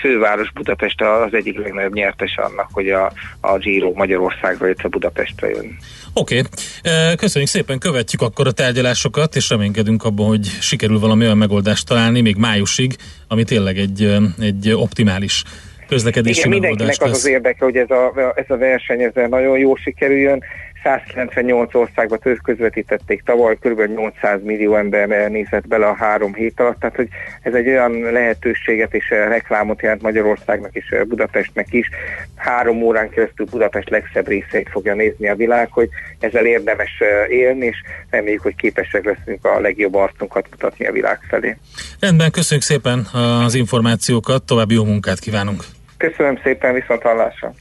főváros 0.00 0.52
Budapest 0.52 1.02
az 1.02 1.34
egyik 1.34 1.58
legnagyobb 1.58 1.94
nyertes 1.94 2.36
annak, 2.36 2.68
hogy 2.72 2.90
a, 2.90 3.12
a 3.40 3.58
Giro 3.58 3.92
Magyarországra, 3.94 4.66
illetve 4.66 4.88
Budapestre 4.88 5.48
jön. 5.48 5.76
Oké, 6.12 6.38
okay. 6.38 7.14
köszönjük 7.16 7.50
szépen, 7.50 7.78
követjük 7.78 8.22
akkor 8.22 8.46
a 8.46 8.52
tárgyalásokat, 8.52 9.36
és 9.36 9.50
reménykedünk 9.50 10.04
abban, 10.04 10.26
hogy 10.26 10.46
sikerül 10.46 10.98
valami 10.98 11.24
olyan 11.24 11.36
megoldást 11.36 11.86
találni 11.86 12.20
még 12.20 12.36
májusig, 12.36 12.96
ami 13.28 13.44
tényleg 13.44 13.78
egy, 13.78 14.16
egy 14.40 14.72
optimális 14.72 15.42
közlekedési 15.88 16.38
Igen, 16.38 16.50
mindenkinek 16.50 16.96
az 17.00 17.10
az 17.10 17.26
érdeke, 17.26 17.64
hogy 17.64 17.76
ez 17.76 17.90
a, 17.90 18.32
ez 18.34 18.44
a 18.48 18.56
verseny 18.56 19.02
ez 19.02 19.12
nagyon 19.28 19.58
jól 19.58 19.76
sikerüljön. 19.76 20.42
198 20.86 21.74
országba 21.74 22.18
közvetítették 22.42 23.22
tavaly, 23.22 23.56
kb. 23.60 23.80
800 23.80 24.42
millió 24.42 24.76
ember 24.76 25.30
nézett 25.30 25.66
bele 25.66 25.86
a 25.86 25.94
három 25.94 26.34
hét 26.34 26.60
alatt, 26.60 26.80
tehát 26.80 26.96
hogy 26.96 27.08
ez 27.42 27.54
egy 27.54 27.68
olyan 27.68 27.92
lehetőséget 27.92 28.94
és 28.94 29.10
reklámot 29.10 29.82
jelent 29.82 30.02
Magyarországnak 30.02 30.74
és 30.74 30.94
Budapestnek 31.08 31.72
is. 31.72 31.88
Három 32.34 32.82
órán 32.82 33.08
keresztül 33.08 33.46
Budapest 33.46 33.90
legszebb 33.90 34.28
részeit 34.28 34.68
fogja 34.68 34.94
nézni 34.94 35.28
a 35.28 35.34
világ, 35.34 35.70
hogy 35.70 35.88
ezzel 36.20 36.46
érdemes 36.46 37.02
élni, 37.28 37.66
és 37.66 37.76
reméljük, 38.10 38.42
hogy 38.42 38.56
képesek 38.56 39.04
leszünk 39.04 39.44
a 39.44 39.60
legjobb 39.60 39.94
arcunkat 39.94 40.46
mutatni 40.50 40.86
a 40.86 40.92
világ 40.92 41.18
felé. 41.28 41.56
Rendben, 42.00 42.30
köszönjük 42.30 42.66
szépen 42.66 43.06
az 43.44 43.54
információkat, 43.54 44.42
további 44.42 44.74
jó 44.74 44.84
munkát 44.84 45.18
kívánunk. 45.18 45.64
Köszönöm 45.96 46.38
szépen, 46.42 46.74
viszont 46.74 47.02
hallásra! 47.02 47.54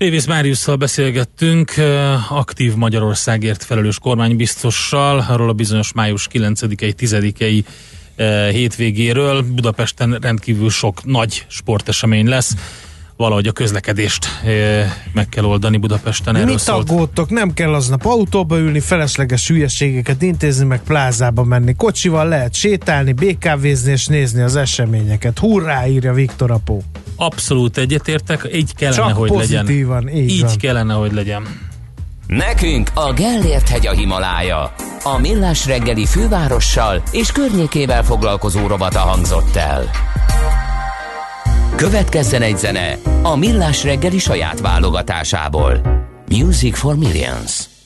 Révész 0.00 0.26
Máriusszal 0.26 0.76
beszélgettünk, 0.76 1.74
aktív 2.28 2.74
Magyarországért 2.74 3.64
felelős 3.64 3.98
kormánybiztossal, 3.98 5.24
arról 5.28 5.48
a 5.48 5.52
bizonyos 5.52 5.92
május 5.92 6.28
9-i, 6.32 6.94
10-i 6.98 7.64
eh, 8.16 8.50
hétvégéről. 8.50 9.42
Budapesten 9.42 10.18
rendkívül 10.20 10.70
sok 10.70 11.04
nagy 11.04 11.46
sportesemény 11.48 12.28
lesz. 12.28 12.54
Valahogy 13.20 13.46
a 13.46 13.52
közlekedést 13.52 14.26
meg 15.12 15.28
kell 15.28 15.44
oldani 15.44 15.76
Budapesten. 15.76 16.34
Erről 16.36 16.48
Mit 16.48 16.58
szólt. 16.58 16.90
aggódtok? 16.90 17.30
Nem 17.30 17.52
kell 17.52 17.74
aznap 17.74 18.04
autóba 18.04 18.58
ülni, 18.58 18.80
felesleges 18.80 19.48
hülyeségeket 19.48 20.22
intézni, 20.22 20.64
meg 20.64 20.82
plázába 20.82 21.44
menni. 21.44 21.74
Kocsival 21.74 22.28
lehet 22.28 22.54
sétálni, 22.54 23.12
BKV-zni 23.12 23.92
és 23.92 24.06
nézni 24.06 24.42
az 24.42 24.56
eseményeket. 24.56 25.38
Hurrá, 25.38 25.86
írja 25.86 26.12
Viktor 26.12 26.50
Apó. 26.50 26.82
Abszolút 27.16 27.78
egyetértek, 27.78 28.48
így 28.52 28.74
kellene, 28.74 28.96
Csak 28.96 29.16
hogy 29.16 29.30
legyen. 29.30 29.68
így 29.70 30.30
így 30.30 30.40
van. 30.40 30.56
kellene, 30.56 30.94
hogy 30.94 31.12
legyen. 31.12 31.42
Nekünk 32.26 32.90
a 32.94 33.12
Gellért 33.12 33.68
hegy 33.68 33.86
a 33.86 33.92
Himalája. 33.92 34.72
A 35.02 35.18
Millás 35.18 35.66
reggeli 35.66 36.06
fővárossal 36.06 37.02
és 37.10 37.32
környékével 37.32 38.04
foglalkozó 38.04 38.66
rovata 38.66 38.98
hangzott 38.98 39.56
el. 39.56 39.90
Következzen 41.76 42.42
egy 42.42 42.58
zene 42.58 42.98
a 43.22 43.36
Millás 43.36 43.84
reggeli 43.84 44.18
saját 44.18 44.60
válogatásából. 44.60 45.80
Music 46.28 46.78
for 46.78 46.96
Millions. 46.96 47.79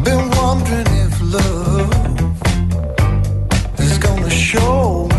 I've 0.00 0.06
been 0.06 0.30
wondering 0.30 0.86
if 1.04 1.20
love 1.20 1.92
is 3.78 3.98
gonna 3.98 4.30
show 4.30 5.09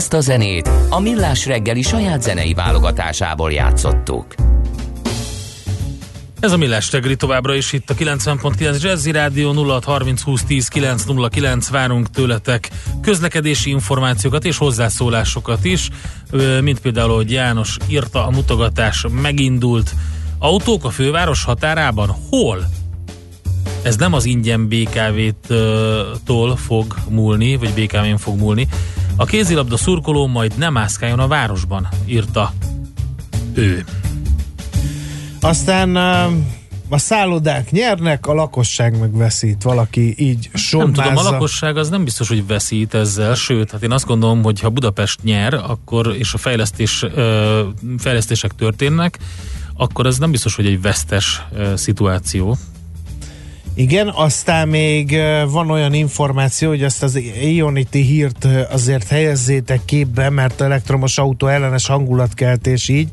Ezt 0.00 0.12
a 0.12 0.20
zenét 0.20 0.70
a 0.88 1.00
Millás 1.00 1.46
reggeli 1.46 1.82
saját 1.82 2.22
zenei 2.22 2.54
válogatásából 2.54 3.52
játszottuk. 3.52 4.34
Ez 6.38 6.52
a 6.52 6.56
Millás 6.56 6.92
reggeli 6.92 7.16
továbbra 7.16 7.54
is 7.54 7.72
itt 7.72 7.90
a 7.90 7.94
90.9 7.94 8.82
Jazzy 8.82 9.10
Rádió 9.10 9.52
0630 9.52 10.22
20 10.22 10.44
10 10.44 10.68
909. 10.68 11.68
Várunk 11.68 12.10
tőletek 12.10 12.70
közlekedési 13.02 13.70
információkat 13.70 14.44
és 14.44 14.56
hozzászólásokat 14.56 15.64
is, 15.64 15.88
mint 16.60 16.80
például, 16.80 17.14
hogy 17.14 17.30
János 17.30 17.76
írta, 17.88 18.26
a 18.26 18.30
mutogatás 18.30 19.06
megindult. 19.22 19.94
Autók 20.38 20.84
a 20.84 20.90
főváros 20.90 21.44
határában 21.44 22.16
hol? 22.30 22.68
Ez 23.82 23.96
nem 23.96 24.12
az 24.12 24.24
ingyen 24.24 24.68
BKV-tól 24.68 26.56
fog 26.56 26.94
múlni, 27.08 27.56
vagy 27.56 27.72
BKV-n 27.72 28.16
fog 28.16 28.38
múlni, 28.38 28.68
a 29.20 29.24
kézilabda 29.24 29.76
szurkoló 29.76 30.26
majd 30.26 30.52
nem 30.58 30.72
mászkáljon 30.72 31.18
a 31.18 31.26
városban, 31.26 31.88
írta 32.06 32.52
ő. 33.54 33.84
Aztán 35.40 35.96
a 36.88 36.98
szállodák 36.98 37.70
nyernek, 37.70 38.26
a 38.26 38.34
lakosság 38.34 38.98
meg 38.98 39.16
veszít. 39.16 39.62
Valaki 39.62 40.14
így 40.18 40.50
sommázza. 40.54 41.02
Nem 41.02 41.12
tudom, 41.12 41.26
a 41.26 41.30
lakosság 41.30 41.76
az 41.76 41.88
nem 41.88 42.04
biztos, 42.04 42.28
hogy 42.28 42.46
veszít 42.46 42.94
ezzel, 42.94 43.34
sőt, 43.34 43.70
hát 43.70 43.82
én 43.82 43.92
azt 43.92 44.06
gondolom, 44.06 44.42
hogy 44.42 44.60
ha 44.60 44.68
Budapest 44.68 45.22
nyer, 45.22 45.54
akkor 45.54 46.14
és 46.18 46.34
a 46.34 46.38
fejlesztés, 46.38 47.04
fejlesztések 47.98 48.54
történnek, 48.54 49.18
akkor 49.76 50.06
ez 50.06 50.18
nem 50.18 50.30
biztos, 50.30 50.54
hogy 50.54 50.66
egy 50.66 50.80
vesztes 50.80 51.42
szituáció. 51.74 52.56
Igen, 53.80 54.08
aztán 54.08 54.68
még 54.68 55.16
van 55.50 55.70
olyan 55.70 55.94
információ, 55.94 56.68
hogy 56.68 56.82
ezt 56.82 57.02
az 57.02 57.20
Ionity 57.42 57.96
hírt 57.96 58.46
azért 58.70 59.08
helyezzétek 59.08 59.80
képbe, 59.84 60.30
mert 60.30 60.60
elektromos 60.60 61.18
autó 61.18 61.46
ellenes 61.46 61.86
hangulatkeltés 61.86 62.88
így. 62.88 63.08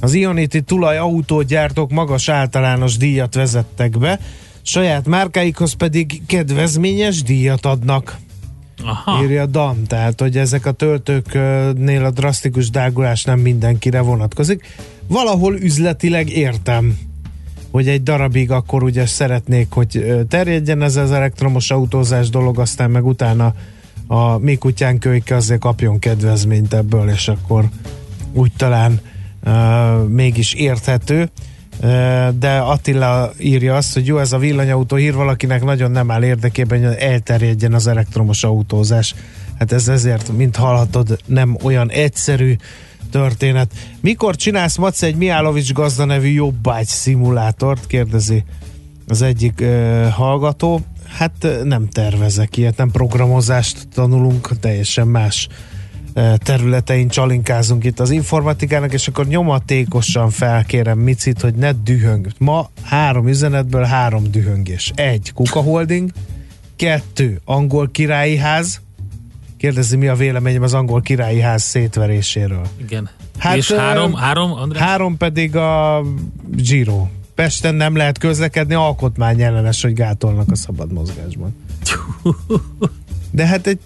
Az 0.00 0.14
Ionity 0.14 0.58
tulaj 0.66 0.98
autógyártók 0.98 1.90
magas 1.90 2.28
általános 2.28 2.96
díjat 2.96 3.34
vezettek 3.34 3.98
be, 3.98 4.20
saját 4.62 5.06
márkáikhoz 5.06 5.72
pedig 5.72 6.22
kedvezményes 6.26 7.22
díjat 7.22 7.66
adnak. 7.66 8.18
Aha. 8.84 9.22
Írja 9.22 9.46
Dan, 9.46 9.84
tehát 9.86 10.20
hogy 10.20 10.36
ezek 10.36 10.66
a 10.66 10.72
töltőknél 10.72 12.04
a 12.04 12.10
drasztikus 12.10 12.70
drágulás 12.70 13.24
nem 13.24 13.38
mindenkire 13.38 14.00
vonatkozik. 14.00 14.74
Valahol 15.06 15.54
üzletileg 15.54 16.30
értem, 16.30 16.98
hogy 17.70 17.88
egy 17.88 18.02
darabig 18.02 18.50
akkor 18.50 18.82
ugye 18.82 19.06
szeretnék, 19.06 19.66
hogy 19.70 20.24
terjedjen 20.28 20.82
ez 20.82 20.96
az 20.96 21.12
elektromos 21.12 21.70
autózás 21.70 22.28
dolog, 22.28 22.58
aztán 22.58 22.90
meg 22.90 23.06
utána 23.06 23.54
a 24.06 24.38
mi 24.38 24.54
kutyán 24.56 24.98
kölyke 24.98 25.36
azért 25.36 25.60
kapjon 25.60 25.98
kedvezményt 25.98 26.74
ebből, 26.74 27.08
és 27.08 27.28
akkor 27.28 27.64
úgy 28.32 28.52
talán 28.56 29.00
uh, 29.44 30.08
mégis 30.08 30.54
érthető. 30.54 31.30
De 32.38 32.58
Attila 32.58 33.32
írja 33.38 33.76
azt, 33.76 33.94
hogy 33.94 34.06
jó, 34.06 34.18
ez 34.18 34.32
a 34.32 34.38
villanyautó 34.38 34.96
hír 34.96 35.14
valakinek 35.14 35.64
nagyon 35.64 35.90
nem 35.90 36.10
áll 36.10 36.22
érdekében, 36.22 36.86
hogy 36.86 36.96
elterjedjen 36.96 37.74
az 37.74 37.86
elektromos 37.86 38.44
autózás. 38.44 39.14
Hát 39.58 39.72
ez 39.72 39.88
ezért, 39.88 40.36
mint 40.36 40.56
hallhatod, 40.56 41.18
nem 41.26 41.56
olyan 41.62 41.90
egyszerű 41.90 42.56
történet. 43.10 43.72
Mikor 44.00 44.36
csinálsz, 44.36 44.76
Maci, 44.76 45.06
egy 45.06 45.16
Miálovics 45.16 45.72
gazda 45.72 46.04
nevű 46.04 46.28
jobbágy 46.28 46.86
szimulátort? 46.86 47.86
Kérdezi 47.86 48.44
az 49.06 49.22
egyik 49.22 49.60
uh, 49.60 50.08
hallgató. 50.08 50.80
Hát 51.16 51.44
ö, 51.44 51.64
nem 51.64 51.88
tervezek 51.88 52.56
ilyet, 52.56 52.76
nem 52.76 52.90
programozást 52.90 53.88
tanulunk, 53.94 54.58
teljesen 54.60 55.06
más 55.06 55.48
ö, 56.14 56.34
területein 56.36 57.08
csalinkázunk 57.08 57.84
itt 57.84 58.00
az 58.00 58.10
informatikának, 58.10 58.92
és 58.92 59.08
akkor 59.08 59.26
nyomatékosan 59.26 60.30
felkérem 60.30 60.98
Micit, 60.98 61.40
hogy 61.40 61.54
ne 61.54 61.72
dühöng. 61.72 62.26
Ma 62.38 62.70
három 62.82 63.28
üzenetből 63.28 63.82
három 63.82 64.30
dühöngés. 64.30 64.92
Egy, 64.94 65.32
Kuka 65.34 65.60
Holding, 65.60 66.10
kettő, 66.76 67.40
Angol 67.44 67.88
Királyi 67.90 68.36
Ház, 68.36 68.80
kérdezi 69.60 69.96
mi 69.96 70.08
a 70.08 70.14
véleményem 70.14 70.62
az 70.62 70.74
Angol 70.74 71.00
Királyi 71.00 71.40
Ház 71.40 71.62
szétveréséről. 71.62 72.66
Igen. 72.76 73.08
Hát, 73.38 73.56
és 73.56 73.70
három, 73.72 74.14
három, 74.14 74.52
András? 74.52 74.82
Három 74.82 75.16
pedig 75.16 75.56
a 75.56 76.02
Giro. 76.46 77.06
Pesten 77.34 77.74
nem 77.74 77.96
lehet 77.96 78.18
közlekedni, 78.18 78.74
alkotmány 78.74 79.42
ellenes, 79.42 79.82
hogy 79.82 79.92
gátolnak 79.92 80.50
a 80.50 80.56
szabad 80.56 80.92
mozgásban. 80.92 81.56
De 83.30 83.46
hát 83.46 83.66
egy... 83.66 83.78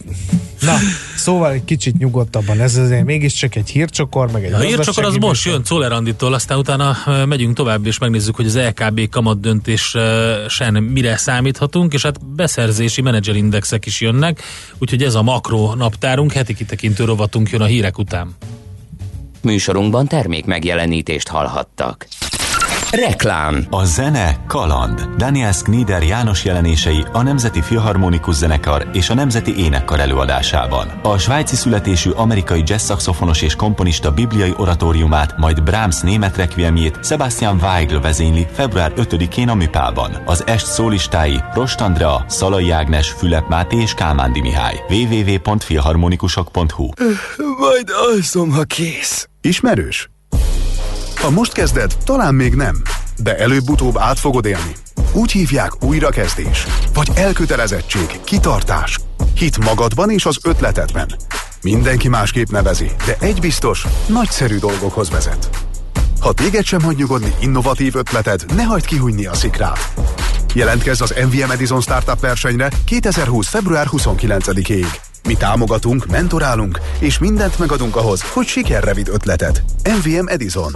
Na, 0.60 0.76
szóval 1.16 1.52
egy 1.52 1.64
kicsit 1.64 1.98
nyugodtabban. 1.98 2.60
Ez 2.60 2.76
azért 2.76 3.04
mégiscsak 3.04 3.54
egy 3.54 3.68
hírcsokor, 3.68 4.30
meg 4.32 4.44
egy 4.44 4.52
A 4.52 4.58
hírcsokor 4.58 5.04
az 5.04 5.14
most 5.14 5.44
jön 5.44 5.62
Czoller 5.62 5.92
Anditól, 5.92 6.34
aztán 6.34 6.58
utána 6.58 6.96
megyünk 7.26 7.56
tovább, 7.56 7.86
és 7.86 7.98
megnézzük, 7.98 8.36
hogy 8.36 8.46
az 8.46 8.58
LKB 8.58 9.08
kamat 9.08 9.40
döntésen 9.40 10.82
mire 10.92 11.16
számíthatunk, 11.16 11.92
és 11.92 12.02
hát 12.02 12.26
beszerzési 12.26 13.02
menedzserindexek 13.02 13.86
is 13.86 14.00
jönnek, 14.00 14.42
úgyhogy 14.78 15.02
ez 15.02 15.14
a 15.14 15.22
makro 15.22 15.74
naptárunk, 15.74 16.32
heti 16.32 16.54
kitekintő 16.54 17.04
rovatunk 17.04 17.50
jön 17.50 17.60
a 17.60 17.66
hírek 17.66 17.98
után. 17.98 18.34
Műsorunkban 19.42 20.06
termék 20.06 20.44
megjelenítést 20.44 21.28
hallhattak. 21.28 22.06
Reklám 22.94 23.66
A 23.70 23.84
zene 23.84 24.36
kaland. 24.46 25.08
Daniel 25.16 25.52
Schnider 25.52 26.02
János 26.02 26.44
jelenései 26.44 27.04
a 27.12 27.22
Nemzeti 27.22 27.62
Filharmonikus 27.62 28.34
Zenekar 28.34 28.88
és 28.92 29.10
a 29.10 29.14
Nemzeti 29.14 29.58
Énekkar 29.58 30.00
előadásában. 30.00 31.00
A 31.02 31.18
svájci 31.18 31.56
születésű 31.56 32.10
amerikai 32.10 32.62
jazz 32.66 32.82
szaxofonos 32.82 33.42
és 33.42 33.56
komponista 33.56 34.12
bibliai 34.12 34.54
oratóriumát, 34.56 35.38
majd 35.38 35.62
Brahms 35.62 36.00
német 36.00 36.36
requiemjét 36.36 37.04
Sebastian 37.04 37.58
Weigl 37.62 37.98
vezényli 37.98 38.46
február 38.52 38.92
5-én 38.96 39.48
a 39.48 39.54
Műpában. 39.54 40.22
Az 40.24 40.46
est 40.46 40.66
szólistái 40.66 41.40
Rost 41.54 41.80
Andrea, 41.80 42.24
Szalai 42.28 42.70
Ágnes, 42.70 43.10
Fülep 43.10 43.48
Máté 43.48 43.76
és 43.76 43.94
Kálmándi 43.94 44.40
Mihály. 44.40 44.80
www.filharmonikusok.hu 44.88 46.88
Majd 47.58 47.90
alszom, 48.10 48.50
ha 48.50 48.62
kész. 48.62 49.28
Ismerős? 49.40 50.13
Ha 51.24 51.30
most 51.30 51.52
kezded, 51.52 51.96
talán 52.04 52.34
még 52.34 52.54
nem, 52.54 52.82
de 53.16 53.36
előbb-utóbb 53.36 53.98
át 53.98 54.18
fogod 54.18 54.44
élni. 54.44 54.74
Úgy 55.12 55.32
hívják 55.32 55.84
újrakezdés, 55.84 56.66
vagy 56.94 57.10
elkötelezettség, 57.14 58.20
kitartás, 58.24 58.98
hit 59.34 59.64
magadban 59.64 60.10
és 60.10 60.26
az 60.26 60.38
ötletedben. 60.42 61.14
Mindenki 61.62 62.08
másképp 62.08 62.48
nevezi, 62.48 62.90
de 63.06 63.16
egy 63.20 63.40
biztos, 63.40 63.86
nagyszerű 64.06 64.58
dolgokhoz 64.58 65.10
vezet. 65.10 65.48
Ha 66.20 66.32
téged 66.32 66.64
sem 66.64 66.82
hagy 66.82 66.96
nyugodni 66.96 67.34
innovatív 67.40 67.94
ötleted, 67.94 68.44
ne 68.54 68.62
hagyd 68.62 68.84
kihújni 68.84 69.26
a 69.26 69.34
szikrát. 69.34 69.92
Jelentkezz 70.54 71.00
az 71.00 71.14
MVM 71.26 71.50
Edison 71.50 71.80
Startup 71.80 72.20
versenyre 72.20 72.68
2020. 72.84 73.48
február 73.48 73.86
29-ig. 73.90 74.86
Mi 75.26 75.34
támogatunk, 75.34 76.06
mentorálunk, 76.06 76.80
és 76.98 77.18
mindent 77.18 77.58
megadunk 77.58 77.96
ahhoz, 77.96 78.22
hogy 78.22 78.46
sikerre 78.46 78.94
vidd 78.94 79.10
ötleted. 79.10 79.62
MVM 79.84 80.28
Edison. 80.28 80.72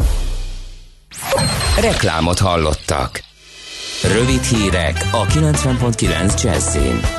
Reklámot 1.80 2.38
hallottak. 2.38 3.20
Rövid 4.02 4.42
hírek 4.42 5.08
a 5.12 5.26
90.9 5.26 6.42
Jazzin. 6.42 7.17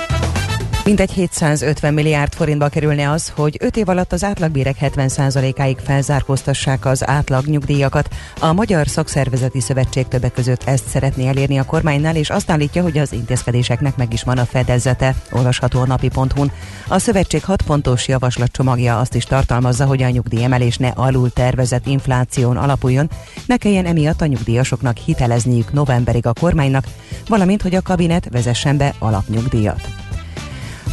Mintegy 0.90 1.12
750 1.12 1.94
milliárd 1.94 2.34
forintba 2.34 2.68
kerülne 2.68 3.12
az, 3.12 3.32
hogy 3.36 3.58
5 3.60 3.78
év 3.78 3.90
alatt 3.90 4.14
az 4.14 4.24
átlagbérek 4.24 4.76
70%-áig 4.82 5.78
felzárkóztassák 5.78 6.86
az 6.86 7.08
átlag 7.08 7.46
nyugdíjakat. 7.46 8.10
A 8.40 8.54
Magyar 8.54 8.88
Szakszervezeti 8.88 9.60
Szövetség 9.60 10.08
többek 10.08 10.34
között 10.34 10.64
ezt 10.64 10.88
szeretné 10.88 11.28
elérni 11.28 11.58
a 11.58 11.64
kormánynál, 11.64 12.16
és 12.16 12.30
azt 12.30 12.52
állítja, 12.52 12.82
hogy 12.82 12.98
az 12.98 13.14
intézkedéseknek 13.14 13.96
meg 13.96 14.14
is 14.14 14.24
van 14.24 14.38
a 14.38 14.46
fedezete, 14.46 15.16
olvasható 15.32 15.80
a 15.80 15.86
napi.hu-n. 15.86 16.52
A 16.88 17.00
szövetség 17.00 17.44
6 17.44 17.62
pontos 17.62 18.08
javaslatcsomagja 18.08 19.00
azt 19.00 19.16
is 19.16 19.24
tartalmazza, 19.24 19.86
hogy 19.86 20.02
a 20.02 20.10
nyugdíjemelés 20.10 20.78
ne 20.78 20.88
alul 20.88 21.30
tervezett 21.30 21.88
infláción 21.88 22.58
alapuljon, 22.58 23.10
ne 23.46 23.58
kelljen 23.58 23.86
emiatt 23.86 24.22
a 24.22 24.26
nyugdíjasoknak 24.26 24.98
hitelezniük 24.98 25.74
novemberig 25.74 26.26
a 26.26 26.34
kormánynak, 26.34 26.86
valamint, 27.28 27.62
hogy 27.62 27.76
a 27.76 27.82
kabinet 27.82 28.28
vezessen 28.32 28.78
be 28.78 28.94
alapnyugdíjat. 29.00 30.09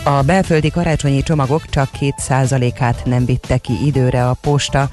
A 0.07 0.23
belföldi 0.23 0.71
karácsonyi 0.71 1.23
csomagok 1.23 1.69
csak 1.69 1.89
2%-át 2.01 3.05
nem 3.05 3.25
vitte 3.25 3.59
ki 3.59 3.73
időre 3.87 4.29
a 4.29 4.37
posta. 4.41 4.89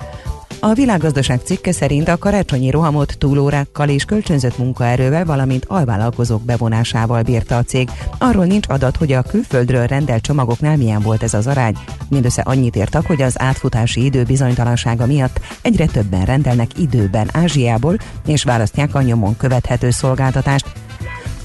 A 0.60 0.74
világgazdaság 0.74 1.40
cikke 1.44 1.72
szerint 1.72 2.08
a 2.08 2.18
karácsonyi 2.18 2.70
rohamot 2.70 3.18
túlórákkal 3.18 3.90
és 3.90 4.06
kölcsönzött 4.06 4.58
munkaerővel, 4.58 5.26
valamint 5.26 5.66
alvállalkozók 5.68 6.42
bevonásával 6.42 7.22
bírta 7.22 7.58
a 7.58 7.64
cég. 7.64 7.90
Arról 8.18 8.46
nincs 8.46 8.68
adat, 8.70 8.98
hogy 8.98 9.12
a 9.12 9.22
külföldről 9.22 9.86
rendelt 9.86 10.24
csomagoknál 10.24 10.78
milyen 10.78 11.02
volt 11.02 11.24
ez 11.24 11.34
az 11.34 11.48
arány. 11.48 11.78
Mindössze 12.10 12.42
annyit 12.42 12.76
értak, 12.76 13.06
hogy 13.06 13.22
az 13.22 13.42
átfutási 13.42 14.06
idő 14.06 14.24
bizonytalansága 14.24 15.06
miatt 15.06 15.40
egyre 15.62 15.86
többen 15.86 16.26
rendelnek 16.26 16.78
időben 16.78 17.30
Ázsiából, 17.34 17.98
és 18.26 18.44
választják 18.44 18.96
a 18.96 19.02
nyomon 19.02 19.38
követhető 19.38 19.90
szolgáltatást. 19.90 20.72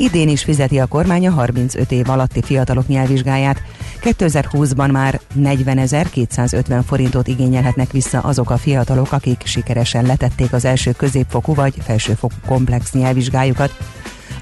Idén 0.00 0.28
is 0.28 0.42
fizeti 0.42 0.78
a 0.78 0.86
kormány 0.86 1.26
a 1.26 1.30
35 1.30 1.92
év 1.92 2.08
alatti 2.08 2.42
fiatalok 2.42 2.86
nyelvvizsgáját. 2.86 3.62
2020-ban 4.02 4.90
már 4.90 5.20
40.250 5.40 6.82
forintot 6.86 7.28
igényelhetnek 7.28 7.90
vissza 7.90 8.18
azok 8.18 8.50
a 8.50 8.56
fiatalok, 8.56 9.12
akik 9.12 9.42
sikeresen 9.44 10.04
letették 10.04 10.52
az 10.52 10.64
első 10.64 10.92
középfokú 10.92 11.54
vagy 11.54 11.74
felsőfokú 11.80 12.34
komplex 12.46 12.92
nyelvvizsgájukat. 12.92 13.76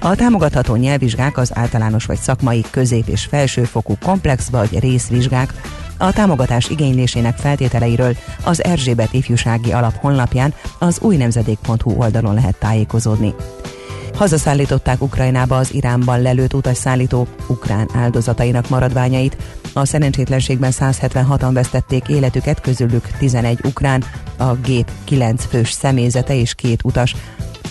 A 0.01 0.15
támogatható 0.15 0.75
nyelvvizsgák 0.75 1.37
az 1.37 1.51
általános 1.53 2.05
vagy 2.05 2.19
szakmai 2.19 2.63
közép- 2.71 3.07
és 3.07 3.25
felsőfokú 3.25 3.93
komplex 4.03 4.49
vagy 4.49 4.79
részvizsgák. 4.79 5.53
A 5.97 6.13
támogatás 6.13 6.69
igénylésének 6.69 7.37
feltételeiről 7.37 8.15
az 8.43 8.63
Erzsébet 8.63 9.13
Ifjúsági 9.13 9.71
Alap 9.71 9.95
honlapján 9.95 10.53
az 10.79 10.99
új 11.01 11.15
nemzedék.hu 11.15 11.91
oldalon 11.91 12.33
lehet 12.33 12.55
tájékozódni. 12.59 13.33
Hazaszállították 14.17 15.01
Ukrajnába 15.01 15.57
az 15.57 15.73
Iránban 15.73 16.21
lelőtt 16.21 16.53
utasszállító 16.53 17.27
ukrán 17.47 17.89
áldozatainak 17.93 18.69
maradványait. 18.69 19.37
A 19.73 19.85
szerencsétlenségben 19.85 20.71
176-an 20.79 21.49
vesztették 21.53 22.07
életüket, 22.07 22.61
közülük 22.61 23.07
11 23.17 23.59
ukrán, 23.63 24.03
a 24.37 24.53
gép 24.53 24.91
9 25.03 25.45
fős 25.45 25.71
személyzete 25.71 26.35
és 26.35 26.53
két 26.53 26.83
utas. 26.83 27.15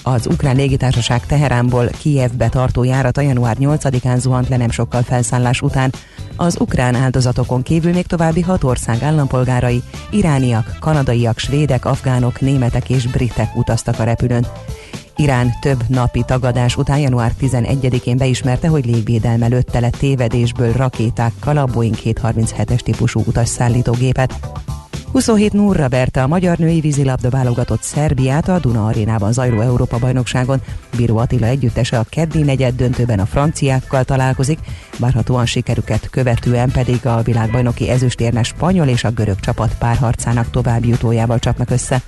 Az 0.03 0.27
ukrán 0.27 0.57
légitársaság 0.57 1.27
Teheránból 1.27 1.87
Kijevbe 1.87 2.49
tartó 2.49 2.85
járata 2.85 3.21
január 3.21 3.57
8-án 3.61 4.19
zuhant 4.19 4.49
le 4.49 4.57
nem 4.57 4.71
sokkal 4.71 5.03
felszállás 5.03 5.61
után. 5.61 5.93
Az 6.37 6.61
ukrán 6.61 6.95
áldozatokon 6.95 7.63
kívül 7.63 7.93
még 7.93 8.07
további 8.07 8.41
hat 8.41 8.65
ország 8.65 9.03
állampolgárai, 9.03 9.83
irániak, 10.11 10.77
kanadaiak, 10.81 11.39
svédek, 11.39 11.85
afgánok, 11.85 12.41
németek 12.41 12.91
és 12.91 13.07
britek 13.07 13.57
utaztak 13.57 13.99
a 13.99 14.05
repülőn. 14.05 14.47
Irán 15.17 15.53
több 15.61 15.83
napi 15.89 16.23
tagadás 16.27 16.77
után 16.77 16.99
január 16.99 17.33
11-én 17.41 18.17
beismerte, 18.17 18.69
hogy 18.69 18.87
légvédelme 18.87 19.47
lőtte 19.47 19.81
le 19.81 19.91
tévedésből 19.91 20.73
rakétákkal 20.73 21.57
a 21.57 21.64
Boeing 21.67 21.97
737-es 22.05 22.81
típusú 22.81 23.23
utasszállítógépet. 23.27 24.39
27 25.12 25.53
Nurra 25.53 25.89
verte 25.89 26.23
a 26.23 26.27
magyar 26.27 26.59
női 26.59 26.81
vízilabda 26.81 27.31
válogatott 27.31 27.83
Szerbiát 27.83 28.49
a 28.49 28.59
Duna 28.59 28.87
arénában 28.87 29.33
zajló 29.33 29.61
Európa-bajnokságon. 29.61 30.61
Bíró 30.97 31.17
Attila 31.17 31.47
együttese 31.47 31.99
a 31.99 32.07
keddi 32.09 32.43
negyed 32.43 32.75
döntőben 32.75 33.19
a 33.19 33.27
franciákkal 33.27 34.05
találkozik, 34.05 34.59
várhatóan 34.99 35.47
sikerüket 35.47 36.11
követően 36.11 36.71
pedig 36.71 37.07
a 37.07 37.23
világbajnoki 37.23 37.89
ezüstérmes 37.89 38.47
spanyol 38.47 38.87
és 38.87 39.05
a 39.05 39.11
görög 39.11 39.41
csapat 39.41 39.79
párharcának 39.79 40.51
további 40.51 40.89
jutójával 40.89 41.39
csapnak 41.39 41.71
össze. 41.71 42.03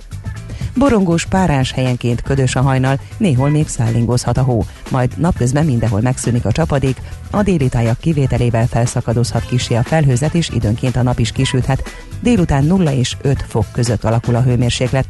Borongós 0.79 1.25
párás 1.25 1.71
helyenként 1.71 2.21
ködös 2.21 2.55
a 2.55 2.61
hajnal, 2.61 2.99
néhol 3.17 3.49
még 3.49 3.67
szállingozhat 3.67 4.37
a 4.37 4.41
hó, 4.41 4.65
majd 4.91 5.11
napközben 5.17 5.65
mindenhol 5.65 6.01
megszűnik 6.01 6.45
a 6.45 6.51
csapadék, 6.51 7.01
a 7.31 7.43
déli 7.43 7.69
tájak 7.69 7.99
kivételével 7.99 8.67
felszakadozhat 8.67 9.45
kisé 9.45 9.75
a 9.75 9.83
felhőzet, 9.83 10.33
és 10.33 10.49
időnként 10.49 10.95
a 10.95 11.01
nap 11.01 11.19
is 11.19 11.31
kisüthet. 11.31 11.83
Délután 12.21 12.63
0 12.63 12.91
és 12.91 13.15
5 13.21 13.45
fok 13.47 13.65
között 13.71 14.03
alakul 14.03 14.35
a 14.35 14.41
hőmérséklet. 14.41 15.05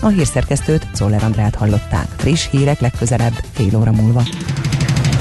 A 0.00 0.08
hírszerkesztőt 0.08 0.86
Zoller 0.94 1.24
Andrát 1.24 1.54
hallották. 1.54 2.06
Friss 2.16 2.48
hírek 2.50 2.80
legközelebb 2.80 3.34
fél 3.52 3.76
óra 3.76 3.92
múlva. 3.92 4.22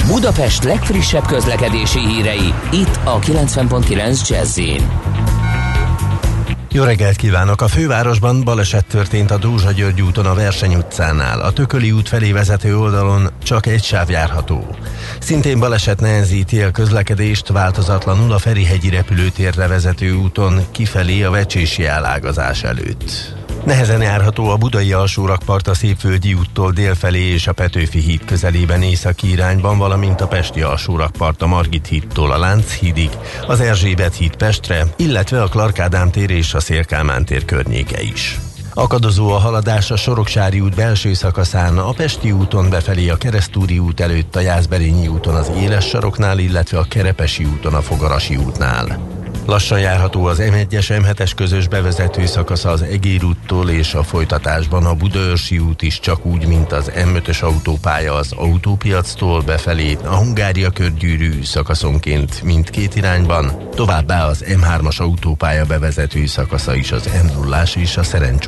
Budapest 0.07 0.63
legfrissebb 0.63 1.25
közlekedési 1.25 1.99
hírei, 1.99 2.53
itt 2.71 2.99
a 3.03 3.19
90.9 3.19 4.29
jazz 4.29 4.59
Jó 6.73 6.83
reggelt 6.83 7.15
kívánok! 7.15 7.61
A 7.61 7.67
fővárosban 7.67 8.43
baleset 8.43 8.85
történt 8.85 9.31
a 9.31 9.37
Dózsa 9.37 9.71
György 9.71 10.01
úton 10.01 10.25
a 10.25 10.33
Verseny 10.33 10.75
utcánál. 10.75 11.41
A 11.41 11.51
Tököli 11.51 11.91
út 11.91 12.07
felé 12.07 12.31
vezető 12.31 12.77
oldalon 12.77 13.29
csak 13.43 13.65
egy 13.65 13.83
sáv 13.83 14.09
járható. 14.09 14.75
Szintén 15.19 15.59
baleset 15.59 15.99
nehezíti 15.99 16.61
a 16.61 16.71
közlekedést 16.71 17.47
változatlanul 17.47 18.31
a 18.31 18.37
Ferihegyi 18.37 18.89
repülőtérre 18.89 19.67
vezető 19.67 20.13
úton 20.13 20.61
kifelé 20.71 21.23
a 21.23 21.31
Vecsési 21.31 21.85
elágazás 21.85 22.63
előtt. 22.63 23.40
Nehezen 23.65 24.01
járható 24.01 24.49
a 24.49 24.57
budai 24.57 24.91
alsórakpart 24.91 25.67
a 25.67 25.73
Szépvölgyi 25.73 26.33
úttól 26.33 26.71
délfelé 26.71 27.19
és 27.19 27.47
a 27.47 27.53
Petőfi 27.53 27.99
híd 27.99 28.25
közelében 28.25 28.81
északi 28.81 29.29
irányban, 29.29 29.77
valamint 29.77 30.21
a 30.21 30.27
Pesti 30.27 30.61
alsórakpart 30.61 31.41
a 31.41 31.47
Margit 31.47 31.87
hídtól 31.87 32.31
a 32.31 32.37
Lánchídig, 32.37 33.09
az 33.47 33.59
Erzsébet 33.59 34.15
híd 34.15 34.35
Pestre, 34.35 34.85
illetve 34.95 35.41
a 35.41 35.47
Klarkádám 35.47 36.11
tér 36.11 36.29
és 36.29 36.53
a 36.53 36.59
Szélkámán 36.59 37.25
tér 37.25 37.45
környéke 37.45 38.01
is. 38.01 38.39
Akadozó 38.73 39.29
a 39.29 39.37
haladás 39.37 39.91
a 39.91 39.95
Soroksári 39.95 40.59
út 40.59 40.75
belső 40.75 41.13
szakaszán, 41.13 41.77
a 41.77 41.91
Pesti 41.91 42.31
úton 42.31 42.69
befelé 42.69 43.09
a 43.09 43.17
Keresztúri 43.17 43.79
út 43.79 43.99
előtt, 43.99 44.35
a 44.35 44.39
Jászberényi 44.39 45.07
úton 45.07 45.35
az 45.35 45.51
Éles 45.57 45.87
saroknál, 45.87 46.39
illetve 46.39 46.77
a 46.77 46.85
Kerepesi 46.89 47.45
úton 47.45 47.73
a 47.73 47.81
Fogarasi 47.81 48.35
útnál. 48.35 49.11
Lassan 49.45 49.79
járható 49.79 50.25
az 50.25 50.41
M1-es 50.41 50.85
M7-es 50.87 51.31
közös 51.35 51.67
bevezető 51.67 52.25
szakasza 52.25 52.69
az 52.69 52.81
Egér 52.81 53.23
úttól 53.23 53.69
és 53.69 53.93
a 53.93 54.03
folytatásban 54.03 54.85
a 54.85 54.93
Budaörsi 54.93 55.59
út 55.59 55.81
is 55.81 55.99
csak 55.99 56.25
úgy, 56.25 56.47
mint 56.47 56.71
az 56.71 56.91
M5-ös 56.95 57.43
autópálya 57.43 58.13
az 58.13 58.31
autópiactól 58.31 59.41
befelé, 59.41 59.97
a 60.03 60.15
Hungária 60.15 60.69
körgyűrű 60.69 61.43
szakaszonként 61.43 62.43
mindkét 62.43 62.95
irányban, 62.95 63.69
továbbá 63.75 64.25
az 64.25 64.43
M3-as 64.47 64.97
autópálya 64.97 65.65
bevezető 65.65 66.25
szakasza 66.25 66.75
is 66.75 66.91
az 66.91 67.09
m 67.23 67.41
0 67.41 67.63
és 67.75 67.97
a 67.97 68.03
Szerencs 68.03 68.47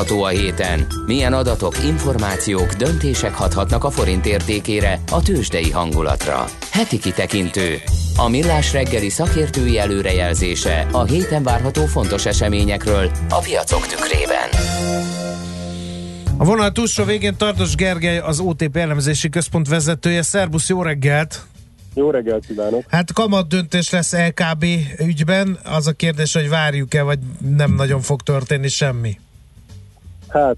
Várható 0.00 0.24
a 0.24 0.28
héten? 0.28 0.86
Milyen 1.06 1.32
adatok, 1.32 1.84
információk, 1.84 2.72
döntések 2.72 3.34
hathatnak 3.34 3.84
a 3.84 3.90
forint 3.90 4.26
értékére, 4.26 5.00
a 5.10 5.22
tőzsdei 5.22 5.70
hangulatra? 5.70 6.44
Heti 6.70 6.98
kitekintő. 6.98 7.76
A 8.16 8.28
millás 8.28 8.72
reggeli 8.72 9.08
szakértői 9.08 9.78
előrejelzése 9.78 10.86
a 10.92 11.04
héten 11.04 11.42
várható 11.42 11.86
fontos 11.86 12.26
eseményekről 12.26 13.10
a 13.28 13.38
piacok 13.38 13.86
tükrében. 13.86 14.48
A 16.36 16.44
vonal 16.44 16.72
túlsó 16.72 17.04
végén 17.04 17.36
Tartos 17.36 17.74
Gergely, 17.74 18.18
az 18.18 18.40
OTP 18.40 18.76
elemzési 18.76 19.28
központ 19.28 19.68
vezetője. 19.68 20.22
Szerbusz, 20.22 20.68
jó 20.68 20.82
reggelt! 20.82 21.42
Jó 21.94 22.10
reggelt 22.10 22.46
kívánok! 22.46 22.84
Hát 22.88 23.12
kamat 23.12 23.48
döntés 23.48 23.90
lesz 23.90 24.12
LKB 24.12 24.64
ügyben. 24.98 25.58
Az 25.64 25.86
a 25.86 25.92
kérdés, 25.92 26.34
hogy 26.34 26.48
várjuk-e, 26.48 27.02
vagy 27.02 27.18
nem 27.56 27.74
nagyon 27.74 28.00
fog 28.00 28.22
történni 28.22 28.68
semmi. 28.68 29.18
Hát 30.30 30.56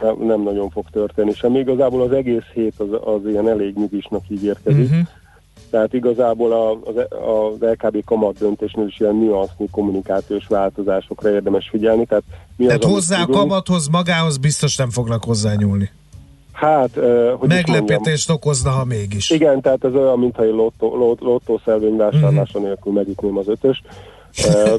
nem, 0.00 0.16
nem 0.18 0.42
nagyon 0.42 0.70
fog 0.70 0.84
történni 0.90 1.32
semmi. 1.32 1.58
Igazából 1.58 2.02
az 2.02 2.12
egész 2.12 2.46
hét 2.54 2.74
az, 2.76 2.88
az 3.04 3.20
ilyen 3.26 3.48
elég 3.48 3.74
nyugisnak 3.76 4.22
ígérkezik. 4.28 4.88
Mhm. 4.88 4.98
Uh-huh. 4.98 5.08
Tehát 5.70 5.92
igazából 5.92 6.52
a, 6.52 6.70
az, 6.70 6.94
az 7.10 7.68
LKB 7.70 8.04
kamat 8.04 8.38
döntésnél 8.38 8.86
is 8.86 9.00
ilyen 9.00 9.16
nüansznyi 9.16 9.68
kommunikációs 9.70 10.46
változásokra 10.46 11.30
érdemes 11.30 11.68
figyelni. 11.68 12.04
Tehát, 12.04 12.24
mi 12.56 12.66
Tehát 12.66 12.84
az, 12.84 12.90
hozzá 12.90 13.22
a 13.22 13.24
tudunk? 13.24 13.48
magathoz, 13.48 13.88
magához 13.88 14.36
biztos 14.36 14.76
nem 14.76 14.90
fognak 14.90 15.24
hozzányúlni. 15.24 15.90
Hát, 16.52 16.96
ö, 16.96 17.34
hogy 17.38 17.48
Meglepetést 17.48 18.30
okozna, 18.30 18.70
ha 18.70 18.84
mégis. 18.84 19.30
Igen, 19.30 19.60
tehát 19.60 19.84
ez 19.84 19.94
olyan, 19.94 20.18
mintha 20.18 20.42
egy 20.42 20.54
lottó, 20.54 20.96
lot, 20.96 21.20
lottószelvény 21.20 21.96
vásárlása 21.96 22.58
nélkül 22.58 22.92
megütném 22.92 23.36
az 23.36 23.48
ötös. 23.48 23.82
Ö, 24.46 24.74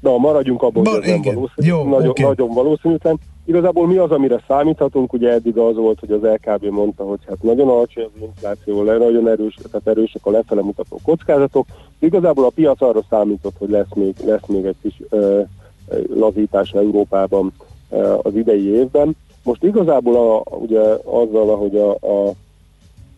Na, 0.00 0.16
maradjunk 0.16 0.62
abban, 0.62 0.86
hogy 0.86 1.02
ez 1.02 1.08
nem 1.08 1.34
valószínű. 1.34 1.68
Jó, 1.68 1.84
nagyon, 1.84 2.08
oké. 2.08 2.22
nagyon 2.22 2.54
valószínűtlen. 2.54 3.18
Igazából 3.44 3.86
mi 3.86 3.96
az, 3.96 4.10
amire 4.10 4.42
számíthatunk? 4.46 5.12
Ugye 5.12 5.30
eddig 5.30 5.56
az 5.56 5.76
volt, 5.76 6.00
hogy 6.00 6.10
az 6.10 6.20
LKB 6.22 6.64
mondta, 6.64 7.04
hogy 7.04 7.18
hát 7.28 7.42
nagyon 7.42 7.68
alacsony 7.68 8.04
az 8.04 8.20
infláció, 8.22 8.82
le, 8.82 8.96
nagyon 8.96 9.28
erős, 9.28 9.54
tehát 9.70 9.86
erősek 9.86 10.26
a 10.26 10.30
lefele 10.30 10.62
mutató 10.62 11.00
kockázatok. 11.02 11.66
Igazából 11.98 12.44
a 12.44 12.52
piac 12.54 12.82
arra 12.82 13.00
számított, 13.10 13.54
hogy 13.58 13.68
lesz 13.70 13.94
még, 13.94 14.14
lesz 14.24 14.46
még 14.46 14.64
egy 14.64 14.76
kis 14.82 15.02
ö, 15.08 15.40
ö, 15.88 16.00
lazítás 16.14 16.72
Európában 16.72 17.52
ö, 17.90 18.14
az 18.22 18.34
idei 18.34 18.74
évben. 18.74 19.16
Most 19.42 19.62
igazából 19.62 20.16
a, 20.16 20.56
ugye 20.56 20.80
azzal, 21.04 21.50
ahogy 21.50 21.76
a, 21.76 21.90
a, 21.90 22.34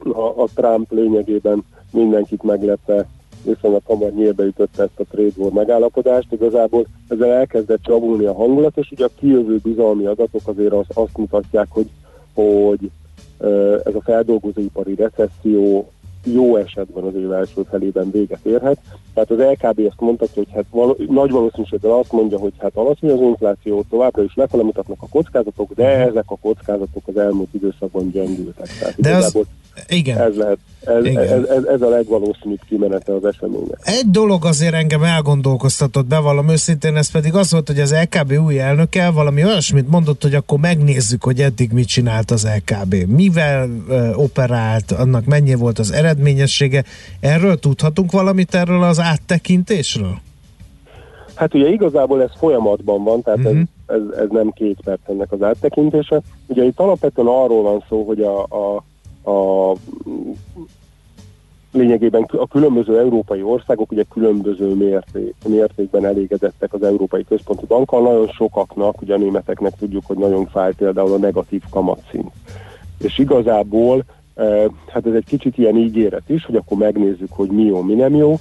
a, 0.08 0.42
a 0.42 0.48
Trump 0.54 0.90
lényegében 0.90 1.64
mindenkit 1.92 2.42
meglepve 2.42 3.06
viszonylag 3.42 3.82
hamar 3.84 4.12
nyílbe 4.12 4.44
ütötte 4.44 4.82
ezt 4.82 5.00
a 5.00 5.04
trade 5.10 5.32
war 5.36 5.52
megállapodást, 5.52 6.32
igazából 6.32 6.86
ezzel 7.08 7.32
elkezdett 7.32 7.82
csavulni 7.82 8.24
a 8.24 8.34
hangulat, 8.34 8.76
és 8.76 8.90
ugye 8.90 9.04
a 9.04 9.10
kijövő 9.18 9.58
bizalmi 9.62 10.06
adatok 10.06 10.40
azért 10.44 10.72
az, 10.72 10.86
azt 10.94 11.16
mutatják, 11.16 11.66
hogy, 11.70 11.90
hogy 12.34 12.90
ez 13.84 13.94
a 13.94 14.02
feldolgozóipari 14.04 14.94
recesszió 14.94 15.90
jó 16.24 16.56
esetben 16.56 17.04
az 17.04 17.14
év 17.14 17.32
első 17.32 17.62
felében 17.70 18.10
véget 18.10 18.44
érhet. 18.44 18.78
Tehát 19.14 19.30
az 19.30 19.38
LKB 19.38 19.78
ezt 19.78 20.00
mondhatja, 20.00 20.42
hogy 20.42 20.52
hát 20.54 20.64
val- 20.70 20.98
nagy 21.10 21.30
valószínűséggel 21.30 21.90
azt 21.90 22.12
mondja, 22.12 22.38
hogy 22.38 22.52
hát 22.58 22.70
alacsony 22.74 23.10
az 23.10 23.20
infláció, 23.20 23.84
továbbra 23.90 24.22
is 24.22 24.32
lefele 24.34 24.62
mutatnak 24.62 24.96
a 25.00 25.06
kockázatok, 25.10 25.72
de 25.74 25.84
ezek 25.86 26.24
a 26.26 26.36
kockázatok 26.40 27.02
az 27.06 27.16
elmúlt 27.16 27.48
időszakban 27.54 28.10
gyengültek. 28.10 28.68
Tehát 28.78 29.00
De 29.00 29.14
az- 29.16 29.36
Igen. 29.88 30.18
ez 30.18 30.36
lehet, 30.36 30.58
ez, 30.84 31.04
Igen. 31.04 31.22
ez, 31.22 31.44
ez, 31.48 31.64
ez 31.64 31.82
a 31.82 31.88
legvalószínűbb 31.88 32.60
kimenete 32.68 33.14
az 33.14 33.24
eseménynek. 33.24 33.78
Egy 33.84 34.10
dolog 34.10 34.44
azért 34.44 34.74
engem 34.74 35.02
elgondolkoztatott, 35.02 36.06
bevallom 36.06 36.48
őszintén, 36.48 36.96
ez 36.96 37.10
pedig 37.10 37.34
az 37.34 37.52
volt, 37.52 37.66
hogy 37.66 37.80
az 37.80 37.94
LKB 38.10 38.32
új 38.44 38.58
elnöke 38.58 39.10
valami 39.10 39.44
olyasmit 39.44 39.88
mondott, 39.90 40.22
hogy 40.22 40.34
akkor 40.34 40.58
megnézzük, 40.58 41.24
hogy 41.24 41.40
eddig 41.40 41.72
mit 41.72 41.86
csinált 41.88 42.30
az 42.30 42.48
LKB. 42.56 42.94
Mivel 42.94 43.68
ö, 43.88 44.12
operált, 44.14 44.90
annak 44.92 45.24
mennyi 45.24 45.54
volt 45.54 45.78
az 45.78 45.92
eredményessége. 46.10 46.84
Erről 47.20 47.58
tudhatunk 47.58 48.12
valamit 48.12 48.54
erről 48.54 48.82
az 48.82 49.00
áttekintésről? 49.00 50.14
Hát 51.34 51.54
ugye 51.54 51.68
igazából 51.68 52.22
ez 52.22 52.30
folyamatban 52.38 53.04
van, 53.04 53.22
tehát 53.22 53.38
Mhm. 53.38 53.48
uh-huh. 53.48 53.62
ez, 53.86 54.00
ez, 54.00 54.18
ez 54.18 54.28
nem 54.30 54.50
két 54.50 54.78
perc 54.84 55.00
ennek 55.08 55.32
az 55.32 55.42
áttekintése. 55.42 56.20
Ugye 56.46 56.64
itt 56.64 56.78
alapvetően 56.80 57.26
arról 57.26 57.62
van 57.62 57.84
szó, 57.88 58.04
hogy 58.04 58.20
a, 58.20 58.42
a, 58.42 58.82
a 59.30 59.74
lényegében 61.72 62.22
a 62.22 62.46
különböző 62.46 62.98
európai 62.98 63.42
országok 63.42 63.92
ugye 63.92 64.04
különböző 64.12 64.74
mérték, 64.74 65.34
mértékben 65.46 66.04
elégedettek 66.04 66.72
az 66.74 66.82
Európai 66.82 67.24
Központi 67.28 67.66
Bankkal. 67.66 68.02
Nagyon 68.02 68.28
sokaknak, 68.28 69.02
ugye 69.02 69.14
a 69.14 69.18
németeknek 69.18 69.72
tudjuk, 69.78 70.06
hogy 70.06 70.16
nagyon 70.16 70.46
fáj 70.46 70.72
például 70.72 71.12
a 71.12 71.18
negatív 71.18 71.62
kamatszint. 71.70 72.32
És 72.98 73.18
igazából 73.18 74.04
hát 74.86 75.06
ez 75.06 75.14
egy 75.14 75.24
kicsit 75.24 75.58
ilyen 75.58 75.76
ígéret 75.76 76.28
is, 76.28 76.44
hogy 76.44 76.56
akkor 76.56 76.76
megnézzük, 76.76 77.32
hogy 77.32 77.48
mi 77.48 77.62
jó, 77.62 77.82
mi 77.82 77.94
nem 77.94 78.14
jó. 78.14 78.34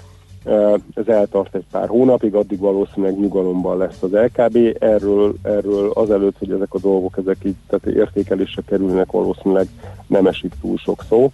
Ez 0.94 1.08
eltart 1.08 1.56
egy 1.56 1.66
pár 1.72 1.88
hónapig, 1.88 2.36
addig 2.36 2.60
valószínűleg 2.60 3.20
nyugalomban 3.20 3.78
lesz 3.78 4.02
az 4.02 4.12
LKB. 4.12 4.78
Erről, 4.80 5.36
erről 5.42 5.92
azelőtt, 5.94 6.38
hogy 6.38 6.52
ezek 6.52 6.74
a 6.74 6.80
dolgok 6.80 7.18
ezek 7.18 7.38
így 7.44 7.56
tehát 7.68 7.98
értékelésre 7.98 8.62
kerülnek, 8.66 9.12
valószínűleg 9.12 9.68
nem 10.08 10.28
esik 10.28 10.54
túl 10.62 10.78
sok 10.78 11.04
szó. 11.10 11.32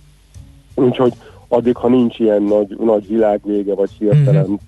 Úgyhogy 0.76 1.14
addig, 1.48 1.76
ha 1.76 1.88
nincs 1.88 2.20
ilyen 2.20 2.44
nagy, 2.44 2.78
nagy 2.80 3.08
világvége, 3.08 3.76
vagy 3.76 3.92
hirtelen 3.98 4.60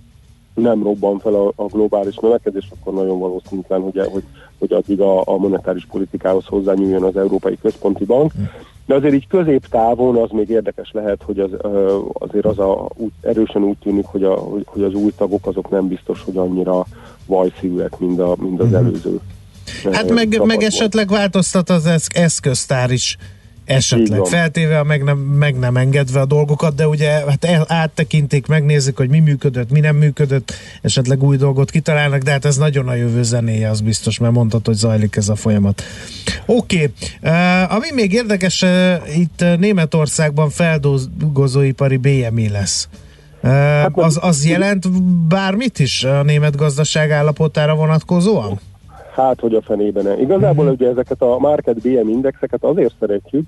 nem 0.53 0.84
robban 0.84 1.19
fel 1.19 1.34
a, 1.34 1.52
a 1.56 1.65
globális 1.65 2.15
növekedés, 2.15 2.69
akkor 2.80 2.94
nagyon 2.94 3.19
valószínűtlen, 3.19 3.82
hogy, 3.82 4.02
hogy, 4.11 4.24
hogy 4.60 4.74
addig 4.74 5.02
a, 5.02 5.22
a 5.26 5.38
monetáris 5.38 5.86
politikához 5.86 6.45
hozzányúljon 6.45 7.03
az 7.03 7.18
Európai 7.18 7.57
Központi 7.61 8.06
Bank. 8.06 8.32
De 8.88 8.95
azért 8.95 9.14
így 9.14 9.27
középtávon 9.27 10.15
az 10.15 10.30
még 10.31 10.49
érdekes 10.49 10.91
lehet, 10.91 11.22
hogy 11.23 11.39
az, 11.39 11.49
azért 12.14 12.45
az 12.45 12.59
a, 12.59 12.89
úgy, 12.95 13.11
erősen 13.22 13.64
úgy 13.64 13.77
tűnik, 13.77 14.05
hogy, 14.05 14.23
a, 14.23 14.34
hogy, 14.65 14.84
az 14.84 14.93
új 14.93 15.11
tagok 15.18 15.47
azok 15.47 15.69
nem 15.69 15.88
biztos, 15.88 16.23
hogy 16.23 16.38
annyira 16.38 16.85
vajszívűek, 17.26 17.99
mint, 17.99 18.19
a, 18.19 18.35
mint 18.39 18.59
az 18.59 18.73
előző. 18.73 19.19
Hát 19.91 20.14
meg, 20.14 20.41
meg 20.43 20.61
esetleg 20.61 21.09
változtat 21.09 21.69
az 21.69 21.85
esz- 21.85 22.18
eszköztár 22.18 22.91
is 22.91 23.18
esetleg. 23.68 24.26
Feltéve, 24.26 24.84
meg 24.84 25.03
nem, 25.03 25.18
meg 25.18 25.60
nem 25.60 25.77
engedve 25.77 26.19
a 26.19 26.26
dolgokat, 26.26 26.76
de 26.76 26.88
ugye 26.88 27.10
hát 27.10 27.45
el, 27.45 27.65
áttekintik, 27.68 28.48
megnézik, 28.48 28.98
hogy 28.98 29.10
mi 29.10 29.19
működött, 29.19 29.72
mi 29.72 29.80
nem 29.80 29.95
működött, 29.95 30.53
esetleg 30.81 31.23
új 31.23 31.38
dolgot 31.38 31.72
kitalálnak, 31.72 32.22
de 32.22 32.31
hát 32.31 32.45
ez 32.45 32.57
nagyon 32.57 32.88
a 32.88 32.95
jövő 32.95 33.23
zenéje, 33.23 33.69
az 33.69 33.81
biztos, 33.81 34.18
mert 34.18 34.34
mondtad, 34.34 34.65
hogy 34.65 34.76
zajlik 34.76 35.15
ez 35.15 35.30
a 35.30 35.35
folyamat. 35.35 35.84
Oké, 36.45 36.91
okay. 37.22 37.34
uh, 37.34 37.73
ami 37.73 37.88
még 37.94 38.14
érdekes, 38.14 38.61
uh, 38.61 39.18
itt 39.18 39.44
Németországban 39.60 40.49
feldolgozóipari 40.49 41.98
BMI 41.98 42.49
lesz. 42.49 42.88
Uh, 43.44 43.98
az, 43.98 44.19
az 44.22 44.45
jelent 44.45 44.91
bármit 45.27 45.80
is 45.80 46.03
a 46.03 46.23
német 46.23 46.56
gazdaság 46.56 47.11
állapotára 47.11 47.76
vonatkozóan? 47.76 48.60
Hát, 49.18 49.39
hogy 49.39 49.56
a 49.56 49.61
fenében. 49.61 50.19
Igazából 50.19 50.64
mm-hmm. 50.64 50.73
ugye 50.73 50.88
ezeket 50.88 51.22
a 51.22 51.38
Market 51.38 51.81
BM 51.81 52.07
indexeket 52.10 52.64
azért 52.64 52.94
szeretjük, 52.99 53.45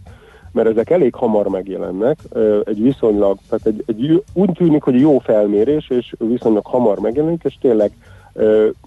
mert 0.51 0.69
ezek 0.69 0.89
elég 0.89 1.13
hamar 1.13 1.47
megjelennek, 1.47 2.17
egy 2.63 2.81
viszonylag, 2.81 3.37
tehát 3.49 3.65
egy, 3.65 3.83
egy, 3.87 4.23
úgy 4.33 4.51
tűnik, 4.51 4.83
hogy 4.83 4.99
jó 4.99 5.17
felmérés, 5.19 5.89
és 5.89 6.13
viszonylag 6.17 6.65
hamar 6.65 6.99
megjelenik, 6.99 7.43
és 7.43 7.57
tényleg 7.61 7.91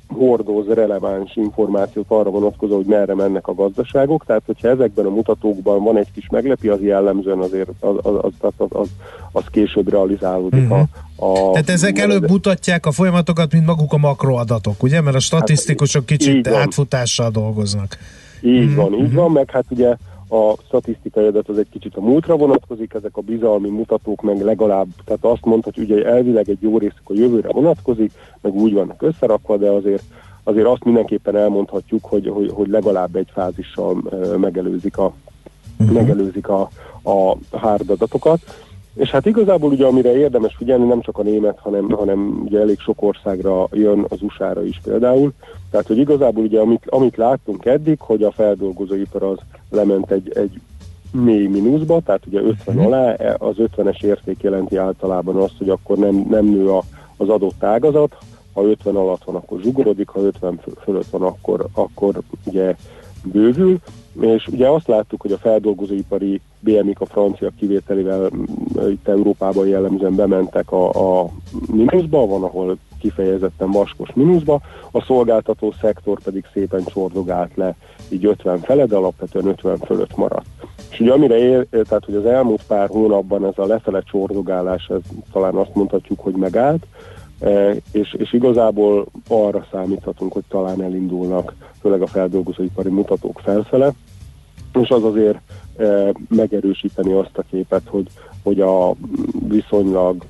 hordoz 0.09 0.67
releváns 0.67 1.37
információt 1.37 2.05
arra 2.09 2.31
vonatkozó, 2.31 2.77
hogy 2.77 2.85
merre 2.85 3.15
mennek 3.15 3.47
a 3.47 3.55
gazdaságok, 3.55 4.25
tehát 4.25 4.43
hogyha 4.47 4.69
ezekben 4.69 5.07
a 5.07 5.11
mutatókban 5.11 5.85
van 5.85 5.97
egy 5.97 6.13
kis 6.15 6.29
meglepi, 6.31 6.69
az 6.69 6.81
jellemzően 6.81 7.39
azért 7.39 7.69
az, 7.81 7.95
az, 8.03 8.15
az, 8.23 8.53
az, 8.57 8.67
az, 8.69 8.89
az, 9.33 9.45
később 9.51 9.89
realizálódik 9.91 10.61
Mhm. 10.63 10.73
a, 10.73 10.87
a... 11.17 11.51
Tehát 11.51 11.69
ezek 11.69 11.99
előbb 11.99 12.31
mutatják 12.31 12.87
a 12.87 12.91
folyamatokat, 12.91 13.53
mint 13.53 13.67
maguk 13.67 13.93
a 13.93 13.97
makroadatok, 13.97 14.83
ugye? 14.83 15.01
Mert 15.01 15.17
a 15.17 15.21
statisztikusok 15.21 16.07
kicsit 16.07 16.35
így 16.35 16.49
van. 16.49 16.61
átfutással 16.61 17.31
dolgoznak. 17.31 17.99
Így 18.41 18.75
van, 18.75 18.95
így 18.95 19.13
van, 19.15 19.31
meg 19.31 19.51
hát 19.51 19.65
ugye 19.71 19.97
a 20.33 20.55
statisztikai 20.67 21.27
adat 21.27 21.49
az 21.49 21.59
egy 21.59 21.69
kicsit 21.71 21.97
a 21.97 22.01
múltra 22.01 22.37
vonatkozik, 22.37 22.95
ezek 22.95 23.17
a 23.17 23.21
bizalmi 23.21 23.69
mutatók 23.69 24.23
meg 24.23 24.41
legalább, 24.41 24.87
tehát 25.05 25.25
azt 25.25 25.45
mondhatjuk, 25.45 25.89
hogy 25.89 26.01
elvileg 26.01 26.49
egy 26.49 26.59
jó 26.61 26.79
részük 26.79 27.03
a 27.05 27.15
jövőre 27.15 27.49
vonatkozik, 27.53 28.13
meg 28.41 28.55
úgy 28.55 28.73
vannak 28.73 29.03
összerakva, 29.03 29.57
de 29.57 29.71
azért 29.71 30.03
azért 30.45 30.67
azt 30.67 30.85
mindenképpen 30.85 31.37
elmondhatjuk, 31.37 32.05
hogy, 32.05 32.29
hogy, 32.29 32.51
hogy 32.55 32.69
legalább 32.69 33.17
egy 33.17 33.29
fázissal 33.33 34.03
megelőzik 34.37 34.99
a, 34.99 35.13
megelőzik 35.93 36.49
a, 36.49 36.69
a 37.03 37.37
hard 37.51 37.91
adatokat. 37.91 38.41
És 38.95 39.11
hát 39.11 39.27
igazából 39.27 39.71
ugye 39.71 39.87
amire 39.87 40.17
érdemes 40.17 40.55
figyelni, 40.55 40.87
nem 40.87 41.01
csak 41.01 41.19
a 41.19 41.23
német, 41.23 41.59
hanem, 41.59 41.91
hanem 41.91 42.43
ugye 42.45 42.61
elég 42.61 42.79
sok 42.79 43.03
országra 43.03 43.69
jön 43.71 44.05
az 44.09 44.23
USA-ra 44.23 44.65
is 44.65 44.81
például. 44.85 45.33
Tehát, 45.71 45.87
hogy 45.87 45.99
igazából 45.99 46.45
ugye 46.45 46.61
amit, 46.61 46.83
amit 46.87 47.17
láttunk 47.17 47.65
eddig, 47.65 48.01
hogy 48.01 48.23
a 48.23 48.31
feldolgozóipar 48.31 49.23
az 49.23 49.39
lement 49.71 50.11
egy, 50.11 50.33
egy 50.35 50.61
mély 51.13 51.47
mínuszba, 51.47 52.01
tehát 52.01 52.27
ugye 52.27 52.41
50 52.41 52.79
alá, 52.79 53.15
az 53.39 53.55
50-es 53.59 54.05
érték 54.05 54.43
jelenti 54.43 54.77
általában 54.77 55.37
azt, 55.37 55.59
hogy 55.59 55.69
akkor 55.69 55.97
nem, 55.97 56.27
nem 56.31 56.45
nő 56.45 56.71
a, 56.71 56.83
az 57.17 57.29
adott 57.29 57.63
ágazat, 57.63 58.17
ha 58.53 58.63
50 58.63 58.97
alatt 58.97 59.25
van, 59.25 59.35
akkor 59.35 59.61
zsugorodik, 59.61 60.09
ha 60.09 60.21
50 60.21 60.59
fö- 60.63 60.79
fölött 60.83 61.11
van, 61.11 61.23
akkor, 61.23 61.67
akkor 61.73 62.21
ugye 62.45 62.75
bővül, 63.25 63.79
és 64.21 64.47
ugye 64.47 64.69
azt 64.69 64.87
láttuk, 64.87 65.21
hogy 65.21 65.33
a 65.33 65.39
feldolgozóipari 65.39 66.41
BMI 66.61 66.95
a 66.99 67.07
francia 67.07 67.51
kivételével 67.59 68.29
m, 68.31 68.45
itt 68.89 69.09
Európában 69.09 69.67
jellemzően 69.67 70.15
bementek 70.15 70.73
a, 70.73 71.21
a 71.21 71.29
mínuszba, 71.73 72.27
van, 72.27 72.43
ahol 72.43 72.77
kifejezetten 73.01 73.71
vaskos 73.71 74.09
mínuszba, 74.15 74.61
a 74.91 75.03
szolgáltató 75.03 75.75
szektor 75.81 76.19
pedig 76.23 76.45
szépen 76.53 76.85
csordogált 76.85 77.57
le, 77.57 77.75
így 78.09 78.25
50 78.25 78.59
fele, 78.59 78.87
de 78.87 78.97
alapvetően 78.97 79.47
50 79.47 79.77
fölött 79.79 80.17
maradt. 80.17 80.47
És 80.91 81.01
ugye 81.01 81.13
amire 81.13 81.39
ér, 81.39 81.67
tehát 81.71 82.05
hogy 82.05 82.15
az 82.15 82.27
elmúlt 82.27 82.63
pár 82.67 82.89
hónapban 82.89 83.47
ez 83.47 83.59
a 83.59 83.67
lefele 83.67 84.03
csordogálás, 84.03 84.87
ez 84.89 85.01
talán 85.33 85.55
azt 85.55 85.75
mondhatjuk, 85.75 86.21
hogy 86.21 86.35
megállt, 86.35 86.87
és, 87.93 88.15
és 88.19 88.33
igazából 88.33 89.07
arra 89.29 89.67
számíthatunk, 89.73 90.33
hogy 90.33 90.45
talán 90.49 90.83
elindulnak, 90.83 91.55
főleg 91.81 92.03
a 92.03 92.07
feldolgozóipari 92.07 92.89
mutatók 92.89 93.41
felfele, 93.45 93.93
és 94.81 94.89
az 94.89 95.05
azért 95.05 95.39
e, 95.77 96.13
megerősíteni 96.29 97.13
azt 97.13 97.39
a 97.39 97.45
képet, 97.51 97.83
hogy, 97.87 98.07
hogy 98.43 98.61
a 98.61 98.95
viszonylag 99.49 100.25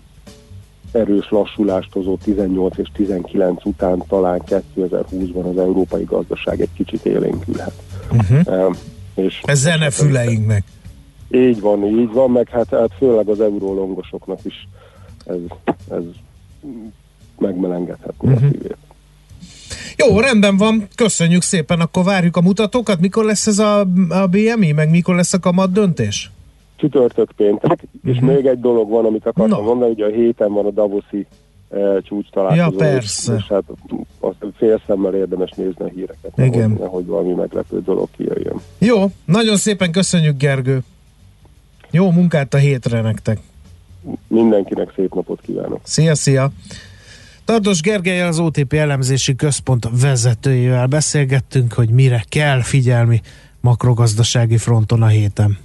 erős 0.93 1.31
lassulást 1.31 1.93
hozó 1.93 2.17
18 2.17 2.79
és 2.79 2.89
19 2.93 3.65
után 3.65 4.03
talán 4.09 4.43
2020-ban 4.47 5.51
az 5.51 5.59
európai 5.59 6.05
gazdaság 6.05 6.61
egy 6.61 6.73
kicsit 6.77 7.05
élénkülhet. 7.05 7.83
Uh-huh. 8.13 8.55
E, 8.55 8.69
és 9.15 9.41
Ez 9.45 9.59
zene 9.59 9.91
füleinknek. 9.91 10.65
így 11.31 11.61
van, 11.61 11.85
így 11.85 12.13
van, 12.13 12.31
meg 12.31 12.49
hát, 12.49 12.69
hát 12.69 12.91
főleg 12.99 13.29
az 13.29 13.41
eurólongosoknak 13.41 14.39
is 14.45 14.69
ez, 15.27 15.39
ez 15.91 16.03
megmelengedhet 17.43 18.15
uh-huh. 18.19 18.43
a 18.43 18.49
szívét. 18.51 18.77
Jó, 19.97 20.21
rendben 20.21 20.57
van, 20.57 20.89
köszönjük 20.95 21.43
szépen, 21.43 21.81
akkor 21.81 22.05
várjuk 22.05 22.37
a 22.37 22.41
mutatókat. 22.41 23.01
Mikor 23.01 23.25
lesz 23.25 23.47
ez 23.47 23.59
a, 23.59 23.81
a 24.09 24.27
BMI, 24.31 24.73
meg 24.73 24.91
mikor 24.91 25.15
lesz 25.15 25.33
a 25.33 25.39
kamat 25.39 25.73
döntés? 25.73 26.31
Csütörtök 26.77 27.33
péntek, 27.37 27.83
és 28.05 28.19
még 28.21 28.47
egy 28.47 28.61
dolog 28.61 28.91
van, 28.91 29.05
amit 29.05 29.27
akartam 29.27 29.61
no. 29.61 29.67
mondani, 29.67 29.93
hogy 29.93 30.03
a 30.03 30.15
héten 30.15 30.53
van 30.53 30.67
a 30.67 30.71
Davoszi 30.71 31.27
e, 31.71 32.01
csúcs 32.01 32.31
találkozó. 32.31 32.85
Ja, 32.85 32.91
persze. 32.91 33.35
És, 33.35 33.41
és 33.43 33.49
hát 33.49 33.63
azt 34.21 34.37
fél 34.57 34.83
szemmel 34.87 35.15
érdemes 35.15 35.51
nézni 35.51 35.85
a 35.85 35.89
híreket, 35.89 36.33
Igen. 36.37 36.51
Nehogy, 36.51 36.79
nehogy 36.79 37.07
valami 37.07 37.33
meglepő 37.33 37.81
dolog 37.81 38.09
kijöjjön. 38.17 38.61
Jó, 38.79 39.05
nagyon 39.25 39.57
szépen 39.57 39.93
köszönjük, 39.93 40.37
Gergő. 40.37 40.81
Jó 41.91 42.11
munkát 42.11 42.55
a 42.55 42.59
hétre 42.59 43.01
nektek. 43.01 43.39
Mindenkinek 44.29 44.93
szép 44.97 45.15
napot 45.15 45.41
kívánok. 45.41 45.81
Szia, 45.83 46.15
szia! 46.15 46.51
Tardos 47.45 47.81
Gergely 47.81 48.23
az 48.23 48.39
OTP 48.39 48.73
elemzési 48.73 49.35
központ 49.35 49.89
vezetőjével 50.01 50.87
beszélgettünk, 50.87 51.73
hogy 51.73 51.89
mire 51.89 52.25
kell 52.29 52.63
figyelni 52.63 53.21
makrogazdasági 53.61 54.57
fronton 54.57 55.03
a 55.03 55.07
héten. 55.07 55.59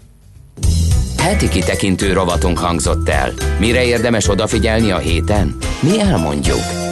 Heti 1.18 1.48
kitekintő 1.48 2.14
rovatunk 2.14 2.58
hangzott 2.58 3.10
el. 3.10 3.34
Mire 3.60 3.86
érdemes 3.86 4.30
odafigyelni 4.30 4.91
a 4.91 4.98
héten? 4.98 5.58
Mi 5.82 5.99
elmondjuk. 5.99 6.86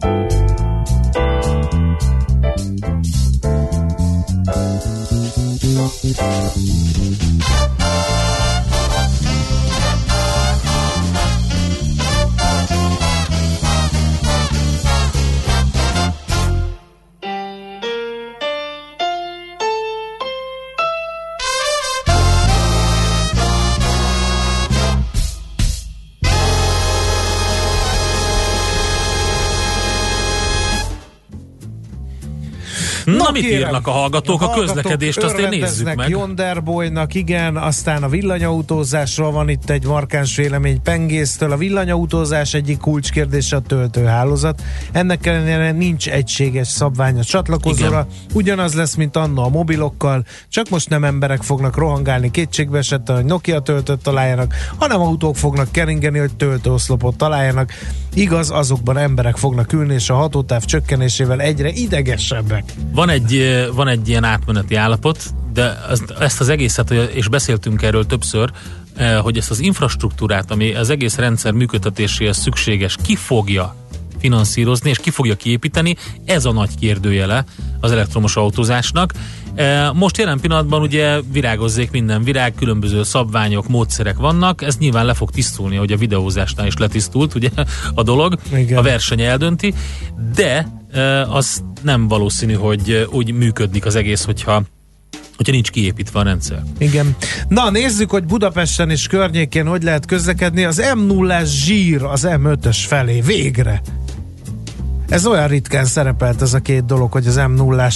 Thank 0.00 0.32
you. 6.56 6.97
Mit 33.40 33.50
írnak 33.50 33.86
a 33.86 33.90
hallgatók? 33.90 34.42
A 34.42 34.50
közlekedést 34.50 35.22
azt 35.22 35.38
én 35.38 35.48
nézzük 35.48 35.94
meg. 35.94 36.08
Yonderboynak, 36.08 37.14
igen, 37.14 37.56
aztán 37.56 38.02
a 38.02 38.08
villanyautózásról 38.08 39.30
van 39.30 39.48
itt 39.48 39.70
egy 39.70 39.84
markáns 39.86 40.36
vélemény 40.36 40.82
Pengésztől. 40.82 41.52
A 41.52 41.56
villanyautózás 41.56 42.54
egyik 42.54 42.78
kulcskérdése 42.78 43.56
a 43.56 43.60
töltőhálózat. 43.60 44.62
Ennek 44.92 45.26
ellenére 45.26 45.72
nincs 45.72 46.08
egységes 46.08 46.68
szabvány 46.68 47.18
a 47.18 47.24
csatlakozóra. 47.24 48.06
Ugyanaz 48.34 48.74
lesz, 48.74 48.94
mint 48.94 49.16
anna 49.16 49.44
a 49.44 49.48
mobilokkal, 49.48 50.24
csak 50.48 50.68
most 50.68 50.88
nem 50.88 51.04
emberek 51.04 51.42
fognak 51.42 51.76
rohangálni 51.76 52.30
kétségbe 52.30 52.78
esettel, 52.78 53.14
hogy 53.14 53.24
Nokia 53.24 53.60
töltőt 53.60 54.02
találjanak, 54.02 54.54
hanem 54.76 55.00
autók 55.00 55.36
fognak 55.36 55.72
keringeni, 55.72 56.18
hogy 56.18 56.36
töltőoszlopot 56.36 57.16
találjanak. 57.16 57.72
Igaz, 58.14 58.50
azokban 58.50 58.96
emberek 58.96 59.36
fognak 59.36 59.72
ülni, 59.72 59.94
és 59.94 60.10
a 60.10 60.14
hatótáv 60.14 60.64
csökkenésével 60.64 61.40
egyre 61.40 61.68
idegesebbek. 61.68 62.64
Van 62.92 63.08
egy, 63.08 63.27
eh, 63.32 63.66
van 63.72 63.88
egy 63.88 64.08
ilyen 64.08 64.24
átmeneti 64.24 64.74
állapot, 64.74 65.22
de 65.52 65.84
ezt, 65.90 66.10
ezt 66.10 66.40
az 66.40 66.48
egészet, 66.48 66.90
és 66.90 67.28
beszéltünk 67.28 67.82
erről 67.82 68.06
többször, 68.06 68.50
hogy 69.22 69.36
ezt 69.36 69.50
az 69.50 69.60
infrastruktúrát, 69.60 70.50
ami 70.50 70.74
az 70.74 70.90
egész 70.90 71.16
rendszer 71.16 71.52
működtetéséhez 71.52 72.38
szükséges, 72.38 72.96
ki 73.02 73.16
fogja 73.16 73.74
finanszírozni, 74.18 74.90
és 74.90 74.98
ki 74.98 75.10
fogja 75.10 75.34
kiépíteni, 75.34 75.96
ez 76.24 76.44
a 76.44 76.52
nagy 76.52 76.70
kérdőjele 76.80 77.44
az 77.80 77.92
elektromos 77.92 78.36
autózásnak. 78.36 79.12
Most 79.94 80.16
jelen 80.16 80.40
pillanatban 80.40 80.82
ugye 80.82 81.20
virágozzék 81.32 81.90
minden 81.90 82.22
virág, 82.22 82.54
különböző 82.54 83.02
szabványok, 83.02 83.68
módszerek 83.68 84.16
vannak, 84.16 84.62
ez 84.62 84.76
nyilván 84.76 85.06
le 85.06 85.14
fog 85.14 85.30
tisztulni, 85.30 85.76
hogy 85.76 85.92
a 85.92 85.96
videózásnál 85.96 86.66
is 86.66 86.76
letisztult 86.76 87.34
ugye 87.34 87.50
a 87.94 88.02
dolog, 88.02 88.38
Igen. 88.54 88.78
a 88.78 88.82
verseny 88.82 89.20
eldönti, 89.20 89.74
de 90.34 90.77
az 91.28 91.62
nem 91.82 92.08
valószínű, 92.08 92.54
hogy 92.54 93.08
úgy 93.10 93.32
működik 93.32 93.86
az 93.86 93.94
egész, 93.94 94.24
hogyha 94.24 94.62
hogyha 95.36 95.52
nincs 95.52 95.70
kiépítve 95.70 96.20
a 96.20 96.22
rendszer. 96.22 96.62
Igen. 96.78 97.16
Na, 97.48 97.70
nézzük, 97.70 98.10
hogy 98.10 98.24
Budapesten 98.24 98.90
és 98.90 99.06
környékén 99.06 99.66
hogy 99.66 99.82
lehet 99.82 100.06
közlekedni. 100.06 100.64
Az 100.64 100.82
m 100.94 101.00
0 101.06 101.44
zsír 101.44 102.02
az 102.02 102.26
M5-ös 102.30 102.78
felé. 102.86 103.20
Végre! 103.20 103.82
Ez 105.08 105.26
olyan 105.26 105.48
ritkán 105.48 105.84
szerepelt 105.84 106.42
ez 106.42 106.54
a 106.54 106.58
két 106.58 106.84
dolog, 106.84 107.12
hogy 107.12 107.26
az 107.26 107.36
m 107.36 107.52
0 107.54 107.88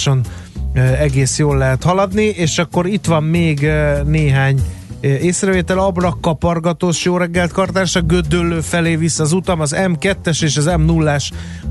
egész 0.99 1.37
jól 1.37 1.57
lehet 1.57 1.83
haladni, 1.83 2.23
és 2.23 2.57
akkor 2.57 2.87
itt 2.87 3.05
van 3.05 3.23
még 3.23 3.69
néhány 4.05 4.61
észrevétel, 5.03 5.77
ablak 5.77 6.21
kapargatós, 6.21 7.05
jó 7.05 7.17
reggelt 7.17 7.51
kartárs, 7.51 7.95
a 7.95 8.01
Gödöllő 8.01 8.61
felé 8.61 8.95
vissza 8.95 9.23
az 9.23 9.31
utam, 9.31 9.59
az 9.59 9.75
M2-es 9.77 10.43
és 10.43 10.57
az 10.57 10.65
m 10.65 10.81
0 10.81 11.17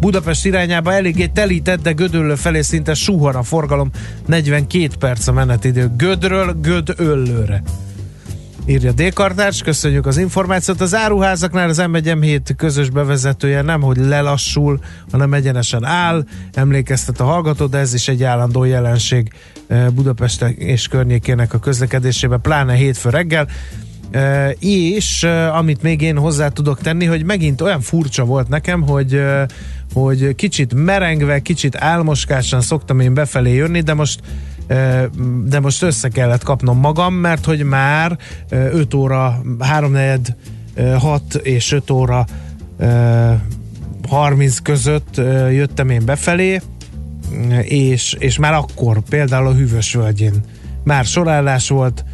Budapest 0.01 0.45
irányába. 0.45 0.93
Eléggé 0.93 1.27
telített, 1.27 1.83
de 1.83 1.93
Gödöllő 1.93 2.35
felé 2.35 2.61
szinte 2.61 2.95
suhar 2.95 3.37
a 3.37 3.43
forgalom, 3.43 3.91
42 4.27 4.89
perc 4.99 5.27
a 5.27 5.33
menetidő. 5.33 5.91
Gödről 5.97 6.57
Gödöllőre. 6.61 7.63
Írja 8.67 8.93
D-kartárs, 8.93 9.63
köszönjük 9.63 10.07
az 10.07 10.17
információt. 10.17 10.81
Az 10.81 10.95
áruházaknál 10.95 11.69
az 11.69 11.83
M1-M7 11.83 12.51
közös 12.57 12.91
bevezetője 12.91 13.63
nem, 13.63 13.81
hogy 13.81 13.97
lelassul, 13.97 14.81
hanem 15.11 15.35
egyenesen 15.35 15.85
áll, 15.85 16.25
emlékeztet 16.53 17.21
a 17.21 17.25
hallgató, 17.25 17.67
de 17.67 17.79
ez 17.79 17.95
is 17.95 18.09
egy 18.09 18.23
állandó 18.23 18.65
jelenség 18.65 19.33
eh, 19.67 19.89
Budapest 19.89 20.43
és 20.43 20.89
környékének 20.89 21.55
a 21.55 21.59
közlekedésében, 21.59 22.41
pláne 22.41 22.75
hétfő 22.75 23.11
reggel. 23.11 23.49
Uh, 24.15 24.51
és 24.65 25.23
uh, 25.23 25.57
amit 25.57 25.83
még 25.83 26.01
én 26.01 26.19
hozzá 26.19 26.49
tudok 26.49 26.81
tenni, 26.81 27.05
hogy 27.05 27.25
megint 27.25 27.61
olyan 27.61 27.81
furcsa 27.81 28.25
volt 28.25 28.49
nekem, 28.49 28.83
hogy 28.83 29.23
hogy 29.95 30.35
kicsit 30.35 30.75
merengve, 30.75 31.41
kicsit 31.41 31.77
álmoskásan 31.77 32.61
szoktam 32.61 33.01
én 33.01 33.15
befelé 33.15 33.55
jönni, 33.55 33.81
de 33.81 33.95
most 33.95 34.21
de 35.45 35.61
most 35.61 35.83
össze 35.83 36.09
kellett 36.09 36.43
kapnom 36.43 36.79
magam, 36.79 37.15
mert 37.15 37.45
hogy 37.45 37.63
már 37.63 38.19
5 38.49 38.95
óra, 38.95 39.43
3 39.59 39.97
6 40.99 41.35
és 41.35 41.73
5 41.73 41.91
óra 41.91 42.27
uh, 42.79 43.33
30 44.09 44.59
között 44.59 45.17
jöttem 45.51 45.91
én 45.91 46.05
befelé, 46.05 46.61
és, 47.63 48.17
és 48.19 48.39
már 48.39 48.53
akkor 48.53 49.01
például 49.09 49.47
a 49.47 49.55
Hűvös 49.55 49.95
völgyén. 49.95 50.35
Már 50.85 51.05
sorállás 51.05 51.69
volt, 51.69 52.05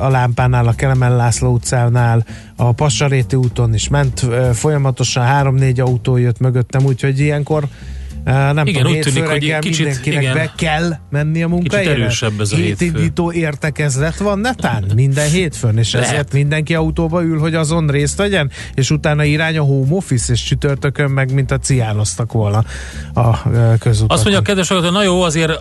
a 0.00 0.08
lámpánál, 0.08 0.66
a 0.66 0.72
Kelemen 0.72 1.16
László 1.16 1.52
utcánál, 1.52 2.26
a 2.56 2.72
Passaréti 2.72 3.36
úton 3.36 3.74
is 3.74 3.88
ment 3.88 4.26
folyamatosan, 4.52 5.24
három-négy 5.24 5.80
autó 5.80 6.16
jött 6.16 6.38
mögöttem, 6.38 6.84
úgyhogy 6.84 7.20
ilyenkor 7.20 7.68
nem 8.24 8.66
Igen, 8.66 8.82
tudom, 8.82 8.96
úgy 8.98 9.04
tűnik, 9.04 9.24
hogy 9.24 9.58
kicsit- 9.58 9.78
mindenkinek 9.86 10.22
igen. 10.22 10.34
be 10.34 10.52
kell 10.56 10.92
menni 11.10 11.42
a 11.42 11.48
munkahelyre. 11.48 11.90
erősebb 11.90 12.40
ez 12.40 12.52
a. 12.52 12.56
Hétindító 12.56 13.32
értekezlet 13.32 14.16
van 14.16 14.38
netán 14.38 14.84
minden 14.94 15.30
hétfőn, 15.30 15.78
és 15.78 15.92
Lehet. 15.92 16.08
ezért 16.08 16.32
mindenki 16.32 16.74
autóba 16.74 17.22
ül, 17.22 17.38
hogy 17.38 17.54
azon 17.54 17.86
részt 17.88 18.16
vegyen, 18.16 18.50
és 18.74 18.90
utána 18.90 19.24
irány 19.24 19.58
a 19.58 19.62
home 19.62 19.94
office, 19.94 20.32
és 20.32 20.42
csütörtökön 20.42 21.10
meg, 21.10 21.32
mint 21.32 21.50
a 21.50 21.58
ciáloztak 21.58 22.32
volna 22.32 22.64
a 23.14 23.42
közutakon. 23.78 24.16
Azt 24.16 24.22
mondja 24.22 24.38
a 24.38 24.42
kedves 24.42 24.68
hallgató, 24.68 24.92
na 24.92 25.02
jó, 25.02 25.22
azért 25.22 25.52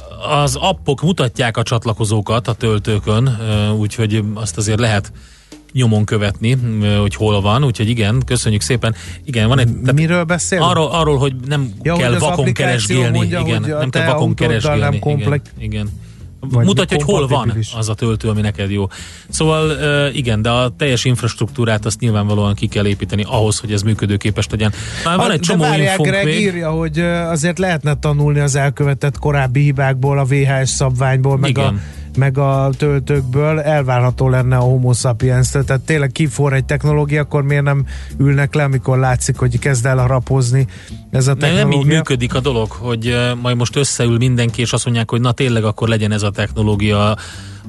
az 0.43 0.55
appok 0.55 1.01
mutatják 1.01 1.57
a 1.57 1.63
csatlakozókat 1.63 2.47
a 2.47 2.53
töltőkön, 2.53 3.38
úgyhogy 3.77 4.23
azt 4.33 4.57
azért 4.57 4.79
lehet 4.79 5.11
nyomon 5.73 6.03
követni, 6.06 6.57
hogy 6.99 7.15
hol 7.15 7.41
van, 7.41 7.64
úgyhogy 7.64 7.89
igen, 7.89 8.22
köszönjük 8.26 8.61
szépen. 8.61 8.95
Igen, 9.26 9.48
van 9.48 9.60
egy... 9.60 9.68
Tehát 9.77 9.93
Miről 9.95 10.23
beszél? 10.23 10.61
Arról, 10.61 10.88
arról, 10.91 11.18
hogy 11.18 11.34
nem 11.48 11.73
Ja, 11.81 11.95
kell 11.95 12.10
hogy 12.11 12.19
vakon 12.19 12.53
keresgélni. 12.53 13.18
mondja, 13.18 13.39
igen, 13.39 13.64
a 13.64 13.77
nem 13.80 13.89
kell 13.89 14.06
vakon 14.06 14.34
keresgélni. 14.34 14.80
nem 14.80 14.99
komplex- 14.99 15.52
Igen, 15.57 15.72
igen. 15.72 15.89
Vagy 16.49 16.65
Mutatja, 16.65 16.98
hogy 16.98 17.06
hol 17.06 17.27
van 17.27 17.53
az 17.77 17.89
a 17.89 17.93
töltő, 17.93 18.30
ami 18.30 18.41
neked 18.41 18.72
jó. 18.72 18.88
Szóval 19.30 19.72
igen, 20.14 20.41
de 20.41 20.49
a 20.49 20.69
teljes 20.77 21.06
infrastruktúrát 21.06 21.85
azt 21.85 21.99
nyilvánvalóan 21.99 22.53
ki 22.53 22.68
kell 22.68 22.88
építeni 22.88 23.23
ahhoz, 23.27 23.60
hogy 23.60 23.72
ez 23.72 23.81
működőképes 23.81 24.48
legyen. 24.49 24.72
Már 25.06 25.15
van 25.15 25.26
Hát, 25.26 25.34
egy 25.34 25.39
csomó 25.39 25.64
infónk 25.73 26.10
Greg 26.10 26.26
még. 26.26 26.39
írja, 26.39 26.69
hogy 26.72 26.99
azért 27.30 27.60
lehetne 27.60 27.93
tanulni 27.93 28.39
az 28.39 28.56
elkövetett 28.56 29.19
korábbi 29.19 29.61
hibákból, 29.61 30.19
a 30.19 30.23
VHS 30.26 30.69
szabványból, 30.69 31.38
meg 31.38 31.57
a, 31.57 31.61
Igen. 31.61 31.81
Meg 32.17 32.38
a 32.38 32.69
töltőkből 32.77 33.59
elvárható 33.59 34.29
lenne 34.29 34.57
a 34.57 34.61
homo 34.61 34.93
sapiens 34.93 35.49
tehát 35.49 35.81
tényleg 35.81 36.11
kifor 36.11 36.53
egy 36.53 36.65
technológia, 36.65 37.21
akkor 37.21 37.43
miért 37.43 37.63
nem 37.63 37.85
ülnek 38.17 38.53
le, 38.53 38.63
amikor 38.63 38.97
látszik, 38.97 39.38
hogy 39.38 39.59
kezd 39.59 39.85
el 39.85 39.97
harapozni 39.97 40.67
ez 41.11 41.27
a 41.27 41.33
Nem, 41.33 41.39
nem 41.39 41.55
technológia. 41.57 41.91
így 41.91 41.97
működik 41.97 42.35
a 42.35 42.39
dolog, 42.39 42.71
hogy 42.71 43.15
majd 43.41 43.57
most 43.57 43.75
összeül 43.75 44.17
mindenki, 44.17 44.61
és 44.61 44.73
azt 44.73 44.85
mondják, 44.85 45.09
hogy 45.09 45.21
na 45.21 45.31
tényleg 45.31 45.63
akkor 45.63 45.88
legyen 45.88 46.11
ez 46.11 46.23
a 46.23 46.29
technológia, 46.29 47.17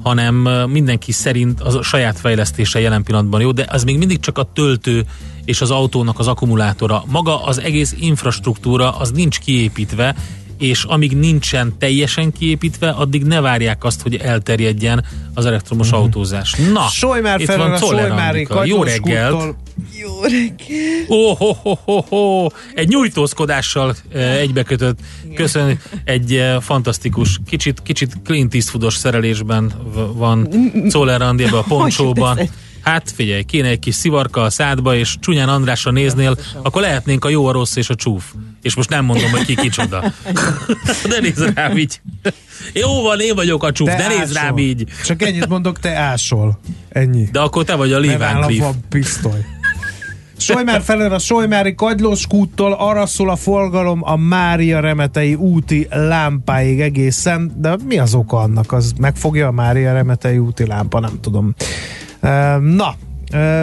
hanem 0.01 0.35
mindenki 0.69 1.11
szerint 1.11 1.61
az 1.61 1.75
a 1.75 1.81
saját 1.81 2.19
fejlesztése 2.19 2.79
jelen 2.79 3.03
pillanatban 3.03 3.41
jó, 3.41 3.51
de 3.51 3.67
az 3.69 3.83
még 3.83 3.97
mindig 3.97 4.19
csak 4.19 4.37
a 4.37 4.49
töltő 4.53 5.05
és 5.45 5.61
az 5.61 5.71
autónak 5.71 6.19
az 6.19 6.27
akkumulátora. 6.27 7.03
Maga 7.07 7.43
az 7.43 7.59
egész 7.59 7.95
infrastruktúra 7.99 8.97
az 8.97 9.11
nincs 9.11 9.39
kiépítve, 9.39 10.15
és 10.57 10.83
amíg 10.83 11.17
nincsen 11.17 11.77
teljesen 11.77 12.31
kiépítve, 12.31 12.89
addig 12.89 13.23
ne 13.23 13.41
várják 13.41 13.83
azt, 13.83 14.01
hogy 14.01 14.15
elterjedjen 14.15 15.05
az 15.33 15.45
elektromos 15.45 15.91
autózás. 15.91 16.55
Na, 16.73 16.87
Solymár 16.87 17.39
itt 17.41 17.47
van 17.51 17.71
a 17.71 17.77
Czoller. 17.77 18.35
Jó 18.63 18.83
reggelt! 18.83 19.55
Jó 20.01 20.21
reggelt! 20.21 21.09
Ó, 21.09 21.33
ho, 21.33 21.53
ho, 21.53 21.75
ho, 21.85 22.01
ho. 22.09 22.47
Egy 22.75 22.87
nyújtózkodással 22.87 23.95
eh, 24.13 24.37
egybekötött, 24.39 24.99
köszön, 25.35 25.79
egy 26.03 26.35
eh, 26.35 26.61
fantasztikus, 26.61 27.39
kicsit, 27.45 27.81
kicsit 27.83 28.13
Clint 28.23 28.53
Eastwoodos 28.53 28.95
szerelésben 28.95 29.67
v- 29.93 30.17
van 30.17 30.49
Czoller 30.89 31.21
a 31.21 31.63
poncsóban. 31.67 32.39
Hát 32.83 33.11
figyelj, 33.15 33.43
kéne 33.43 33.67
egy 33.67 33.79
kis 33.79 33.95
szivarka 33.95 34.41
a 34.41 34.49
szádba, 34.49 34.95
és 34.95 35.15
csúnyán 35.19 35.49
Andrásra 35.49 35.91
néznél, 35.91 36.37
akkor 36.61 36.81
lehetnénk 36.81 37.25
a 37.25 37.29
jó, 37.29 37.45
a 37.45 37.51
rossz 37.51 37.75
és 37.75 37.89
a 37.89 37.95
csúf. 37.95 38.33
És 38.61 38.75
most 38.75 38.89
nem 38.89 39.05
mondom, 39.05 39.31
hogy 39.31 39.45
ki 39.45 39.55
kicsoda. 39.55 40.03
De 41.09 41.19
nézz 41.21 41.43
rám 41.53 41.77
így. 41.77 42.01
Jó 42.73 43.01
van, 43.01 43.19
én 43.19 43.35
vagyok 43.35 43.63
a 43.63 43.71
csúf, 43.71 43.89
Te 43.89 43.95
de 43.95 44.07
nézz 44.07 44.19
ásol. 44.19 44.33
rám 44.33 44.57
így. 44.57 44.87
Csak 45.05 45.21
ennyit 45.21 45.47
mondok, 45.47 45.79
te 45.79 45.95
ásol. 45.95 46.59
Ennyi. 46.89 47.27
De 47.31 47.39
akkor 47.39 47.63
te 47.63 47.75
vagy 47.75 47.93
a 47.93 48.23
áll 48.23 48.41
a 48.41 48.73
pisztoly. 48.89 49.45
Solymár 50.37 50.81
felől 50.81 51.13
a 51.13 51.19
Solymári 51.19 51.75
Kagylós 51.75 52.27
kúttól 52.27 52.73
arra 52.73 53.05
szól 53.05 53.29
a 53.29 53.35
forgalom 53.35 53.99
a 54.03 54.15
Mária 54.15 54.79
Remetei 54.79 55.35
úti 55.35 55.87
lámpáig 55.89 56.81
egészen, 56.81 57.51
de 57.57 57.77
mi 57.87 57.97
az 57.97 58.13
oka 58.13 58.37
annak? 58.37 58.71
Az 58.71 58.93
megfogja 58.99 59.47
a 59.47 59.51
Mária 59.51 59.93
Remetei 59.93 60.37
úti 60.37 60.65
lámpa? 60.65 60.99
Nem 60.99 61.19
tudom. 61.21 61.55
Na, 62.59 62.95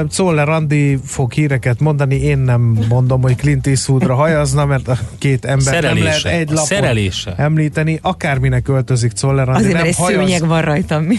Czoller 0.08 0.48
Andi 0.48 0.98
fog 1.04 1.32
híreket 1.32 1.80
mondani, 1.80 2.14
én 2.22 2.38
nem 2.38 2.78
mondom, 2.88 3.22
hogy 3.22 3.36
Clint 3.36 3.66
Eastwoodra 3.66 4.14
hajazna, 4.14 4.66
mert 4.66 4.88
a 4.88 4.98
két 5.18 5.44
ember 5.44 5.72
nem 5.72 5.82
Szerelése. 5.82 6.28
lehet 6.28 6.40
egy 6.40 6.48
lapon 6.48 6.64
szerelése. 6.64 7.34
említeni, 7.36 7.98
akárminek 8.02 8.68
öltözik 8.68 9.12
Czoller 9.12 9.48
Andi, 9.48 9.60
Azért, 9.60 9.74
nem 9.74 9.84
mert 9.84 9.96
hajaz. 9.96 10.22
szőnyeg 10.22 10.46
van 10.46 10.62
rajtam. 10.62 11.02
Mi? 11.04 11.16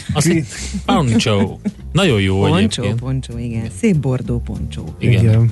Poncho. 0.85 1.57
Nagyon 1.91 2.21
jó 2.21 2.39
Poncsó, 2.39 2.55
egyébként. 2.55 2.99
poncsó, 2.99 3.37
igen. 3.37 3.63
Szép 3.79 3.95
bordó 3.97 4.39
poncsó. 4.39 4.95
Igen. 4.99 5.23
Igen. 5.23 5.51